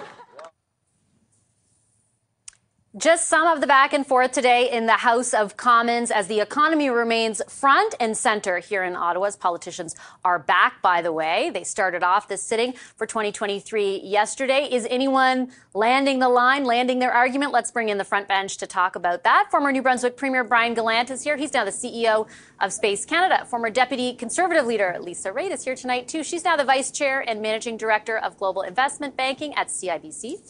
Just 2.96 3.28
some 3.28 3.46
of 3.46 3.60
the 3.60 3.68
back 3.68 3.92
and 3.92 4.04
forth 4.04 4.32
today 4.32 4.68
in 4.68 4.86
the 4.86 4.94
House 4.94 5.32
of 5.32 5.56
Commons 5.56 6.10
as 6.10 6.26
the 6.26 6.40
economy 6.40 6.90
remains 6.90 7.40
front 7.48 7.94
and 8.00 8.16
center 8.16 8.58
here 8.58 8.82
in 8.82 8.96
Ottawa. 8.96 9.26
As 9.26 9.36
politicians 9.36 9.94
are 10.24 10.40
back, 10.40 10.82
by 10.82 11.00
the 11.00 11.12
way. 11.12 11.50
They 11.54 11.62
started 11.62 12.02
off 12.02 12.26
this 12.26 12.42
sitting 12.42 12.72
for 12.96 13.06
2023 13.06 14.00
yesterday. 14.00 14.68
Is 14.68 14.88
anyone 14.90 15.52
landing 15.72 16.18
the 16.18 16.28
line, 16.28 16.64
landing 16.64 16.98
their 16.98 17.12
argument? 17.12 17.52
Let's 17.52 17.70
bring 17.70 17.90
in 17.90 17.98
the 17.98 18.02
front 18.02 18.26
bench 18.26 18.56
to 18.56 18.66
talk 18.66 18.96
about 18.96 19.22
that. 19.22 19.52
Former 19.52 19.70
New 19.70 19.82
Brunswick 19.82 20.16
Premier 20.16 20.42
Brian 20.42 20.74
Gallant 20.74 21.12
is 21.12 21.22
here. 21.22 21.36
He's 21.36 21.52
now 21.54 21.64
the 21.64 21.70
CEO 21.70 22.26
of 22.58 22.72
Space 22.72 23.04
Canada. 23.04 23.44
Former 23.44 23.70
Deputy 23.70 24.14
Conservative 24.14 24.66
Leader 24.66 24.96
Lisa 25.00 25.30
Raitt 25.30 25.52
is 25.52 25.62
here 25.62 25.76
tonight, 25.76 26.08
too. 26.08 26.24
She's 26.24 26.42
now 26.42 26.56
the 26.56 26.64
Vice 26.64 26.90
Chair 26.90 27.20
and 27.20 27.40
Managing 27.40 27.76
Director 27.76 28.18
of 28.18 28.36
Global 28.36 28.62
Investment 28.62 29.16
Banking 29.16 29.54
at 29.54 29.68
CIBC. 29.68 30.40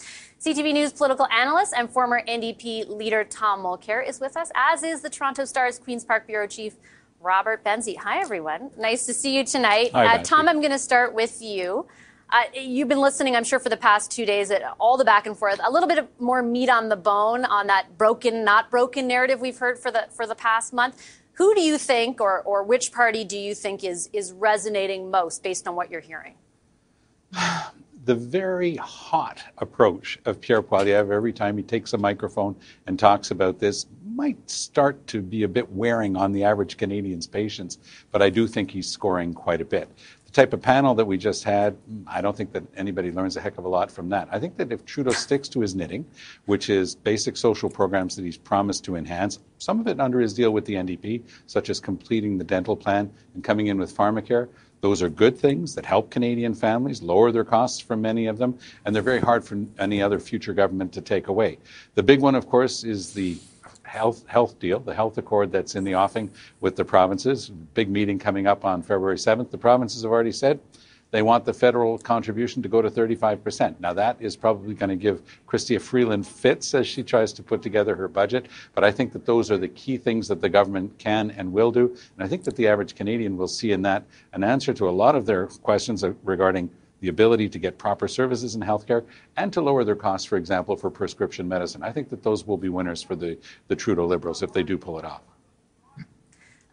CTV 0.41 0.73
News 0.73 0.91
political 0.91 1.27
analyst 1.27 1.75
and 1.77 1.91
former 1.91 2.23
NDP 2.27 2.89
leader 2.89 3.25
Tom 3.25 3.63
Mulcair 3.63 4.09
is 4.09 4.21
with 4.21 4.39
us, 4.39 4.51
as 4.55 4.83
is 4.83 5.03
the 5.03 5.11
Toronto 5.11 5.45
Star's 5.45 5.79
Queen's 5.79 6.03
Park 6.03 6.27
Bureau 6.27 6.47
Chief 6.47 6.77
Robert 7.21 7.63
Benzie. 7.63 7.99
Hi, 7.99 8.23
everyone. 8.23 8.71
Nice 8.79 9.05
to 9.05 9.13
see 9.13 9.37
you 9.37 9.45
tonight. 9.45 9.91
Hi, 9.93 10.15
uh, 10.15 10.23
Tom, 10.23 10.49
I'm 10.49 10.61
going 10.61 10.73
to 10.73 10.79
start 10.79 11.13
with 11.13 11.43
you. 11.43 11.87
Uh, 12.31 12.45
you've 12.55 12.89
been 12.89 13.03
listening, 13.03 13.37
I'm 13.37 13.45
sure, 13.45 13.59
for 13.59 13.69
the 13.69 13.77
past 13.77 14.11
two 14.11 14.25
days 14.25 14.51
at 14.51 14.63
all 14.81 14.97
the 14.97 15.05
back 15.05 15.27
and 15.27 15.37
forth. 15.37 15.61
A 15.63 15.71
little 15.71 15.89
bit 15.89 15.99
of 15.99 16.09
more 16.19 16.43
meat 16.43 16.71
on 16.71 16.89
the 16.89 16.97
bone 16.97 17.45
on 17.45 17.67
that 17.67 17.99
broken, 17.99 18.43
not 18.43 18.71
broken 18.71 19.07
narrative 19.07 19.43
we've 19.43 19.59
heard 19.59 19.79
for 19.79 19.91
the 19.91 20.07
for 20.11 20.27
the 20.27 20.35
past 20.35 20.73
month. 20.73 21.21
Who 21.33 21.55
do 21.55 21.61
you 21.61 21.77
think, 21.77 22.19
or 22.19 22.41
or 22.41 22.63
which 22.63 22.93
party 22.93 23.25
do 23.25 23.37
you 23.37 23.55
think 23.55 23.85
is 23.85 24.09
is 24.15 24.33
resonating 24.33 25.11
most 25.11 25.43
based 25.43 25.69
on 25.69 25.77
what 25.77 25.91
you're 25.91 26.01
hearing? 26.01 26.37
the 28.11 28.15
very 28.17 28.75
hot 28.75 29.41
approach 29.59 30.19
of 30.25 30.41
Pierre 30.41 30.63
Poilievre 30.63 31.15
every 31.15 31.33
time 31.33 31.57
he 31.57 31.63
takes 31.63 31.93
a 31.93 31.99
microphone 31.99 32.57
and 32.89 32.99
talks 32.99 33.31
about 33.31 33.61
this 33.61 33.87
might 34.17 34.51
start 34.51 35.07
to 35.07 35.23
be 35.23 35.45
a 35.45 35.49
bit 35.49 35.71
wearing 35.71 36.17
on 36.17 36.33
the 36.33 36.43
average 36.43 36.77
Canadian's 36.77 37.29
patience, 37.29 37.79
but 38.11 38.21
I 38.21 38.29
do 38.29 38.49
think 38.49 38.69
he's 38.69 38.89
scoring 38.89 39.33
quite 39.33 39.61
a 39.61 39.65
bit. 39.65 39.89
The 40.25 40.33
type 40.33 40.53
of 40.53 40.61
panel 40.61 40.93
that 40.97 41.05
we 41.05 41.19
just 41.19 41.45
had, 41.45 41.77
I 42.09 42.21
don't 42.21 42.37
think 42.37 42.53
that 42.53 42.65
anybody 42.77 43.13
learns 43.13 43.37
a 43.37 43.41
heck 43.41 43.59
of 43.59 43.65
a 43.65 43.69
lot 43.69 43.93
from 43.93 44.09
that. 44.09 44.27
I 44.33 44.41
think 44.41 44.57
that 44.57 44.73
if 44.73 44.85
Trudeau 44.85 45.13
sticks 45.13 45.49
to 45.51 45.61
his 45.61 45.77
knitting, 45.77 46.05
which 46.47 46.69
is 46.69 46.97
basic 46.97 47.37
social 47.37 47.71
programs 47.71 48.17
that 48.17 48.25
he's 48.25 48.37
promised 48.37 48.83
to 48.87 48.97
enhance, 48.97 49.39
some 49.59 49.79
of 49.79 49.87
it 49.87 50.01
under 50.01 50.19
his 50.19 50.35
deal 50.35 50.51
with 50.51 50.65
the 50.65 50.75
NDP, 50.75 51.23
such 51.47 51.71
as 51.71 51.79
completing 51.79 52.39
the 52.39 52.45
dental 52.45 52.75
plan 52.75 53.09
and 53.35 53.45
coming 53.45 53.69
in 53.69 53.79
with 53.79 53.97
pharmacare, 53.97 54.49
Those 54.81 55.03
are 55.03 55.09
good 55.09 55.37
things 55.37 55.75
that 55.75 55.85
help 55.85 56.11
Canadian 56.11 56.55
families, 56.55 57.03
lower 57.03 57.33
their 57.33 57.45
costs 57.45 57.81
for 57.81 57.97
many 57.97 58.27
of 58.27 58.39
them, 58.39 58.59
and 58.85 58.95
they're 58.95 59.03
very 59.03 59.21
hard 59.21 59.45
for 59.45 59.63
any 59.79 60.01
other 60.01 60.19
future 60.19 60.55
government 60.55 60.93
to 60.95 61.01
take 61.01 61.29
away. 61.29 61.59
The 61.95 62.03
big 62.03 62.21
one, 62.21 62.35
of 62.35 62.49
course, 62.49 62.85
is 62.85 63.13
the 63.13 63.39
health 63.83 64.27
health 64.29 64.59
deal, 64.61 64.79
the 64.79 64.95
health 64.95 65.19
accord 65.19 65.51
that's 65.51 65.75
in 65.75 65.85
the 65.85 65.95
offing 65.95 66.31
with 66.61 66.77
the 66.77 66.85
provinces. 66.85 67.51
Big 67.75 67.91
meeting 67.91 68.19
coming 68.19 68.47
up 68.47 68.65
on 68.65 68.83
February 68.83 69.17
7th. 69.17 69.51
The 69.51 69.59
provinces 69.59 70.03
have 70.03 70.13
already 70.13 70.33
said 70.33 70.61
they 71.11 71.23
want 71.23 71.45
the 71.45 71.53
federal 71.53 71.99
contribution 71.99 72.63
to 72.63 72.69
go 72.69 72.81
to 72.81 72.91
35%. 72.91 73.81
Now, 73.81 73.93
that 73.93 74.17
is 74.21 74.37
probably 74.37 74.75
going 74.75 74.91
to 74.91 74.97
give 74.97 75.23
Chrystia 75.47 75.81
Freeland 75.81 76.27
fits 76.27 76.75
as 76.75 76.87
she 76.87 77.03
tries 77.03 77.33
to 77.35 77.43
put 77.43 77.63
together 77.63 77.95
her 77.97 78.09
budget. 78.09 78.47
But 78.75 78.85
I 78.85 78.93
think 78.93 79.13
that 79.13 79.27
those 79.27 79.51
are 79.51 79.59
the 79.59 79.69
key 79.69 79.97
things 79.97 80.29
that 80.29 80.41
the 80.41 80.49
government 80.49 80.97
can 80.99 81.31
and 81.33 81.53
will 81.53 81.73
do. 81.73 81.89
And 82.17 82.25
I 82.25 82.29
think 82.29 82.45
that 82.45 82.57
the 82.57 82.69
average 82.69 82.95
Canadian 82.95 83.37
will 83.37 83.49
see 83.49 83.73
in 83.73 83.83
that 83.83 84.05
an 84.33 84.45
answer 84.45 84.73
to 84.75 84.89
a 84.89 84.91
lot 84.91 85.17
of 85.17 85.27
their 85.27 85.47
questions 85.47 86.05
regarding 86.23 86.71
the 87.01 87.09
ability 87.09 87.49
to 87.49 87.59
get 87.59 87.79
proper 87.79 88.07
services 88.07 88.55
in 88.55 88.61
healthcare 88.61 89.05
and 89.37 89.53
to 89.53 89.61
lower 89.61 89.85
their 89.85 89.97
costs, 89.97 90.27
for 90.27 90.37
example, 90.37 90.77
for 90.77 90.91
prescription 90.91 91.49
medicine. 91.49 91.83
I 91.83 91.93
think 91.93 92.11
that 92.11 92.23
those 92.23 92.47
will 92.47 92.59
be 92.59 92.69
winners 92.69 93.03
for 93.03 93.17
the, 93.17 93.39
the 93.69 93.77
Trudeau 93.77 94.07
Liberals 94.07 94.43
if 94.43 94.53
they 94.53 94.63
do 94.63 94.77
pull 94.77 94.99
it 94.99 95.05
off. 95.05 95.23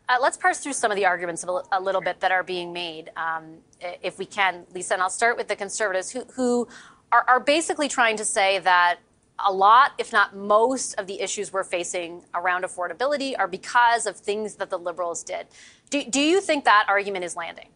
Uh, 0.09 0.17
let's 0.21 0.37
parse 0.37 0.59
through 0.59 0.73
some 0.73 0.89
of 0.89 0.95
the 0.95 1.05
arguments 1.05 1.43
a, 1.43 1.61
a 1.73 1.81
little 1.81 2.01
bit 2.01 2.19
that 2.21 2.31
are 2.31 2.43
being 2.43 2.71
made, 2.71 3.11
um, 3.17 3.57
if 4.01 4.17
we 4.17 4.25
can, 4.25 4.65
Lisa. 4.73 4.93
And 4.93 5.03
I'll 5.03 5.09
start 5.09 5.35
with 5.35 5.49
the 5.49 5.55
Conservatives, 5.55 6.11
who, 6.11 6.23
who 6.33 6.67
are, 7.11 7.25
are 7.27 7.39
basically 7.41 7.89
trying 7.89 8.15
to 8.17 8.25
say 8.25 8.59
that 8.59 8.99
a 9.45 9.51
lot, 9.51 9.91
if 9.97 10.13
not 10.13 10.35
most, 10.35 10.95
of 10.97 11.07
the 11.07 11.19
issues 11.19 11.51
we're 11.51 11.63
facing 11.63 12.23
around 12.33 12.63
affordability 12.63 13.35
are 13.37 13.47
because 13.47 14.05
of 14.05 14.17
things 14.17 14.55
that 14.55 14.69
the 14.69 14.79
Liberals 14.79 15.23
did. 15.23 15.47
Do, 15.89 16.03
do 16.05 16.21
you 16.21 16.41
think 16.41 16.63
that 16.65 16.85
argument 16.87 17.25
is 17.25 17.35
landing? 17.35 17.69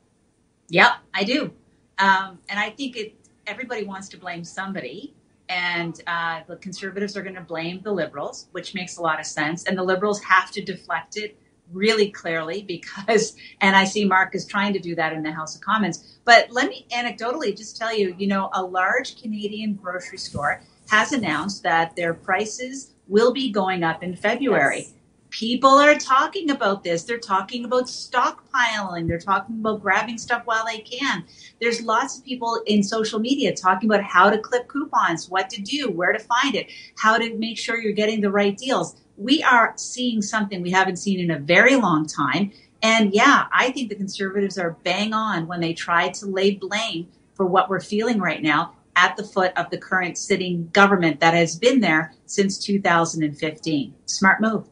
Yep, 0.69 0.91
I 1.13 1.23
do. 1.25 1.51
Um, 1.99 2.39
and 2.49 2.57
I 2.57 2.69
think 2.69 2.95
it, 2.95 3.13
everybody 3.45 3.83
wants 3.83 4.07
to 4.09 4.17
blame 4.17 4.43
somebody. 4.43 5.13
And 5.49 6.01
uh, 6.07 6.41
the 6.47 6.55
conservatives 6.55 7.17
are 7.17 7.21
going 7.21 7.35
to 7.35 7.41
blame 7.41 7.81
the 7.83 7.91
liberals, 7.91 8.47
which 8.53 8.73
makes 8.73 8.95
a 8.95 9.01
lot 9.01 9.19
of 9.19 9.25
sense. 9.25 9.65
And 9.65 9.77
the 9.77 9.83
liberals 9.83 10.21
have 10.23 10.49
to 10.51 10.63
deflect 10.63 11.17
it 11.17 11.37
really 11.71 12.09
clearly 12.09 12.63
because, 12.63 13.35
and 13.61 13.75
I 13.75 13.85
see 13.85 14.05
Mark 14.05 14.35
is 14.35 14.45
trying 14.45 14.73
to 14.73 14.79
do 14.79 14.95
that 14.95 15.13
in 15.13 15.23
the 15.23 15.31
House 15.31 15.55
of 15.55 15.61
Commons. 15.61 16.19
But 16.25 16.51
let 16.51 16.69
me 16.69 16.85
anecdotally 16.91 17.55
just 17.55 17.77
tell 17.77 17.95
you, 17.95 18.15
you 18.17 18.27
know, 18.27 18.49
a 18.53 18.63
large 18.63 19.21
Canadian 19.21 19.73
grocery 19.73 20.17
store 20.17 20.61
has 20.89 21.11
announced 21.11 21.63
that 21.63 21.95
their 21.95 22.13
prices 22.13 22.93
will 23.07 23.33
be 23.33 23.51
going 23.51 23.83
up 23.83 24.03
in 24.03 24.15
February. 24.15 24.79
Yes. 24.79 24.93
People 25.29 25.69
are 25.69 25.95
talking 25.95 26.49
about 26.51 26.83
this. 26.83 27.03
They're 27.03 27.17
talking 27.17 27.63
about 27.63 27.85
stockpiling. 27.85 29.07
They're 29.07 29.17
talking 29.17 29.59
about 29.61 29.81
grabbing 29.81 30.17
stuff 30.17 30.41
while 30.43 30.65
they 30.65 30.79
can. 30.79 31.23
There's 31.61 31.81
lots 31.81 32.17
of 32.17 32.25
people 32.25 32.61
in 32.65 32.83
social 32.83 33.17
media 33.17 33.55
talking 33.55 33.89
about 33.89 34.03
how 34.03 34.29
to 34.29 34.37
clip 34.37 34.67
coupons, 34.67 35.29
what 35.29 35.49
to 35.51 35.61
do, 35.61 35.89
where 35.89 36.11
to 36.11 36.19
find 36.19 36.55
it, 36.55 36.69
how 36.97 37.17
to 37.17 37.33
make 37.37 37.57
sure 37.57 37.81
you're 37.81 37.93
getting 37.93 38.19
the 38.19 38.29
right 38.29 38.57
deals 38.57 38.97
we 39.21 39.43
are 39.43 39.73
seeing 39.77 40.21
something 40.21 40.61
we 40.61 40.71
haven't 40.71 40.97
seen 40.97 41.19
in 41.19 41.31
a 41.31 41.39
very 41.39 41.75
long 41.75 42.05
time. 42.05 42.51
And 42.81 43.13
yeah, 43.13 43.45
I 43.53 43.71
think 43.71 43.89
the 43.89 43.95
conservatives 43.95 44.57
are 44.57 44.71
bang 44.83 45.13
on 45.13 45.47
when 45.47 45.61
they 45.61 45.73
try 45.73 46.09
to 46.09 46.25
lay 46.25 46.55
blame 46.55 47.07
for 47.35 47.45
what 47.45 47.69
we're 47.69 47.79
feeling 47.79 48.19
right 48.19 48.41
now 48.41 48.73
at 48.95 49.15
the 49.15 49.23
foot 49.23 49.53
of 49.55 49.69
the 49.69 49.77
current 49.77 50.17
sitting 50.17 50.69
government 50.73 51.19
that 51.19 51.33
has 51.33 51.55
been 51.57 51.79
there 51.79 52.13
since 52.25 52.57
2015. 52.57 53.93
Smart 54.05 54.41
move. 54.41 54.67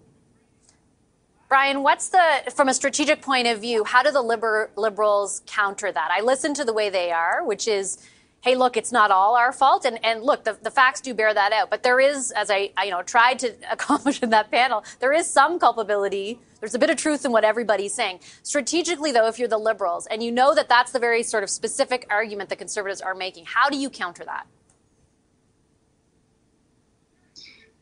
Brian, 1.48 1.82
what's 1.82 2.10
the, 2.10 2.52
from 2.54 2.70
a 2.70 2.74
strategic 2.74 3.22
point 3.22 3.48
of 3.48 3.60
view, 3.60 3.84
how 3.84 4.04
do 4.04 4.12
the 4.12 4.22
liber, 4.22 4.70
liberals 4.76 5.42
counter 5.48 5.92
that? 5.92 6.12
I 6.12 6.22
listen 6.22 6.54
to 6.56 6.66
the 6.66 6.74
way 6.74 6.90
they 6.90 7.12
are, 7.12 7.44
which 7.44 7.68
is 7.68 7.98
hey, 8.42 8.56
look, 8.56 8.78
it's 8.78 8.92
not 8.92 9.12
all 9.12 9.36
our 9.36 9.52
fault. 9.52 9.86
And, 9.86 10.04
and 10.04 10.24
look, 10.24 10.44
the, 10.44 10.58
the 10.62 10.72
facts 10.72 11.02
do 11.02 11.14
bear 11.14 11.34
that 11.34 11.52
out. 11.52 11.70
But 11.70 11.84
there 11.84 12.00
is, 12.00 12.32
as 12.32 12.50
I, 12.50 12.72
I, 12.78 12.86
you 12.86 12.92
know, 12.92 13.02
tried 13.02 13.40
to 13.40 13.54
accomplish 13.72 14.22
in 14.22 14.30
that 14.30 14.52
panel, 14.52 14.84
there 15.00 15.14
is 15.14 15.28
some 15.28 15.60
culpability. 15.60 16.40
There's 16.60 16.76
a 16.76 16.80
bit 16.80 16.90
of 16.90 16.98
truth 16.98 17.26
in 17.26 17.32
what 17.32 17.44
everybody's 17.44 17.94
saying. 17.94 18.20
Strategically, 18.44 19.12
though, 19.12 19.28
if 19.28 19.40
you're 19.40 19.48
the 19.48 19.58
liberals 19.58 20.08
and 20.08 20.24
you 20.24 20.32
know 20.32 20.54
that 20.56 20.70
that's 20.70 20.92
the 20.92 21.00
very 21.00 21.24
sort 21.24 21.44
of 21.44 21.50
specific 21.50 22.06
argument 22.10 22.50
the 22.50 22.56
conservatives 22.56 23.02
are 23.02 23.16
making, 23.16 23.46
how 23.46 23.70
do 23.70 23.78
you 23.78 23.90
counter 23.90 24.24
that? 24.26 24.46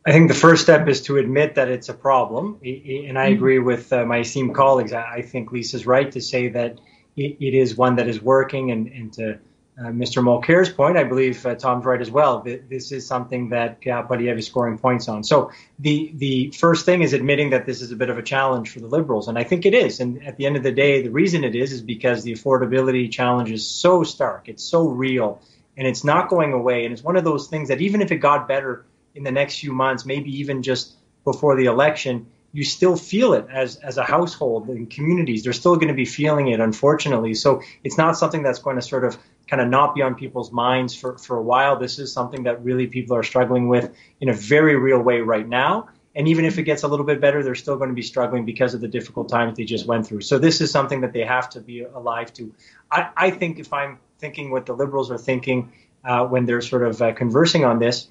I 0.05 0.13
think 0.13 0.29
the 0.29 0.35
first 0.35 0.63
step 0.63 0.87
is 0.87 1.01
to 1.03 1.17
admit 1.17 1.55
that 1.55 1.67
it's 1.67 1.89
a 1.89 1.93
problem. 1.93 2.61
And 2.63 3.19
I 3.19 3.25
mm-hmm. 3.25 3.35
agree 3.35 3.59
with 3.59 3.91
uh, 3.91 4.05
my 4.05 4.19
esteemed 4.19 4.55
colleagues. 4.55 4.93
I 4.93 5.21
think 5.21 5.51
Lisa's 5.51 5.85
right 5.85 6.09
to 6.13 6.21
say 6.21 6.47
that 6.49 6.79
it, 7.17 7.37
it 7.41 7.53
is 7.53 7.75
one 7.75 7.97
that 7.97 8.07
is 8.07 8.21
working 8.21 8.71
and, 8.71 8.87
and 8.87 9.13
to 9.13 9.39
uh, 9.79 9.89
Mr. 9.89 10.23
Mulcair's 10.23 10.69
point, 10.69 10.97
I 10.97 11.03
believe 11.03 11.45
uh, 11.45 11.53
Tom's 11.53 11.85
right 11.85 12.01
as 12.01 12.09
well. 12.09 12.41
This 12.41 12.91
is 12.91 13.05
something 13.05 13.49
that 13.49 13.79
Poilievre 13.81 14.39
is 14.39 14.47
scoring 14.47 14.79
points 14.79 15.07
on. 15.07 15.23
So 15.23 15.51
the 15.77 16.11
the 16.15 16.51
first 16.51 16.83
thing 16.85 17.03
is 17.03 17.13
admitting 17.13 17.51
that 17.51 17.67
this 17.67 17.81
is 17.81 17.91
a 17.91 17.95
bit 17.95 18.09
of 18.09 18.17
a 18.17 18.23
challenge 18.23 18.71
for 18.71 18.79
the 18.79 18.87
Liberals, 18.87 19.27
and 19.27 19.37
I 19.37 19.43
think 19.43 19.67
it 19.67 19.75
is. 19.75 19.99
And 19.99 20.25
at 20.25 20.35
the 20.37 20.47
end 20.47 20.55
of 20.55 20.63
the 20.63 20.71
day, 20.71 21.03
the 21.03 21.11
reason 21.11 21.43
it 21.43 21.53
is 21.53 21.71
is 21.71 21.81
because 21.81 22.23
the 22.23 22.33
affordability 22.33 23.11
challenge 23.11 23.51
is 23.51 23.67
so 23.67 24.03
stark, 24.03 24.49
it's 24.49 24.63
so 24.63 24.87
real, 24.87 25.41
and 25.77 25.87
it's 25.87 26.03
not 26.03 26.29
going 26.29 26.53
away. 26.53 26.85
And 26.85 26.91
it's 26.91 27.03
one 27.03 27.15
of 27.15 27.23
those 27.23 27.47
things 27.47 27.67
that 27.67 27.79
even 27.79 28.01
if 28.01 28.11
it 28.11 28.17
got 28.17 28.47
better 28.47 28.83
in 29.13 29.23
the 29.23 29.31
next 29.31 29.59
few 29.59 29.73
months, 29.73 30.05
maybe 30.05 30.39
even 30.39 30.63
just 30.63 30.95
before 31.23 31.55
the 31.55 31.65
election, 31.65 32.25
you 32.57 32.63
still 32.63 32.97
feel 32.97 33.33
it 33.33 33.45
as 33.53 33.75
as 33.75 33.97
a 33.99 34.03
household 34.03 34.67
and 34.69 34.89
communities. 34.89 35.43
They're 35.43 35.53
still 35.53 35.75
going 35.75 35.89
to 35.89 35.93
be 35.93 36.05
feeling 36.05 36.47
it, 36.47 36.59
unfortunately. 36.59 37.35
So 37.35 37.61
it's 37.83 37.99
not 37.99 38.17
something 38.17 38.41
that's 38.41 38.57
going 38.57 38.77
to 38.77 38.81
sort 38.81 39.05
of 39.05 39.15
kind 39.47 39.61
of 39.61 39.67
not 39.67 39.93
be 39.93 40.01
on 40.01 40.15
people's 40.15 40.51
minds 40.51 40.95
for, 40.95 41.19
for 41.19 41.37
a 41.37 41.43
while. 41.43 41.77
This 41.77 41.99
is 41.99 42.11
something 42.11 42.45
that 42.45 42.63
really 42.63 42.87
people 42.87 43.15
are 43.15 43.21
struggling 43.21 43.67
with 43.67 43.93
in 44.19 44.29
a 44.29 44.33
very 44.33 44.75
real 44.75 44.99
way 44.99 45.21
right 45.21 45.47
now. 45.47 45.89
And 46.15 46.27
even 46.27 46.45
if 46.45 46.57
it 46.57 46.63
gets 46.63 46.81
a 46.81 46.87
little 46.87 47.05
bit 47.05 47.21
better, 47.21 47.43
they're 47.43 47.53
still 47.53 47.77
going 47.77 47.91
to 47.91 47.95
be 47.95 48.01
struggling 48.01 48.43
because 48.43 48.73
of 48.73 48.81
the 48.81 48.87
difficult 48.87 49.29
times 49.29 49.55
they 49.55 49.63
just 49.63 49.85
went 49.85 50.07
through. 50.07 50.21
So 50.21 50.39
this 50.39 50.59
is 50.59 50.71
something 50.71 51.01
that 51.01 51.13
they 51.13 51.25
have 51.25 51.51
to 51.51 51.61
be 51.61 51.83
alive 51.83 52.33
to. 52.33 52.55
I, 52.91 53.09
I 53.15 53.29
think 53.29 53.59
if 53.59 53.71
I'm 53.71 53.99
thinking 54.17 54.49
what 54.49 54.65
the 54.65 54.73
liberals 54.73 55.11
are 55.11 55.19
thinking 55.19 55.73
uh, 56.03 56.25
when 56.25 56.45
they're 56.45 56.61
sort 56.61 56.87
of 56.87 56.99
uh, 57.03 57.13
conversing 57.13 57.65
on 57.65 57.77
this, 57.77 58.07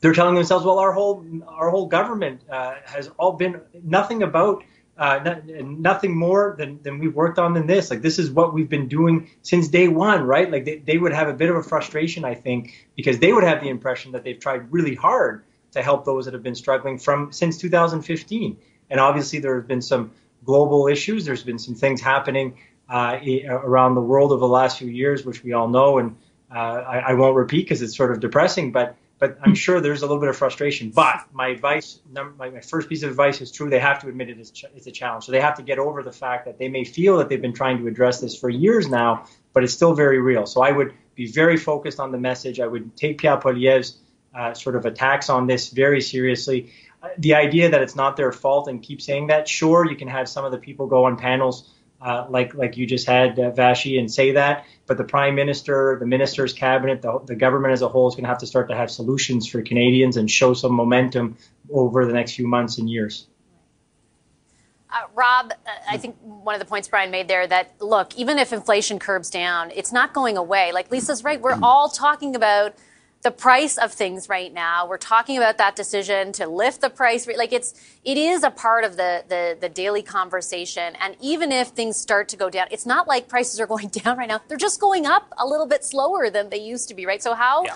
they're 0.00 0.12
telling 0.12 0.34
themselves, 0.34 0.64
well, 0.64 0.78
our 0.78 0.92
whole 0.92 1.24
our 1.48 1.70
whole 1.70 1.86
government 1.86 2.42
uh, 2.50 2.74
has 2.84 3.08
all 3.18 3.32
been 3.32 3.60
nothing 3.82 4.22
about 4.22 4.62
uh, 4.98 5.40
nothing 5.62 6.16
more 6.16 6.54
than, 6.58 6.80
than 6.82 6.98
we've 6.98 7.14
worked 7.14 7.38
on 7.38 7.52
than 7.52 7.66
this. 7.66 7.90
Like 7.90 8.00
this 8.00 8.18
is 8.18 8.30
what 8.30 8.54
we've 8.54 8.68
been 8.68 8.88
doing 8.88 9.28
since 9.42 9.68
day 9.68 9.88
one, 9.88 10.22
right? 10.22 10.50
Like 10.50 10.64
they, 10.64 10.78
they 10.78 10.96
would 10.96 11.12
have 11.12 11.28
a 11.28 11.34
bit 11.34 11.50
of 11.50 11.56
a 11.56 11.62
frustration, 11.62 12.24
I 12.24 12.34
think, 12.34 12.88
because 12.96 13.18
they 13.18 13.32
would 13.32 13.44
have 13.44 13.60
the 13.60 13.68
impression 13.68 14.12
that 14.12 14.24
they've 14.24 14.38
tried 14.38 14.72
really 14.72 14.94
hard 14.94 15.44
to 15.72 15.82
help 15.82 16.06
those 16.06 16.24
that 16.24 16.34
have 16.34 16.42
been 16.42 16.54
struggling 16.54 16.98
from 16.98 17.30
since 17.32 17.58
2015. 17.58 18.56
And 18.88 19.00
obviously 19.00 19.40
there 19.40 19.56
have 19.56 19.68
been 19.68 19.82
some 19.82 20.12
global 20.44 20.86
issues. 20.86 21.26
There's 21.26 21.42
been 21.42 21.58
some 21.58 21.74
things 21.74 22.00
happening 22.00 22.56
uh, 22.88 23.18
around 23.48 23.96
the 23.96 24.00
world 24.00 24.32
over 24.32 24.40
the 24.40 24.46
last 24.46 24.78
few 24.78 24.88
years, 24.88 25.26
which 25.26 25.42
we 25.44 25.52
all 25.52 25.68
know, 25.68 25.98
and 25.98 26.16
uh, 26.54 26.58
I, 26.58 26.98
I 26.98 27.14
won't 27.14 27.36
repeat 27.36 27.64
because 27.64 27.82
it's 27.82 27.96
sort 27.96 28.12
of 28.12 28.20
depressing, 28.20 28.72
but 28.72 28.96
but 29.18 29.38
I'm 29.42 29.54
sure 29.54 29.80
there's 29.80 30.02
a 30.02 30.06
little 30.06 30.20
bit 30.20 30.28
of 30.28 30.36
frustration. 30.36 30.90
But 30.90 31.24
my 31.32 31.48
advice, 31.48 32.00
my, 32.12 32.50
my 32.50 32.60
first 32.60 32.88
piece 32.88 33.02
of 33.02 33.10
advice 33.10 33.40
is 33.40 33.50
true. 33.50 33.70
They 33.70 33.78
have 33.78 34.00
to 34.00 34.08
admit 34.08 34.28
it 34.28 34.38
is, 34.38 34.52
it's 34.74 34.86
a 34.86 34.90
challenge. 34.90 35.24
So 35.24 35.32
they 35.32 35.40
have 35.40 35.56
to 35.56 35.62
get 35.62 35.78
over 35.78 36.02
the 36.02 36.12
fact 36.12 36.44
that 36.44 36.58
they 36.58 36.68
may 36.68 36.84
feel 36.84 37.18
that 37.18 37.28
they've 37.28 37.40
been 37.40 37.54
trying 37.54 37.78
to 37.78 37.86
address 37.86 38.20
this 38.20 38.38
for 38.38 38.50
years 38.50 38.88
now, 38.88 39.26
but 39.52 39.64
it's 39.64 39.72
still 39.72 39.94
very 39.94 40.20
real. 40.20 40.46
So 40.46 40.62
I 40.62 40.70
would 40.70 40.92
be 41.14 41.26
very 41.26 41.56
focused 41.56 41.98
on 41.98 42.12
the 42.12 42.18
message. 42.18 42.60
I 42.60 42.66
would 42.66 42.96
take 42.96 43.18
Pierre 43.18 43.38
Poilievre's 43.38 43.96
uh, 44.34 44.52
sort 44.52 44.76
of 44.76 44.84
attacks 44.84 45.30
on 45.30 45.46
this 45.46 45.70
very 45.70 46.02
seriously. 46.02 46.72
Uh, 47.02 47.08
the 47.16 47.34
idea 47.34 47.70
that 47.70 47.80
it's 47.80 47.96
not 47.96 48.16
their 48.16 48.32
fault 48.32 48.68
and 48.68 48.82
keep 48.82 49.00
saying 49.00 49.28
that, 49.28 49.48
sure, 49.48 49.88
you 49.88 49.96
can 49.96 50.08
have 50.08 50.28
some 50.28 50.44
of 50.44 50.52
the 50.52 50.58
people 50.58 50.86
go 50.86 51.04
on 51.04 51.16
panels 51.16 51.72
uh, 52.00 52.26
like 52.28 52.54
like 52.54 52.76
you 52.76 52.86
just 52.86 53.06
had 53.06 53.38
uh, 53.38 53.50
Vassy 53.50 53.98
and 53.98 54.10
say 54.10 54.32
that. 54.32 54.66
But 54.86 54.98
the 54.98 55.04
prime 55.04 55.34
minister, 55.34 55.96
the 55.98 56.06
minister's 56.06 56.52
cabinet, 56.52 57.02
the, 57.02 57.20
the 57.24 57.34
government 57.34 57.72
as 57.72 57.82
a 57.82 57.88
whole 57.88 58.08
is 58.08 58.14
going 58.14 58.24
to 58.24 58.28
have 58.28 58.38
to 58.38 58.46
start 58.46 58.68
to 58.68 58.76
have 58.76 58.90
solutions 58.90 59.48
for 59.48 59.62
Canadians 59.62 60.16
and 60.16 60.30
show 60.30 60.54
some 60.54 60.72
momentum 60.72 61.36
over 61.72 62.06
the 62.06 62.12
next 62.12 62.34
few 62.34 62.46
months 62.46 62.78
and 62.78 62.88
years. 62.88 63.26
Uh, 64.88 65.06
Rob, 65.14 65.52
uh, 65.52 65.70
I 65.90 65.96
think 65.98 66.16
one 66.22 66.54
of 66.54 66.60
the 66.60 66.64
points 66.64 66.88
Brian 66.88 67.10
made 67.10 67.28
there 67.28 67.46
that 67.46 67.74
look, 67.80 68.16
even 68.16 68.38
if 68.38 68.52
inflation 68.52 68.98
curbs 68.98 69.30
down, 69.30 69.72
it's 69.74 69.92
not 69.92 70.12
going 70.12 70.36
away. 70.36 70.72
Like 70.72 70.90
Lisa's 70.90 71.24
right, 71.24 71.40
we're 71.40 71.58
all 71.62 71.88
talking 71.88 72.36
about 72.36 72.74
the 73.22 73.30
price 73.30 73.76
of 73.76 73.92
things 73.92 74.28
right 74.28 74.52
now. 74.52 74.86
We're 74.88 74.98
talking 74.98 75.36
about 75.36 75.58
that 75.58 75.74
decision 75.74 76.32
to 76.32 76.46
lift 76.46 76.80
the 76.80 76.90
price. 76.90 77.26
Like 77.26 77.52
it's, 77.52 77.74
it 78.04 78.16
is 78.16 78.44
a 78.44 78.50
part 78.50 78.84
of 78.84 78.96
the, 78.96 79.24
the, 79.28 79.56
the 79.60 79.68
daily 79.68 80.02
conversation. 80.02 80.94
And 81.00 81.16
even 81.20 81.50
if 81.50 81.68
things 81.68 81.96
start 81.96 82.28
to 82.28 82.36
go 82.36 82.50
down, 82.50 82.68
it's 82.70 82.86
not 82.86 83.08
like 83.08 83.28
prices 83.28 83.60
are 83.60 83.66
going 83.74 83.88
down 83.88 84.16
right 84.18 84.28
now. 84.28 84.40
They're 84.48 84.56
just 84.56 84.80
going 84.80 85.06
up 85.06 85.32
a 85.38 85.46
little 85.46 85.66
bit 85.66 85.84
slower 85.84 86.30
than 86.30 86.50
they 86.50 86.60
used 86.60 86.88
to 86.88 86.94
be, 86.94 87.06
right? 87.06 87.22
So 87.22 87.34
how, 87.34 87.64
yeah. 87.64 87.74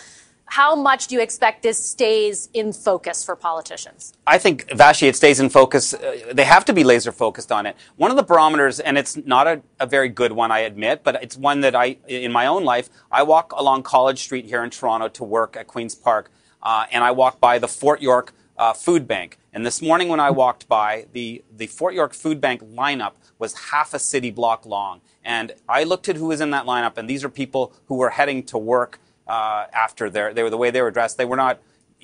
How 0.50 0.74
much 0.74 1.06
do 1.06 1.14
you 1.14 1.20
expect 1.20 1.62
this 1.62 1.78
stays 1.78 2.48
in 2.52 2.72
focus 2.72 3.24
for 3.24 3.36
politicians? 3.36 4.12
I 4.26 4.36
think, 4.36 4.68
Vassy, 4.72 5.06
it 5.06 5.14
stays 5.14 5.38
in 5.38 5.48
focus. 5.48 5.94
Uh, 5.94 6.32
they 6.32 6.42
have 6.42 6.64
to 6.64 6.72
be 6.72 6.82
laser 6.82 7.12
focused 7.12 7.52
on 7.52 7.66
it. 7.66 7.76
One 7.94 8.10
of 8.10 8.16
the 8.16 8.24
barometers, 8.24 8.80
and 8.80 8.98
it's 8.98 9.16
not 9.16 9.46
a, 9.46 9.62
a, 9.78 9.86
very 9.86 10.08
good 10.08 10.32
one, 10.32 10.50
I 10.50 10.60
admit, 10.60 11.04
but 11.04 11.22
it's 11.22 11.36
one 11.36 11.60
that 11.60 11.76
I, 11.76 11.98
in 12.08 12.32
my 12.32 12.48
own 12.48 12.64
life, 12.64 12.90
I 13.12 13.22
walk 13.22 13.52
along 13.52 13.84
College 13.84 14.18
Street 14.18 14.44
here 14.44 14.64
in 14.64 14.70
Toronto 14.70 15.06
to 15.06 15.22
work 15.22 15.56
at 15.56 15.68
Queen's 15.68 15.94
Park, 15.94 16.32
uh, 16.64 16.86
and 16.90 17.04
I 17.04 17.12
walk 17.12 17.38
by 17.38 17.60
the 17.60 17.68
Fort 17.68 18.02
York 18.02 18.32
uh, 18.58 18.72
Food 18.72 19.06
Bank. 19.06 19.38
And 19.52 19.64
this 19.64 19.80
morning 19.80 20.08
when 20.08 20.18
I 20.18 20.30
walked 20.30 20.66
by, 20.66 21.06
the, 21.12 21.44
the 21.56 21.68
Fort 21.68 21.94
York 21.94 22.12
Food 22.12 22.40
Bank 22.40 22.60
lineup 22.64 23.12
was 23.38 23.70
half 23.70 23.94
a 23.94 24.00
city 24.00 24.32
block 24.32 24.66
long. 24.66 25.00
And 25.24 25.52
I 25.68 25.84
looked 25.84 26.08
at 26.08 26.16
who 26.16 26.26
was 26.26 26.40
in 26.40 26.50
that 26.50 26.66
lineup, 26.66 26.98
and 26.98 27.08
these 27.08 27.22
are 27.22 27.28
people 27.28 27.72
who 27.86 27.94
were 27.94 28.10
heading 28.10 28.42
to 28.46 28.58
work 28.58 28.98
uh, 29.30 29.66
after 29.86 30.04
their, 30.14 30.26
they 30.34 30.42
were 30.42 30.54
the 30.56 30.62
way 30.64 30.70
they 30.76 30.82
were 30.86 30.94
dressed. 30.98 31.14
They 31.16 31.30
were 31.32 31.40
not, 31.46 31.54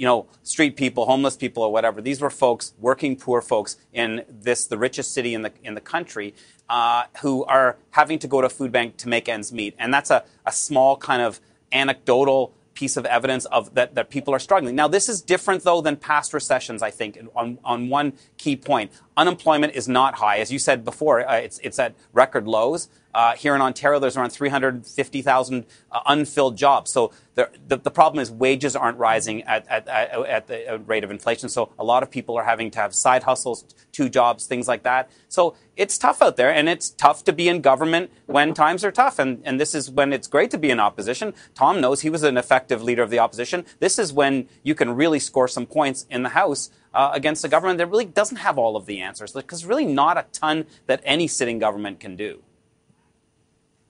you 0.00 0.06
know, 0.10 0.18
street 0.42 0.74
people, 0.82 1.00
homeless 1.12 1.36
people, 1.44 1.62
or 1.66 1.72
whatever. 1.76 1.98
These 2.00 2.20
were 2.24 2.30
folks, 2.30 2.74
working 2.88 3.16
poor 3.16 3.40
folks 3.52 3.76
in 3.92 4.08
this, 4.46 4.60
the 4.66 4.78
richest 4.78 5.08
city 5.16 5.32
in 5.36 5.42
the 5.46 5.52
in 5.68 5.74
the 5.74 5.80
country, 5.94 6.28
uh, 6.76 7.02
who 7.22 7.44
are 7.56 7.70
having 7.90 8.18
to 8.24 8.28
go 8.28 8.40
to 8.42 8.46
a 8.46 8.54
food 8.58 8.70
bank 8.70 8.96
to 9.02 9.08
make 9.08 9.26
ends 9.36 9.48
meet. 9.52 9.74
And 9.82 9.88
that's 9.94 10.10
a, 10.10 10.20
a 10.44 10.52
small 10.52 10.96
kind 10.96 11.22
of 11.28 11.40
anecdotal 11.72 12.52
piece 12.76 12.96
of 13.00 13.04
evidence 13.06 13.44
of 13.46 13.74
that, 13.74 13.94
that 13.96 14.10
people 14.10 14.32
are 14.34 14.38
struggling. 14.38 14.74
Now, 14.76 14.88
this 14.88 15.08
is 15.08 15.22
different 15.22 15.64
though 15.64 15.80
than 15.86 15.96
past 15.96 16.32
recessions, 16.32 16.82
I 16.82 16.92
think, 16.98 17.18
on, 17.34 17.58
on 17.64 17.88
one 17.88 18.12
key 18.36 18.56
point. 18.56 18.92
Unemployment 19.16 19.74
is 19.74 19.88
not 19.88 20.16
high. 20.16 20.38
As 20.44 20.52
you 20.52 20.58
said 20.58 20.84
before, 20.84 21.16
uh, 21.28 21.46
it's, 21.46 21.58
it's 21.66 21.78
at 21.78 21.94
record 22.12 22.46
lows. 22.46 22.88
Uh, 23.14 23.34
here 23.34 23.54
in 23.54 23.62
Ontario, 23.62 23.98
there's 23.98 24.16
around 24.16 24.30
350,000 24.30 25.64
uh, 25.90 26.00
unfilled 26.06 26.56
jobs. 26.56 26.90
So 26.90 27.12
the, 27.34 27.50
the, 27.66 27.76
the, 27.78 27.90
problem 27.90 28.20
is 28.20 28.30
wages 28.30 28.76
aren't 28.76 28.98
rising 28.98 29.42
at, 29.44 29.66
at, 29.68 29.88
at, 29.88 30.12
at 30.26 30.46
the 30.48 30.82
rate 30.86 31.04
of 31.04 31.10
inflation. 31.10 31.48
So 31.48 31.70
a 31.78 31.84
lot 31.84 32.02
of 32.02 32.10
people 32.10 32.36
are 32.36 32.44
having 32.44 32.70
to 32.72 32.78
have 32.78 32.94
side 32.94 33.22
hustles, 33.22 33.64
two 33.92 34.08
jobs, 34.08 34.46
things 34.46 34.68
like 34.68 34.82
that. 34.82 35.10
So 35.28 35.54
it's 35.76 35.98
tough 35.98 36.22
out 36.22 36.36
there, 36.36 36.52
and 36.52 36.68
it's 36.68 36.90
tough 36.90 37.24
to 37.24 37.32
be 37.32 37.48
in 37.48 37.60
government 37.60 38.10
when 38.26 38.54
times 38.54 38.84
are 38.84 38.92
tough. 38.92 39.18
And, 39.18 39.40
and 39.44 39.60
this 39.60 39.74
is 39.74 39.90
when 39.90 40.12
it's 40.12 40.28
great 40.28 40.50
to 40.50 40.58
be 40.58 40.70
in 40.70 40.80
opposition. 40.80 41.34
Tom 41.54 41.80
knows 41.80 42.00
he 42.00 42.10
was 42.10 42.22
an 42.22 42.36
effective 42.36 42.82
leader 42.82 43.02
of 43.02 43.10
the 43.10 43.18
opposition. 43.18 43.64
This 43.80 43.98
is 43.98 44.12
when 44.12 44.48
you 44.62 44.74
can 44.74 44.94
really 44.94 45.18
score 45.20 45.48
some 45.48 45.66
points 45.66 46.06
in 46.10 46.22
the 46.22 46.30
House. 46.30 46.70
Uh, 46.94 47.10
against 47.12 47.44
a 47.44 47.48
government 47.48 47.76
that 47.76 47.88
really 47.88 48.06
doesn't 48.06 48.38
have 48.38 48.56
all 48.56 48.74
of 48.74 48.86
the 48.86 49.02
answers, 49.02 49.32
because 49.32 49.66
really 49.66 49.84
not 49.84 50.16
a 50.16 50.24
ton 50.32 50.64
that 50.86 50.98
any 51.04 51.28
sitting 51.28 51.58
government 51.58 52.00
can 52.00 52.16
do. 52.16 52.42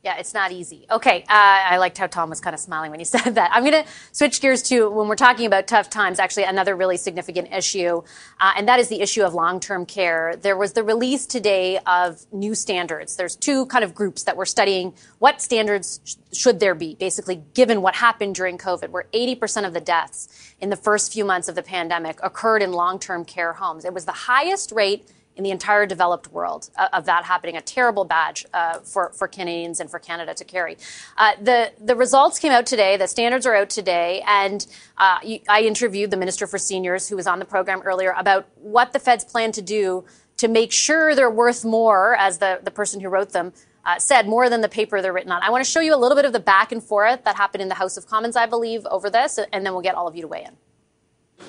Yeah, 0.06 0.18
it's 0.18 0.34
not 0.34 0.52
easy. 0.52 0.86
Okay, 0.88 1.22
uh, 1.22 1.24
I 1.28 1.78
liked 1.78 1.98
how 1.98 2.06
Tom 2.06 2.30
was 2.30 2.40
kind 2.40 2.54
of 2.54 2.60
smiling 2.60 2.92
when 2.92 3.00
he 3.00 3.04
said 3.16 3.34
that. 3.34 3.50
I'm 3.52 3.64
going 3.64 3.84
to 3.84 3.90
switch 4.12 4.40
gears 4.40 4.62
to 4.68 4.88
when 4.88 5.08
we're 5.08 5.16
talking 5.16 5.46
about 5.46 5.66
tough 5.66 5.90
times, 5.90 6.20
actually, 6.20 6.44
another 6.44 6.76
really 6.76 6.96
significant 6.96 7.52
issue, 7.52 8.02
uh, 8.40 8.52
and 8.56 8.68
that 8.68 8.78
is 8.78 8.86
the 8.86 9.00
issue 9.00 9.24
of 9.24 9.34
long 9.34 9.58
term 9.58 9.84
care. 9.84 10.36
There 10.40 10.56
was 10.56 10.74
the 10.74 10.84
release 10.84 11.26
today 11.26 11.80
of 11.88 12.24
new 12.32 12.54
standards. 12.54 13.16
There's 13.16 13.34
two 13.34 13.66
kind 13.66 13.82
of 13.82 13.96
groups 13.96 14.22
that 14.22 14.36
were 14.36 14.46
studying 14.46 14.94
what 15.18 15.42
standards 15.42 15.98
sh- 16.04 16.14
should 16.32 16.60
there 16.60 16.76
be, 16.76 16.94
basically, 16.94 17.42
given 17.54 17.82
what 17.82 17.96
happened 17.96 18.36
during 18.36 18.58
COVID, 18.58 18.90
where 18.90 19.06
80% 19.12 19.66
of 19.66 19.74
the 19.74 19.80
deaths 19.80 20.28
in 20.60 20.70
the 20.70 20.76
first 20.76 21.12
few 21.12 21.24
months 21.24 21.48
of 21.48 21.56
the 21.56 21.64
pandemic 21.64 22.20
occurred 22.22 22.62
in 22.62 22.70
long 22.70 23.00
term 23.00 23.24
care 23.24 23.54
homes. 23.54 23.84
It 23.84 23.92
was 23.92 24.04
the 24.04 24.12
highest 24.12 24.70
rate 24.70 25.10
in 25.36 25.44
the 25.44 25.50
entire 25.50 25.86
developed 25.86 26.32
world 26.32 26.70
uh, 26.76 26.88
of 26.92 27.04
that 27.04 27.24
happening. 27.24 27.56
A 27.56 27.60
terrible 27.60 28.04
badge 28.04 28.46
uh, 28.52 28.78
for 28.78 29.10
for 29.10 29.28
Canadians 29.28 29.80
and 29.80 29.90
for 29.90 29.98
Canada 29.98 30.34
to 30.34 30.44
carry. 30.44 30.76
Uh, 31.16 31.32
the 31.40 31.72
the 31.80 31.94
results 31.94 32.38
came 32.38 32.52
out 32.52 32.66
today. 32.66 32.96
The 32.96 33.06
standards 33.06 33.46
are 33.46 33.54
out 33.54 33.70
today, 33.70 34.22
and 34.26 34.66
uh, 34.96 35.18
I 35.48 35.62
interviewed 35.62 36.10
the 36.10 36.16
Minister 36.16 36.46
for 36.46 36.58
Seniors, 36.58 37.08
who 37.08 37.16
was 37.16 37.26
on 37.26 37.38
the 37.38 37.44
program 37.44 37.82
earlier, 37.84 38.14
about 38.16 38.46
what 38.56 38.92
the 38.92 38.98
feds 38.98 39.24
plan 39.24 39.52
to 39.52 39.62
do 39.62 40.04
to 40.38 40.48
make 40.48 40.72
sure 40.72 41.14
they're 41.14 41.30
worth 41.30 41.64
more, 41.64 42.16
as 42.16 42.38
the 42.38 42.60
the 42.62 42.70
person 42.70 43.00
who 43.00 43.08
wrote 43.08 43.30
them. 43.32 43.52
Uh, 43.84 44.00
said 44.00 44.26
more 44.26 44.50
than 44.50 44.62
the 44.62 44.68
paper 44.68 45.00
they're 45.00 45.12
written 45.12 45.30
on. 45.30 45.40
I 45.44 45.50
want 45.50 45.64
to 45.64 45.70
show 45.70 45.78
you 45.78 45.94
a 45.94 45.96
little 45.96 46.16
bit 46.16 46.24
of 46.24 46.32
the 46.32 46.40
back 46.40 46.72
and 46.72 46.82
forth 46.82 47.22
that 47.22 47.36
happened 47.36 47.62
in 47.62 47.68
the 47.68 47.76
House 47.76 47.96
of 47.96 48.04
Commons, 48.08 48.34
I 48.34 48.46
believe, 48.46 48.84
over 48.86 49.08
this, 49.08 49.38
and 49.38 49.64
then 49.64 49.74
we'll 49.74 49.80
get 49.80 49.94
all 49.94 50.08
of 50.08 50.16
you 50.16 50.22
to 50.22 50.26
weigh 50.26 50.42
in. 50.42 50.56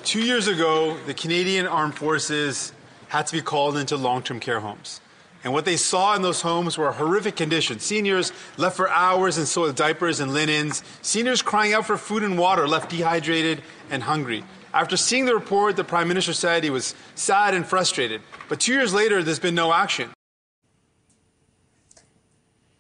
Two 0.03 0.21
years 0.21 0.47
ago, 0.47 0.95
the 1.07 1.15
Canadian 1.15 1.65
Armed 1.65 1.95
Forces 1.95 2.73
had 3.09 3.27
to 3.27 3.33
be 3.33 3.41
called 3.41 3.77
into 3.77 3.95
long 3.95 4.21
term 4.21 4.39
care 4.39 4.59
homes. 4.59 5.01
And 5.43 5.53
what 5.53 5.65
they 5.65 5.77
saw 5.77 6.15
in 6.15 6.21
those 6.23 6.41
homes 6.41 6.77
were 6.77 6.91
horrific 6.91 7.35
conditions. 7.35 7.83
Seniors 7.83 8.33
left 8.57 8.75
for 8.75 8.89
hours 8.89 9.37
in 9.37 9.45
soiled 9.45 9.75
diapers 9.75 10.19
and 10.19 10.33
linens. 10.33 10.83
Seniors 11.01 11.41
crying 11.41 11.73
out 11.73 11.85
for 11.85 11.95
food 11.95 12.23
and 12.23 12.37
water, 12.37 12.67
left 12.67 12.89
dehydrated 12.89 13.61
and 13.89 14.03
hungry. 14.03 14.43
After 14.73 14.97
seeing 14.97 15.25
the 15.25 15.33
report, 15.33 15.75
the 15.75 15.83
Prime 15.83 16.07
Minister 16.07 16.33
said 16.33 16.63
he 16.63 16.69
was 16.69 16.95
sad 17.15 17.53
and 17.53 17.65
frustrated. 17.65 18.21
But 18.49 18.59
two 18.59 18.73
years 18.73 18.93
later, 18.93 19.23
there's 19.23 19.39
been 19.39 19.55
no 19.55 19.71
action. 19.73 20.09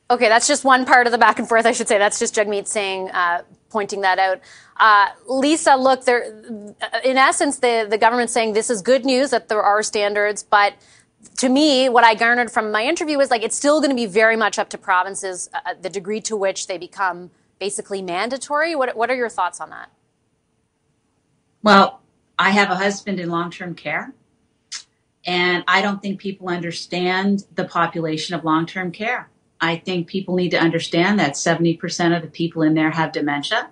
Okay, 0.09 0.29
that's 0.29 0.47
just 0.47 0.63
one 0.63 0.85
part 0.85 1.05
of 1.05 1.11
the 1.11 1.17
back 1.17 1.37
and 1.39 1.47
forth, 1.47 1.65
I 1.65 1.73
should 1.73 1.87
say. 1.87 1.97
That's 1.97 2.17
just 2.19 2.35
Jagmeet 2.35 2.67
Singh 2.67 3.09
uh, 3.11 3.43
pointing 3.69 4.01
that 4.01 4.19
out. 4.19 4.39
Uh, 4.77 5.07
Lisa, 5.27 5.75
look, 5.75 6.05
there, 6.05 6.23
in 7.03 7.17
essence, 7.17 7.59
the, 7.59 7.87
the 7.89 7.97
government's 7.97 8.33
saying 8.33 8.53
this 8.53 8.69
is 8.69 8.81
good 8.81 9.05
news 9.05 9.31
that 9.31 9.49
there 9.49 9.61
are 9.61 9.83
standards, 9.83 10.43
but 10.43 10.73
to 11.37 11.49
me, 11.49 11.89
what 11.89 12.03
I 12.03 12.15
garnered 12.15 12.51
from 12.51 12.71
my 12.71 12.83
interview 12.83 13.19
is 13.19 13.31
like 13.31 13.43
it's 13.43 13.57
still 13.57 13.79
going 13.79 13.89
to 13.89 13.95
be 13.95 14.05
very 14.05 14.35
much 14.35 14.59
up 14.59 14.69
to 14.69 14.77
provinces, 14.77 15.49
uh, 15.53 15.73
the 15.81 15.89
degree 15.89 16.21
to 16.21 16.35
which 16.35 16.67
they 16.67 16.77
become 16.77 17.31
basically 17.59 18.01
mandatory. 18.01 18.75
What, 18.75 18.95
what 18.95 19.09
are 19.09 19.15
your 19.15 19.29
thoughts 19.29 19.59
on 19.59 19.69
that? 19.71 19.89
Well, 21.63 22.01
I 22.39 22.51
have 22.51 22.69
a 22.69 22.75
husband 22.75 23.19
in 23.19 23.29
long 23.29 23.51
term 23.51 23.75
care, 23.75 24.13
and 25.25 25.63
I 25.67 25.81
don't 25.81 26.01
think 26.01 26.19
people 26.19 26.49
understand 26.49 27.45
the 27.55 27.65
population 27.65 28.35
of 28.35 28.43
long 28.43 28.65
term 28.65 28.91
care. 28.91 29.29
I 29.59 29.77
think 29.77 30.07
people 30.07 30.35
need 30.35 30.51
to 30.51 30.59
understand 30.59 31.19
that 31.19 31.33
70% 31.33 32.15
of 32.15 32.21
the 32.21 32.29
people 32.29 32.61
in 32.61 32.73
there 32.73 32.91
have 32.91 33.11
dementia, 33.11 33.69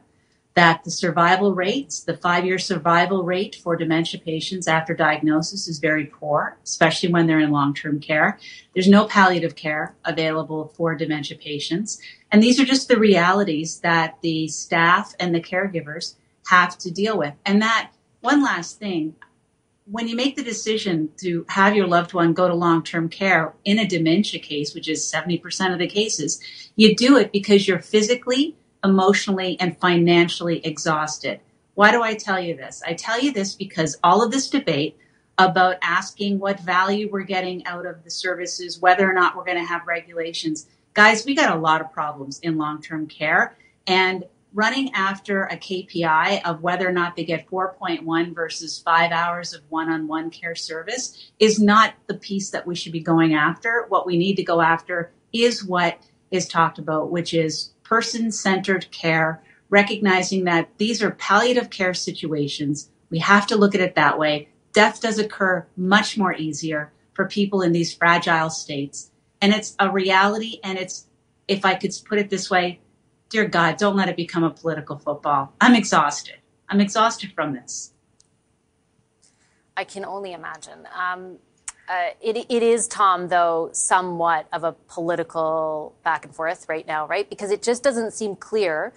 that 0.55 0.83
the 0.83 0.91
survival 0.91 1.53
rates, 1.53 1.99
the 2.01 2.15
five 2.15 2.45
year 2.45 2.57
survival 2.57 3.23
rate 3.23 3.55
for 3.55 3.75
dementia 3.75 4.19
patients 4.19 4.67
after 4.67 4.93
diagnosis 4.93 5.67
is 5.67 5.79
very 5.79 6.05
poor, 6.05 6.57
especially 6.63 7.11
when 7.11 7.27
they're 7.27 7.39
in 7.39 7.51
long 7.51 7.73
term 7.73 7.99
care. 7.99 8.39
There's 8.73 8.87
no 8.87 9.05
palliative 9.05 9.55
care 9.55 9.95
available 10.05 10.69
for 10.75 10.95
dementia 10.95 11.37
patients. 11.37 11.99
And 12.31 12.41
these 12.41 12.59
are 12.59 12.65
just 12.65 12.87
the 12.87 12.97
realities 12.97 13.79
that 13.81 14.17
the 14.21 14.47
staff 14.47 15.13
and 15.19 15.35
the 15.35 15.41
caregivers 15.41 16.15
have 16.47 16.77
to 16.79 16.91
deal 16.91 17.17
with. 17.17 17.33
And 17.45 17.61
that 17.61 17.91
one 18.21 18.41
last 18.41 18.79
thing, 18.79 19.15
when 19.85 20.07
you 20.07 20.15
make 20.15 20.35
the 20.35 20.43
decision 20.43 21.09
to 21.17 21.45
have 21.49 21.75
your 21.75 21.87
loved 21.87 22.13
one 22.13 22.33
go 22.33 22.47
to 22.47 22.53
long 22.53 22.83
term 22.83 23.07
care 23.07 23.53
in 23.63 23.79
a 23.79 23.87
dementia 23.87 24.39
case, 24.39 24.73
which 24.73 24.87
is 24.87 25.11
70% 25.11 25.73
of 25.73 25.79
the 25.79 25.87
cases, 25.87 26.41
you 26.75 26.95
do 26.95 27.17
it 27.17 27.31
because 27.31 27.67
you're 27.67 27.81
physically, 27.81 28.55
emotionally, 28.83 29.57
and 29.59 29.77
financially 29.79 30.65
exhausted. 30.65 31.39
Why 31.75 31.91
do 31.91 32.01
I 32.01 32.15
tell 32.15 32.39
you 32.39 32.55
this? 32.55 32.81
I 32.85 32.93
tell 32.93 33.19
you 33.19 33.31
this 33.31 33.53
because 33.53 33.97
all 34.03 34.23
of 34.23 34.31
this 34.31 34.49
debate 34.49 34.97
about 35.37 35.75
asking 35.81 36.39
what 36.39 36.59
value 36.61 37.09
we're 37.11 37.23
getting 37.23 37.65
out 37.65 37.85
of 37.85 38.03
the 38.03 38.09
services, 38.09 38.79
whether 38.79 39.09
or 39.09 39.13
not 39.13 39.35
we're 39.35 39.43
going 39.43 39.57
to 39.57 39.65
have 39.65 39.85
regulations, 39.85 40.65
guys, 40.93 41.25
we 41.25 41.35
got 41.35 41.55
a 41.55 41.59
lot 41.59 41.81
of 41.81 41.91
problems 41.91 42.39
in 42.39 42.57
long 42.57 42.81
term 42.81 43.05
care. 43.05 43.55
And 43.85 44.23
running 44.55 44.89
after 44.93 45.43
a 45.43 45.57
KPI 45.57 46.41
of 46.45 46.61
whether 46.61 46.87
or 46.87 46.93
not 46.93 47.17
they 47.17 47.25
get 47.25 47.47
4.1 47.49 48.33
versus 48.33 48.79
five 48.79 49.11
hours 49.11 49.53
of 49.53 49.61
one 49.67 49.89
on 49.89 50.07
one 50.07 50.29
care 50.29 50.55
service 50.55 51.29
is 51.39 51.59
not 51.59 51.93
the 52.07 52.13
piece 52.13 52.51
that 52.51 52.65
we 52.65 52.73
should 52.73 52.93
be 52.93 53.01
going 53.01 53.33
after. 53.33 53.85
What 53.89 54.07
we 54.07 54.17
need 54.17 54.35
to 54.35 54.43
go 54.43 54.61
after 54.61 55.11
is 55.33 55.63
what 55.63 55.99
is 56.31 56.47
talked 56.47 56.79
about, 56.79 57.11
which 57.11 57.33
is 57.33 57.71
person 57.83 58.31
centered 58.31 58.89
care, 58.91 59.43
recognizing 59.69 60.45
that 60.45 60.69
these 60.77 61.03
are 61.03 61.11
palliative 61.11 61.69
care 61.69 61.93
situations. 61.93 62.89
We 63.09 63.19
have 63.19 63.45
to 63.47 63.57
look 63.57 63.75
at 63.75 63.81
it 63.81 63.95
that 63.95 64.17
way. 64.17 64.47
Death 64.71 65.01
does 65.01 65.19
occur 65.19 65.67
much 65.75 66.17
more 66.17 66.33
easier 66.33 66.93
for 67.13 67.27
people 67.27 67.61
in 67.61 67.73
these 67.73 67.93
fragile 67.93 68.49
states. 68.49 69.11
And 69.41 69.53
it's 69.53 69.75
a 69.79 69.91
reality. 69.91 70.59
And 70.63 70.77
it's, 70.77 71.07
if 71.45 71.65
I 71.65 71.75
could 71.75 71.91
put 72.07 72.19
it 72.19 72.29
this 72.29 72.49
way, 72.49 72.79
dear 73.29 73.45
God, 73.45 73.77
don't 73.77 73.95
let 73.95 74.09
it 74.09 74.15
become 74.15 74.43
a 74.43 74.49
political 74.49 74.97
football. 74.97 75.53
I'm 75.59 75.75
exhausted. 75.75 76.35
I'm 76.69 76.81
exhausted 76.81 77.31
from 77.33 77.53
this. 77.53 77.93
I 79.77 79.83
can 79.83 80.05
only 80.05 80.33
imagine. 80.33 80.87
Um, 80.97 81.37
uh, 81.87 82.09
it, 82.21 82.37
it 82.49 82.63
is, 82.63 82.87
Tom, 82.87 83.27
though, 83.27 83.69
somewhat 83.73 84.47
of 84.51 84.63
a 84.63 84.71
political 84.71 85.95
back 86.03 86.25
and 86.25 86.33
forth 86.33 86.67
right 86.67 86.87
now, 86.87 87.05
right? 87.07 87.29
Because 87.29 87.51
it 87.51 87.61
just 87.61 87.83
doesn't 87.83 88.11
seem 88.11 88.35
clear. 88.35 88.93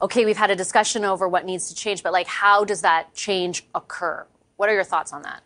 Okay, 0.00 0.24
we've 0.24 0.38
had 0.38 0.50
a 0.50 0.56
discussion 0.56 1.04
over 1.04 1.28
what 1.28 1.44
needs 1.44 1.68
to 1.68 1.74
change, 1.74 2.02
but 2.02 2.12
like, 2.12 2.26
how 2.26 2.64
does 2.64 2.80
that 2.80 3.14
change 3.14 3.66
occur? 3.74 4.26
What 4.56 4.70
are 4.70 4.74
your 4.74 4.84
thoughts 4.84 5.12
on 5.12 5.22
that? 5.22 5.42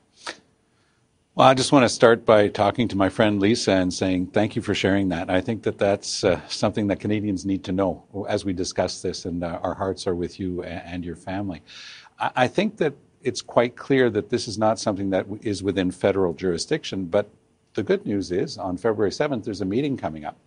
Well, 1.36 1.48
I 1.48 1.54
just 1.54 1.72
want 1.72 1.82
to 1.82 1.88
start 1.88 2.24
by 2.24 2.46
talking 2.46 2.86
to 2.86 2.96
my 2.96 3.08
friend 3.08 3.40
Lisa 3.40 3.72
and 3.72 3.92
saying 3.92 4.28
thank 4.28 4.54
you 4.54 4.62
for 4.62 4.72
sharing 4.72 5.08
that. 5.08 5.30
I 5.30 5.40
think 5.40 5.64
that 5.64 5.78
that's 5.78 6.22
uh, 6.22 6.40
something 6.46 6.86
that 6.86 7.00
Canadians 7.00 7.44
need 7.44 7.64
to 7.64 7.72
know 7.72 8.04
as 8.28 8.44
we 8.44 8.52
discuss 8.52 9.02
this, 9.02 9.24
and 9.24 9.42
uh, 9.42 9.58
our 9.60 9.74
hearts 9.74 10.06
are 10.06 10.14
with 10.14 10.38
you 10.38 10.62
and 10.62 11.04
your 11.04 11.16
family. 11.16 11.60
I, 12.20 12.30
I 12.36 12.46
think 12.46 12.76
that 12.76 12.94
it's 13.24 13.42
quite 13.42 13.74
clear 13.74 14.10
that 14.10 14.30
this 14.30 14.46
is 14.46 14.58
not 14.58 14.78
something 14.78 15.10
that 15.10 15.26
is 15.42 15.60
within 15.60 15.90
federal 15.90 16.34
jurisdiction, 16.34 17.06
but 17.06 17.28
the 17.72 17.82
good 17.82 18.06
news 18.06 18.30
is 18.30 18.56
on 18.56 18.76
February 18.76 19.10
7th, 19.10 19.42
there's 19.42 19.60
a 19.60 19.64
meeting 19.64 19.96
coming 19.96 20.24
up. 20.24 20.38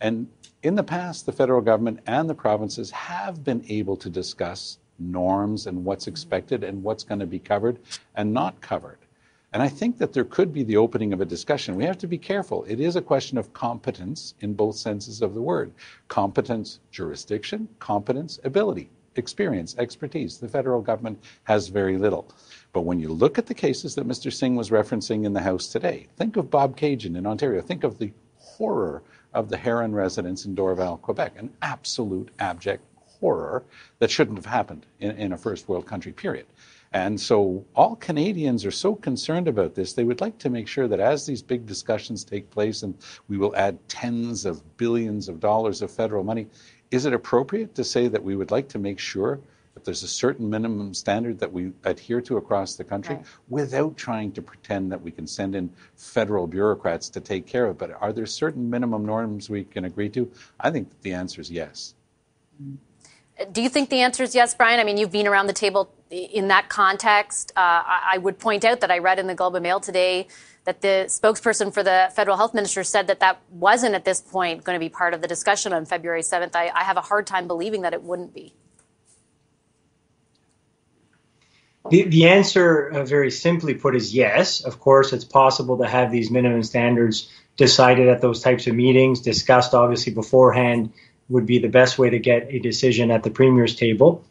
And 0.00 0.28
in 0.62 0.76
the 0.76 0.84
past, 0.84 1.26
the 1.26 1.32
federal 1.32 1.60
government 1.60 1.98
and 2.06 2.30
the 2.30 2.36
provinces 2.36 2.92
have 2.92 3.42
been 3.42 3.64
able 3.68 3.96
to 3.96 4.08
discuss 4.08 4.78
norms 5.00 5.66
and 5.66 5.84
what's 5.84 6.06
expected 6.06 6.62
and 6.62 6.84
what's 6.84 7.02
going 7.02 7.18
to 7.18 7.26
be 7.26 7.40
covered 7.40 7.80
and 8.14 8.32
not 8.32 8.60
covered. 8.60 8.98
And 9.52 9.62
I 9.62 9.68
think 9.68 9.98
that 9.98 10.12
there 10.12 10.24
could 10.24 10.52
be 10.52 10.64
the 10.64 10.76
opening 10.76 11.12
of 11.12 11.20
a 11.20 11.24
discussion. 11.24 11.76
We 11.76 11.84
have 11.84 11.98
to 11.98 12.06
be 12.06 12.18
careful. 12.18 12.64
It 12.64 12.80
is 12.80 12.96
a 12.96 13.02
question 13.02 13.38
of 13.38 13.52
competence 13.52 14.34
in 14.40 14.54
both 14.54 14.76
senses 14.76 15.22
of 15.22 15.34
the 15.34 15.40
word 15.40 15.72
competence, 16.08 16.80
jurisdiction, 16.90 17.68
competence, 17.78 18.38
ability, 18.44 18.90
experience, 19.14 19.76
expertise. 19.78 20.38
The 20.38 20.48
federal 20.48 20.82
government 20.82 21.22
has 21.44 21.68
very 21.68 21.96
little. 21.96 22.28
But 22.72 22.82
when 22.82 23.00
you 23.00 23.08
look 23.08 23.38
at 23.38 23.46
the 23.46 23.54
cases 23.54 23.94
that 23.94 24.06
Mr. 24.06 24.32
Singh 24.32 24.56
was 24.56 24.70
referencing 24.70 25.24
in 25.24 25.32
the 25.32 25.40
House 25.40 25.68
today, 25.68 26.06
think 26.16 26.36
of 26.36 26.50
Bobcaygeon 26.50 27.16
in 27.16 27.26
Ontario, 27.26 27.62
think 27.62 27.84
of 27.84 27.98
the 27.98 28.12
horror 28.38 29.02
of 29.32 29.48
the 29.48 29.56
Herron 29.56 29.94
residents 29.94 30.44
in 30.44 30.54
Dorval, 30.54 31.00
Quebec, 31.00 31.34
an 31.38 31.52
absolute 31.62 32.30
abject 32.38 32.82
horror 33.20 33.64
that 33.98 34.10
shouldn't 34.10 34.38
have 34.38 34.46
happened 34.46 34.86
in, 35.00 35.12
in 35.12 35.32
a 35.32 35.36
first 35.36 35.68
world 35.68 35.86
country, 35.86 36.12
period. 36.12 36.46
And 36.96 37.20
so 37.20 37.62
all 37.74 37.96
Canadians 37.96 38.64
are 38.64 38.70
so 38.70 38.94
concerned 38.94 39.48
about 39.48 39.74
this, 39.74 39.92
they 39.92 40.04
would 40.04 40.22
like 40.22 40.38
to 40.38 40.48
make 40.48 40.66
sure 40.66 40.88
that 40.88 40.98
as 40.98 41.26
these 41.26 41.42
big 41.42 41.66
discussions 41.66 42.24
take 42.24 42.48
place 42.48 42.84
and 42.84 42.96
we 43.28 43.36
will 43.36 43.54
add 43.54 43.86
tens 43.86 44.46
of 44.46 44.62
billions 44.78 45.28
of 45.28 45.38
dollars 45.38 45.82
of 45.82 45.90
federal 45.90 46.24
money, 46.24 46.46
is 46.90 47.04
it 47.04 47.12
appropriate 47.12 47.74
to 47.74 47.84
say 47.84 48.08
that 48.08 48.24
we 48.24 48.34
would 48.34 48.50
like 48.50 48.66
to 48.70 48.78
make 48.78 48.98
sure 48.98 49.38
that 49.74 49.84
there's 49.84 50.04
a 50.04 50.08
certain 50.08 50.48
minimum 50.48 50.94
standard 50.94 51.38
that 51.38 51.52
we 51.52 51.70
adhere 51.84 52.22
to 52.22 52.38
across 52.38 52.76
the 52.76 52.84
country 52.84 53.16
right. 53.16 53.26
without 53.50 53.94
trying 53.98 54.32
to 54.32 54.40
pretend 54.40 54.90
that 54.90 55.02
we 55.02 55.10
can 55.10 55.26
send 55.26 55.54
in 55.54 55.68
federal 55.96 56.46
bureaucrats 56.46 57.10
to 57.10 57.20
take 57.20 57.44
care 57.46 57.66
of 57.66 57.72
it? 57.72 57.78
But 57.78 57.90
are 58.00 58.14
there 58.14 58.24
certain 58.24 58.70
minimum 58.70 59.04
norms 59.04 59.50
we 59.50 59.64
can 59.64 59.84
agree 59.84 60.08
to? 60.08 60.32
I 60.60 60.70
think 60.70 60.88
the 61.02 61.12
answer 61.12 61.42
is 61.42 61.50
yes. 61.50 61.94
Mm-hmm. 62.62 62.76
Do 63.52 63.62
you 63.62 63.68
think 63.68 63.90
the 63.90 64.00
answer 64.00 64.22
is 64.22 64.34
yes, 64.34 64.54
Brian? 64.54 64.80
I 64.80 64.84
mean, 64.84 64.96
you've 64.96 65.12
been 65.12 65.26
around 65.26 65.46
the 65.46 65.52
table 65.52 65.92
in 66.10 66.48
that 66.48 66.68
context. 66.70 67.52
Uh, 67.54 67.82
I, 67.84 68.18
would 68.18 68.38
point 68.38 68.64
out 68.64 68.80
that 68.80 68.90
I 68.90 68.98
read 68.98 69.18
in 69.18 69.26
the 69.26 69.34
Globe 69.34 69.54
and 69.54 69.62
Mail 69.62 69.78
today 69.78 70.28
that 70.64 70.80
the 70.80 71.04
spokesperson 71.08 71.72
for 71.72 71.82
the 71.82 72.10
federal 72.14 72.38
health 72.38 72.54
minister 72.54 72.82
said 72.82 73.08
that 73.08 73.20
that 73.20 73.40
wasn't 73.50 73.94
at 73.94 74.04
this 74.04 74.22
point 74.22 74.64
going 74.64 74.74
to 74.74 74.80
be 74.80 74.88
part 74.88 75.12
of 75.12 75.20
the 75.20 75.28
discussion 75.28 75.74
on 75.74 75.84
February 75.84 76.22
7th. 76.22 76.56
I, 76.56 76.70
I 76.74 76.84
have 76.84 76.96
a 76.96 77.02
hard 77.02 77.26
time 77.26 77.46
believing 77.46 77.82
that 77.82 77.92
it 77.92 78.02
wouldn't 78.02 78.32
be. 78.32 78.54
The, 81.90 82.04
the 82.04 82.28
answer, 82.28 82.88
uh, 82.88 83.04
very 83.04 83.30
simply 83.30 83.74
put, 83.74 83.94
is 83.94 84.14
yes. 84.14 84.64
Of 84.64 84.80
course, 84.80 85.12
it's 85.12 85.24
possible 85.24 85.78
to 85.78 85.86
have 85.86 86.10
these 86.10 86.30
minimum 86.30 86.62
standards 86.62 87.30
decided 87.56 88.08
at 88.08 88.20
those 88.20 88.42
types 88.42 88.66
of 88.66 88.74
meetings, 88.74 89.20
discussed 89.20 89.74
obviously 89.74 90.12
beforehand 90.12 90.92
would 91.28 91.46
be 91.46 91.58
the 91.58 91.68
best 91.68 91.98
way 91.98 92.10
to 92.10 92.18
get 92.18 92.48
a 92.50 92.58
decision 92.58 93.10
at 93.10 93.22
the 93.22 93.30
premier's 93.30 93.74
table. 93.74 94.24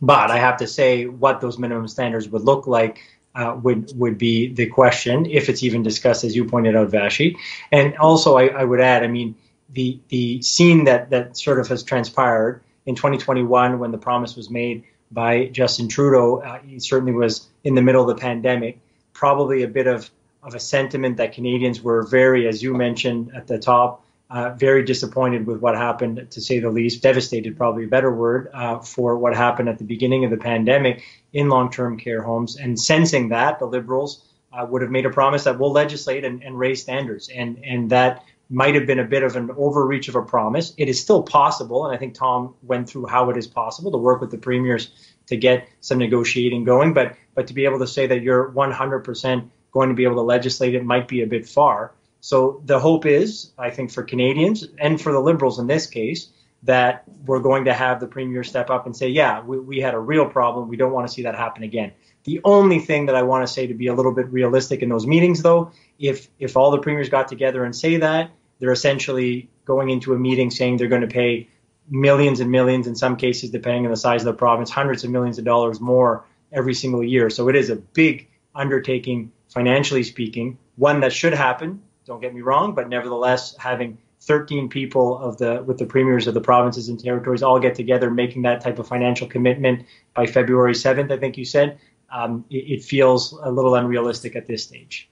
But 0.00 0.30
I 0.30 0.38
have 0.38 0.58
to 0.58 0.66
say, 0.66 1.06
what 1.06 1.40
those 1.40 1.58
minimum 1.58 1.88
standards 1.88 2.28
would 2.28 2.42
look 2.42 2.66
like 2.66 3.00
uh, 3.34 3.56
would 3.62 3.92
would 3.98 4.18
be 4.18 4.52
the 4.52 4.66
question, 4.66 5.26
if 5.26 5.48
it's 5.48 5.62
even 5.62 5.82
discussed, 5.82 6.24
as 6.24 6.34
you 6.34 6.44
pointed 6.44 6.76
out, 6.76 6.90
Vassy. 6.90 7.36
And 7.70 7.96
also, 7.96 8.36
I, 8.36 8.46
I 8.46 8.64
would 8.64 8.80
add, 8.80 9.02
I 9.02 9.08
mean, 9.08 9.34
the 9.70 10.00
the 10.08 10.42
scene 10.42 10.84
that 10.84 11.10
that 11.10 11.36
sort 11.36 11.60
of 11.60 11.68
has 11.68 11.82
transpired 11.82 12.62
in 12.86 12.94
2021 12.94 13.78
when 13.78 13.90
the 13.90 13.98
promise 13.98 14.36
was 14.36 14.50
made 14.50 14.84
by 15.10 15.46
Justin 15.46 15.88
Trudeau, 15.88 16.38
uh, 16.38 16.58
he 16.60 16.80
certainly 16.80 17.12
was 17.12 17.46
in 17.64 17.74
the 17.74 17.82
middle 17.82 18.08
of 18.08 18.16
the 18.16 18.20
pandemic. 18.20 18.80
Probably 19.12 19.62
a 19.62 19.68
bit 19.68 19.86
of 19.86 20.10
of 20.42 20.54
a 20.54 20.60
sentiment 20.60 21.16
that 21.16 21.32
Canadians 21.32 21.82
were 21.82 22.02
very, 22.02 22.46
as 22.46 22.62
you 22.62 22.72
mentioned 22.74 23.32
at 23.34 23.46
the 23.46 23.58
top, 23.58 24.04
uh, 24.30 24.50
very 24.50 24.84
disappointed 24.84 25.46
with 25.46 25.60
what 25.60 25.74
happened, 25.74 26.30
to 26.30 26.40
say 26.40 26.58
the 26.58 26.70
least. 26.70 27.02
Devastated, 27.02 27.56
probably 27.56 27.84
a 27.84 27.88
better 27.88 28.12
word, 28.12 28.50
uh, 28.52 28.78
for 28.80 29.16
what 29.16 29.34
happened 29.34 29.68
at 29.68 29.78
the 29.78 29.84
beginning 29.84 30.24
of 30.24 30.30
the 30.30 30.36
pandemic 30.36 31.02
in 31.32 31.48
long-term 31.48 31.98
care 31.98 32.22
homes. 32.22 32.56
And 32.56 32.78
sensing 32.78 33.30
that, 33.30 33.58
the 33.58 33.66
Liberals 33.66 34.24
uh, 34.52 34.66
would 34.68 34.82
have 34.82 34.90
made 34.90 35.06
a 35.06 35.10
promise 35.10 35.44
that 35.44 35.58
we'll 35.58 35.72
legislate 35.72 36.24
and, 36.24 36.42
and 36.42 36.58
raise 36.58 36.82
standards, 36.82 37.28
and 37.28 37.62
and 37.64 37.90
that 37.90 38.24
might 38.50 38.74
have 38.74 38.86
been 38.86 38.98
a 38.98 39.04
bit 39.04 39.22
of 39.22 39.36
an 39.36 39.50
overreach 39.56 40.08
of 40.08 40.14
a 40.14 40.22
promise. 40.22 40.72
It 40.78 40.88
is 40.88 41.00
still 41.00 41.22
possible, 41.22 41.84
and 41.84 41.94
I 41.94 41.98
think 41.98 42.14
Tom 42.14 42.54
went 42.62 42.88
through 42.88 43.06
how 43.06 43.28
it 43.30 43.36
is 43.36 43.46
possible 43.46 43.92
to 43.92 43.98
work 43.98 44.20
with 44.20 44.30
the 44.30 44.38
premiers 44.38 44.90
to 45.26 45.36
get 45.36 45.68
some 45.80 45.98
negotiating 45.98 46.64
going. 46.64 46.94
But 46.94 47.16
but 47.34 47.46
to 47.48 47.54
be 47.54 47.64
able 47.66 47.78
to 47.80 47.86
say 47.86 48.06
that 48.06 48.22
you're 48.22 48.50
100% 48.50 49.50
going 49.70 49.88
to 49.90 49.94
be 49.94 50.04
able 50.04 50.16
to 50.16 50.22
legislate 50.22 50.74
it 50.74 50.84
might 50.84 51.08
be 51.08 51.22
a 51.22 51.26
bit 51.26 51.46
far. 51.46 51.92
So 52.20 52.62
the 52.64 52.78
hope 52.78 53.06
is, 53.06 53.52
I 53.58 53.70
think, 53.70 53.92
for 53.92 54.02
Canadians 54.02 54.66
and 54.78 55.00
for 55.00 55.12
the 55.12 55.20
Liberals 55.20 55.58
in 55.58 55.66
this 55.66 55.86
case, 55.86 56.28
that 56.64 57.04
we're 57.24 57.38
going 57.38 57.66
to 57.66 57.72
have 57.72 58.00
the 58.00 58.06
Premier 58.06 58.42
step 58.42 58.68
up 58.70 58.86
and 58.86 58.96
say, 58.96 59.08
yeah, 59.08 59.40
we, 59.42 59.60
we 59.60 59.80
had 59.80 59.94
a 59.94 59.98
real 59.98 60.26
problem. 60.26 60.68
We 60.68 60.76
don't 60.76 60.92
want 60.92 61.06
to 61.06 61.12
see 61.12 61.22
that 61.22 61.36
happen 61.36 61.62
again. 61.62 61.92
The 62.24 62.40
only 62.44 62.80
thing 62.80 63.06
that 63.06 63.14
I 63.14 63.22
want 63.22 63.46
to 63.46 63.52
say 63.52 63.68
to 63.68 63.74
be 63.74 63.86
a 63.86 63.94
little 63.94 64.12
bit 64.12 64.30
realistic 64.32 64.82
in 64.82 64.88
those 64.88 65.06
meetings, 65.06 65.42
though, 65.42 65.70
if 65.98 66.28
if 66.38 66.56
all 66.56 66.70
the 66.70 66.78
premiers 66.78 67.08
got 67.08 67.28
together 67.28 67.64
and 67.64 67.74
say 67.74 67.98
that, 67.98 68.30
they're 68.58 68.72
essentially 68.72 69.48
going 69.64 69.88
into 69.90 70.14
a 70.14 70.18
meeting 70.18 70.50
saying 70.50 70.76
they're 70.76 70.88
going 70.88 71.02
to 71.02 71.06
pay 71.06 71.48
millions 71.88 72.40
and 72.40 72.50
millions, 72.50 72.86
in 72.86 72.96
some 72.96 73.16
cases, 73.16 73.50
depending 73.50 73.86
on 73.86 73.90
the 73.90 73.96
size 73.96 74.22
of 74.22 74.26
the 74.26 74.38
province, 74.38 74.68
hundreds 74.68 75.04
of 75.04 75.10
millions 75.10 75.38
of 75.38 75.44
dollars 75.44 75.80
more 75.80 76.26
every 76.52 76.74
single 76.74 77.04
year. 77.04 77.30
So 77.30 77.48
it 77.48 77.56
is 77.56 77.70
a 77.70 77.76
big 77.76 78.28
undertaking, 78.54 79.32
financially 79.48 80.02
speaking, 80.02 80.58
one 80.76 81.00
that 81.00 81.12
should 81.12 81.34
happen 81.34 81.82
don't 82.08 82.20
get 82.20 82.34
me 82.34 82.40
wrong, 82.40 82.74
but 82.74 82.88
nevertheless, 82.88 83.54
having 83.58 83.98
13 84.22 84.68
people 84.68 85.18
of 85.18 85.38
the 85.38 85.62
with 85.64 85.78
the 85.78 85.86
premiers 85.86 86.26
of 86.26 86.34
the 86.34 86.40
provinces 86.40 86.88
and 86.88 86.98
territories 86.98 87.42
all 87.42 87.60
get 87.60 87.74
together, 87.74 88.10
making 88.10 88.42
that 88.42 88.60
type 88.60 88.78
of 88.80 88.88
financial 88.88 89.28
commitment 89.28 89.86
by 90.14 90.26
February 90.26 90.72
7th, 90.72 91.12
I 91.12 91.18
think 91.18 91.36
you 91.36 91.44
said, 91.44 91.78
um, 92.10 92.44
it, 92.50 92.78
it, 92.78 92.82
feels 92.82 93.32
a 93.32 93.50
little 93.50 93.74
unrealistic 93.74 94.34
at 94.34 94.46
this 94.46 94.64
stage. 94.64 95.08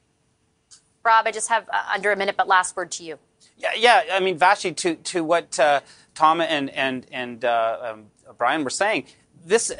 Rob, 1.05 1.26
I 1.26 1.30
just 1.30 1.51
have 1.51 1.68
uh, 1.72 1.92
under 1.94 2.11
a 2.11 2.16
minute, 2.16 2.36
but 2.36 2.49
last 2.49 2.74
word 2.74 2.90
to 2.92 3.05
you. 3.05 3.18
Yeah, 3.59 3.74
yeah. 3.76 4.03
I 4.11 4.20
mean, 4.20 4.38
Vassy, 4.38 4.72
to 4.72 4.97
to 4.97 5.22
what 5.22 5.61
uh, 5.61 5.80
Tom 6.14 6.40
and 6.40 6.70
and 6.70 7.07
and 7.12 7.44
uh, 7.44 7.92
um, 7.92 8.07
Brian 8.38 8.64
were 8.64 8.70
saying 8.70 9.05
this, 9.47 9.72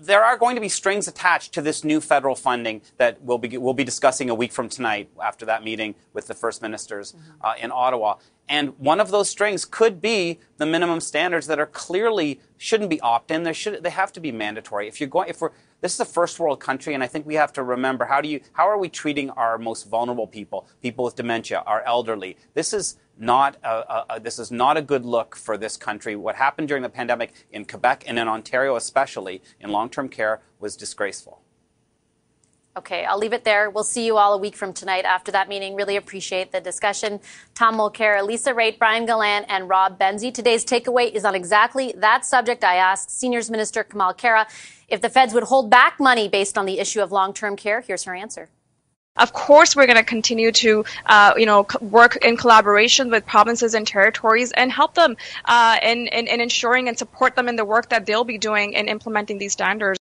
there 0.00 0.24
are 0.24 0.36
going 0.36 0.56
to 0.56 0.60
be 0.60 0.68
strings 0.68 1.06
attached 1.06 1.54
to 1.54 1.62
this 1.62 1.84
new 1.84 2.00
federal 2.00 2.34
funding 2.34 2.82
that 2.96 3.22
we'll 3.22 3.38
be, 3.38 3.56
we'll 3.56 3.72
be 3.72 3.84
discussing 3.84 4.28
a 4.28 4.34
week 4.34 4.52
from 4.52 4.68
tonight 4.68 5.08
after 5.22 5.46
that 5.46 5.62
meeting 5.62 5.94
with 6.12 6.26
the 6.26 6.34
first 6.34 6.60
ministers 6.60 7.12
mm-hmm. 7.12 7.30
uh, 7.40 7.54
in 7.60 7.70
Ottawa. 7.72 8.16
And 8.48 8.76
one 8.78 9.00
of 9.00 9.12
those 9.12 9.30
strings 9.30 9.64
could 9.64 10.00
be 10.00 10.40
the 10.56 10.66
minimum 10.66 11.00
standards 11.00 11.46
that 11.46 11.60
are 11.60 11.66
clearly 11.66 12.40
shouldn't 12.58 12.90
be 12.90 13.00
opt-in. 13.00 13.44
They 13.44 13.52
should 13.52 13.82
they 13.82 13.90
have 13.90 14.12
to 14.12 14.20
be 14.20 14.32
mandatory. 14.32 14.88
If 14.88 15.00
you're 15.00 15.08
going, 15.08 15.28
if 15.28 15.40
we're 15.40 15.52
this 15.80 15.94
is 15.94 16.00
a 16.00 16.04
first 16.04 16.38
world 16.38 16.60
country, 16.60 16.92
and 16.92 17.02
I 17.02 17.06
think 17.06 17.24
we 17.24 17.34
have 17.36 17.52
to 17.54 17.62
remember 17.62 18.04
how 18.04 18.20
do 18.20 18.28
you 18.28 18.40
how 18.52 18.68
are 18.68 18.78
we 18.78 18.88
treating 18.88 19.30
our 19.30 19.58
most 19.58 19.88
vulnerable 19.88 20.26
people, 20.26 20.66
people 20.82 21.04
with 21.04 21.16
dementia, 21.16 21.62
our 21.66 21.82
elderly. 21.82 22.36
This 22.54 22.74
is 22.74 22.96
not 23.22 23.56
a, 23.62 24.16
a, 24.16 24.20
this 24.20 24.38
is 24.38 24.50
not 24.50 24.76
a 24.76 24.82
good 24.82 25.06
look 25.06 25.36
for 25.36 25.56
this 25.56 25.76
country. 25.76 26.16
What 26.16 26.34
happened 26.36 26.68
during 26.68 26.82
the 26.82 26.88
pandemic 26.88 27.32
in 27.52 27.64
Quebec 27.64 28.04
and 28.06 28.18
in 28.18 28.26
Ontario, 28.26 28.76
especially 28.76 29.40
in 29.60 29.70
long-term 29.70 30.08
care, 30.08 30.42
was 30.58 30.76
disgraceful. 30.76 31.40
Okay, 32.74 33.04
I'll 33.04 33.18
leave 33.18 33.34
it 33.34 33.44
there. 33.44 33.68
We'll 33.68 33.84
see 33.84 34.06
you 34.06 34.16
all 34.16 34.32
a 34.32 34.38
week 34.38 34.56
from 34.56 34.72
tonight 34.72 35.04
after 35.04 35.30
that 35.32 35.46
meeting. 35.46 35.74
Really 35.74 35.96
appreciate 35.96 36.52
the 36.52 36.60
discussion. 36.60 37.20
Tom 37.54 37.76
Mulcair, 37.76 38.26
Lisa 38.26 38.54
Raitt, 38.54 38.78
Brian 38.78 39.04
Gallant, 39.04 39.44
and 39.48 39.68
Rob 39.68 39.98
Benzie. 40.00 40.32
Today's 40.32 40.64
takeaway 40.64 41.12
is 41.12 41.26
on 41.26 41.34
exactly 41.34 41.92
that 41.98 42.24
subject. 42.24 42.64
I 42.64 42.76
asked 42.76 43.10
Seniors 43.10 43.50
Minister 43.50 43.84
Kamal 43.84 44.14
Khera 44.14 44.46
if 44.88 45.02
the 45.02 45.10
feds 45.10 45.34
would 45.34 45.44
hold 45.44 45.70
back 45.70 46.00
money 46.00 46.28
based 46.28 46.56
on 46.56 46.64
the 46.64 46.78
issue 46.78 47.02
of 47.02 47.12
long-term 47.12 47.56
care. 47.56 47.82
Here's 47.82 48.04
her 48.04 48.14
answer. 48.14 48.48
Of 49.16 49.34
course, 49.34 49.76
we're 49.76 49.86
going 49.86 49.98
to 49.98 50.04
continue 50.04 50.52
to, 50.52 50.84
uh, 51.04 51.34
you 51.36 51.44
know, 51.44 51.66
work 51.80 52.16
in 52.16 52.38
collaboration 52.38 53.10
with 53.10 53.26
provinces 53.26 53.74
and 53.74 53.86
territories 53.86 54.52
and 54.52 54.72
help 54.72 54.94
them 54.94 55.16
uh, 55.44 55.76
in, 55.82 56.06
in, 56.06 56.28
in 56.28 56.40
ensuring 56.40 56.88
and 56.88 56.96
support 56.96 57.36
them 57.36 57.46
in 57.48 57.56
the 57.56 57.64
work 57.64 57.90
that 57.90 58.06
they'll 58.06 58.24
be 58.24 58.38
doing 58.38 58.72
in 58.72 58.88
implementing 58.88 59.36
these 59.36 59.52
standards. 59.52 59.98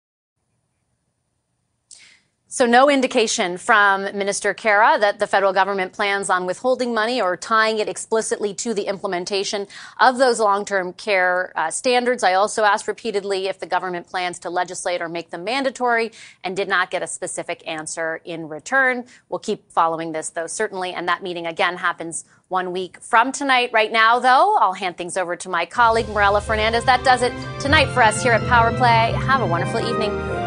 So, 2.57 2.65
no 2.65 2.89
indication 2.89 3.59
from 3.59 4.05
Minister 4.17 4.55
Khera 4.55 4.99
that 4.99 5.19
the 5.19 5.27
federal 5.27 5.53
government 5.53 5.93
plans 5.93 6.31
on 6.31 6.47
withholding 6.47 6.95
money 6.95 7.21
or 7.21 7.37
tying 7.37 7.81
it 7.81 7.87
explicitly 7.87 8.55
to 8.55 8.73
the 8.73 8.85
implementation 8.85 9.67
of 10.01 10.17
those 10.17 10.41
long 10.41 10.65
term 10.65 10.95
care 10.95 11.53
uh, 11.55 11.71
standards. 11.71 12.23
I 12.23 12.33
also 12.33 12.65
asked 12.65 12.89
repeatedly 12.89 13.49
if 13.49 13.59
the 13.59 13.67
government 13.67 14.07
plans 14.07 14.39
to 14.39 14.49
legislate 14.49 15.03
or 15.03 15.09
make 15.11 15.29
them 15.29 15.45
mandatory 15.45 16.13
and 16.43 16.57
did 16.57 16.67
not 16.67 16.91
get 16.91 17.03
a 17.03 17.07
specific 17.07 17.63
answer 17.69 18.23
in 18.25 18.49
return. 18.49 19.05
We'll 19.29 19.39
keep 19.39 19.71
following 19.71 20.13
this, 20.13 20.31
though, 20.31 20.47
certainly. 20.47 20.95
And 20.95 21.09
that 21.09 21.23
meeting 21.23 21.47
again 21.47 21.77
happens 21.77 22.25
one 22.49 22.73
week 22.73 23.03
from 23.03 23.33
tonight. 23.33 23.69
Right 23.75 23.93
now, 23.93 24.19
though, 24.19 24.57
I'll 24.57 24.73
hand 24.73 24.97
things 24.97 25.19
over 25.19 25.37
to 25.37 25.51
my 25.51 25.67
colleague, 25.67 26.09
Morella 26.09 26.41
Fernandez. 26.41 26.87
That 26.87 27.05
does 27.05 27.21
it 27.21 27.35
tonight 27.61 27.93
for 27.93 28.03
us 28.03 28.23
here 28.23 28.33
at 28.33 28.49
Power 28.49 28.75
Play. 28.79 29.13
Have 29.27 29.43
a 29.43 29.47
wonderful 29.47 29.87
evening. 29.87 30.46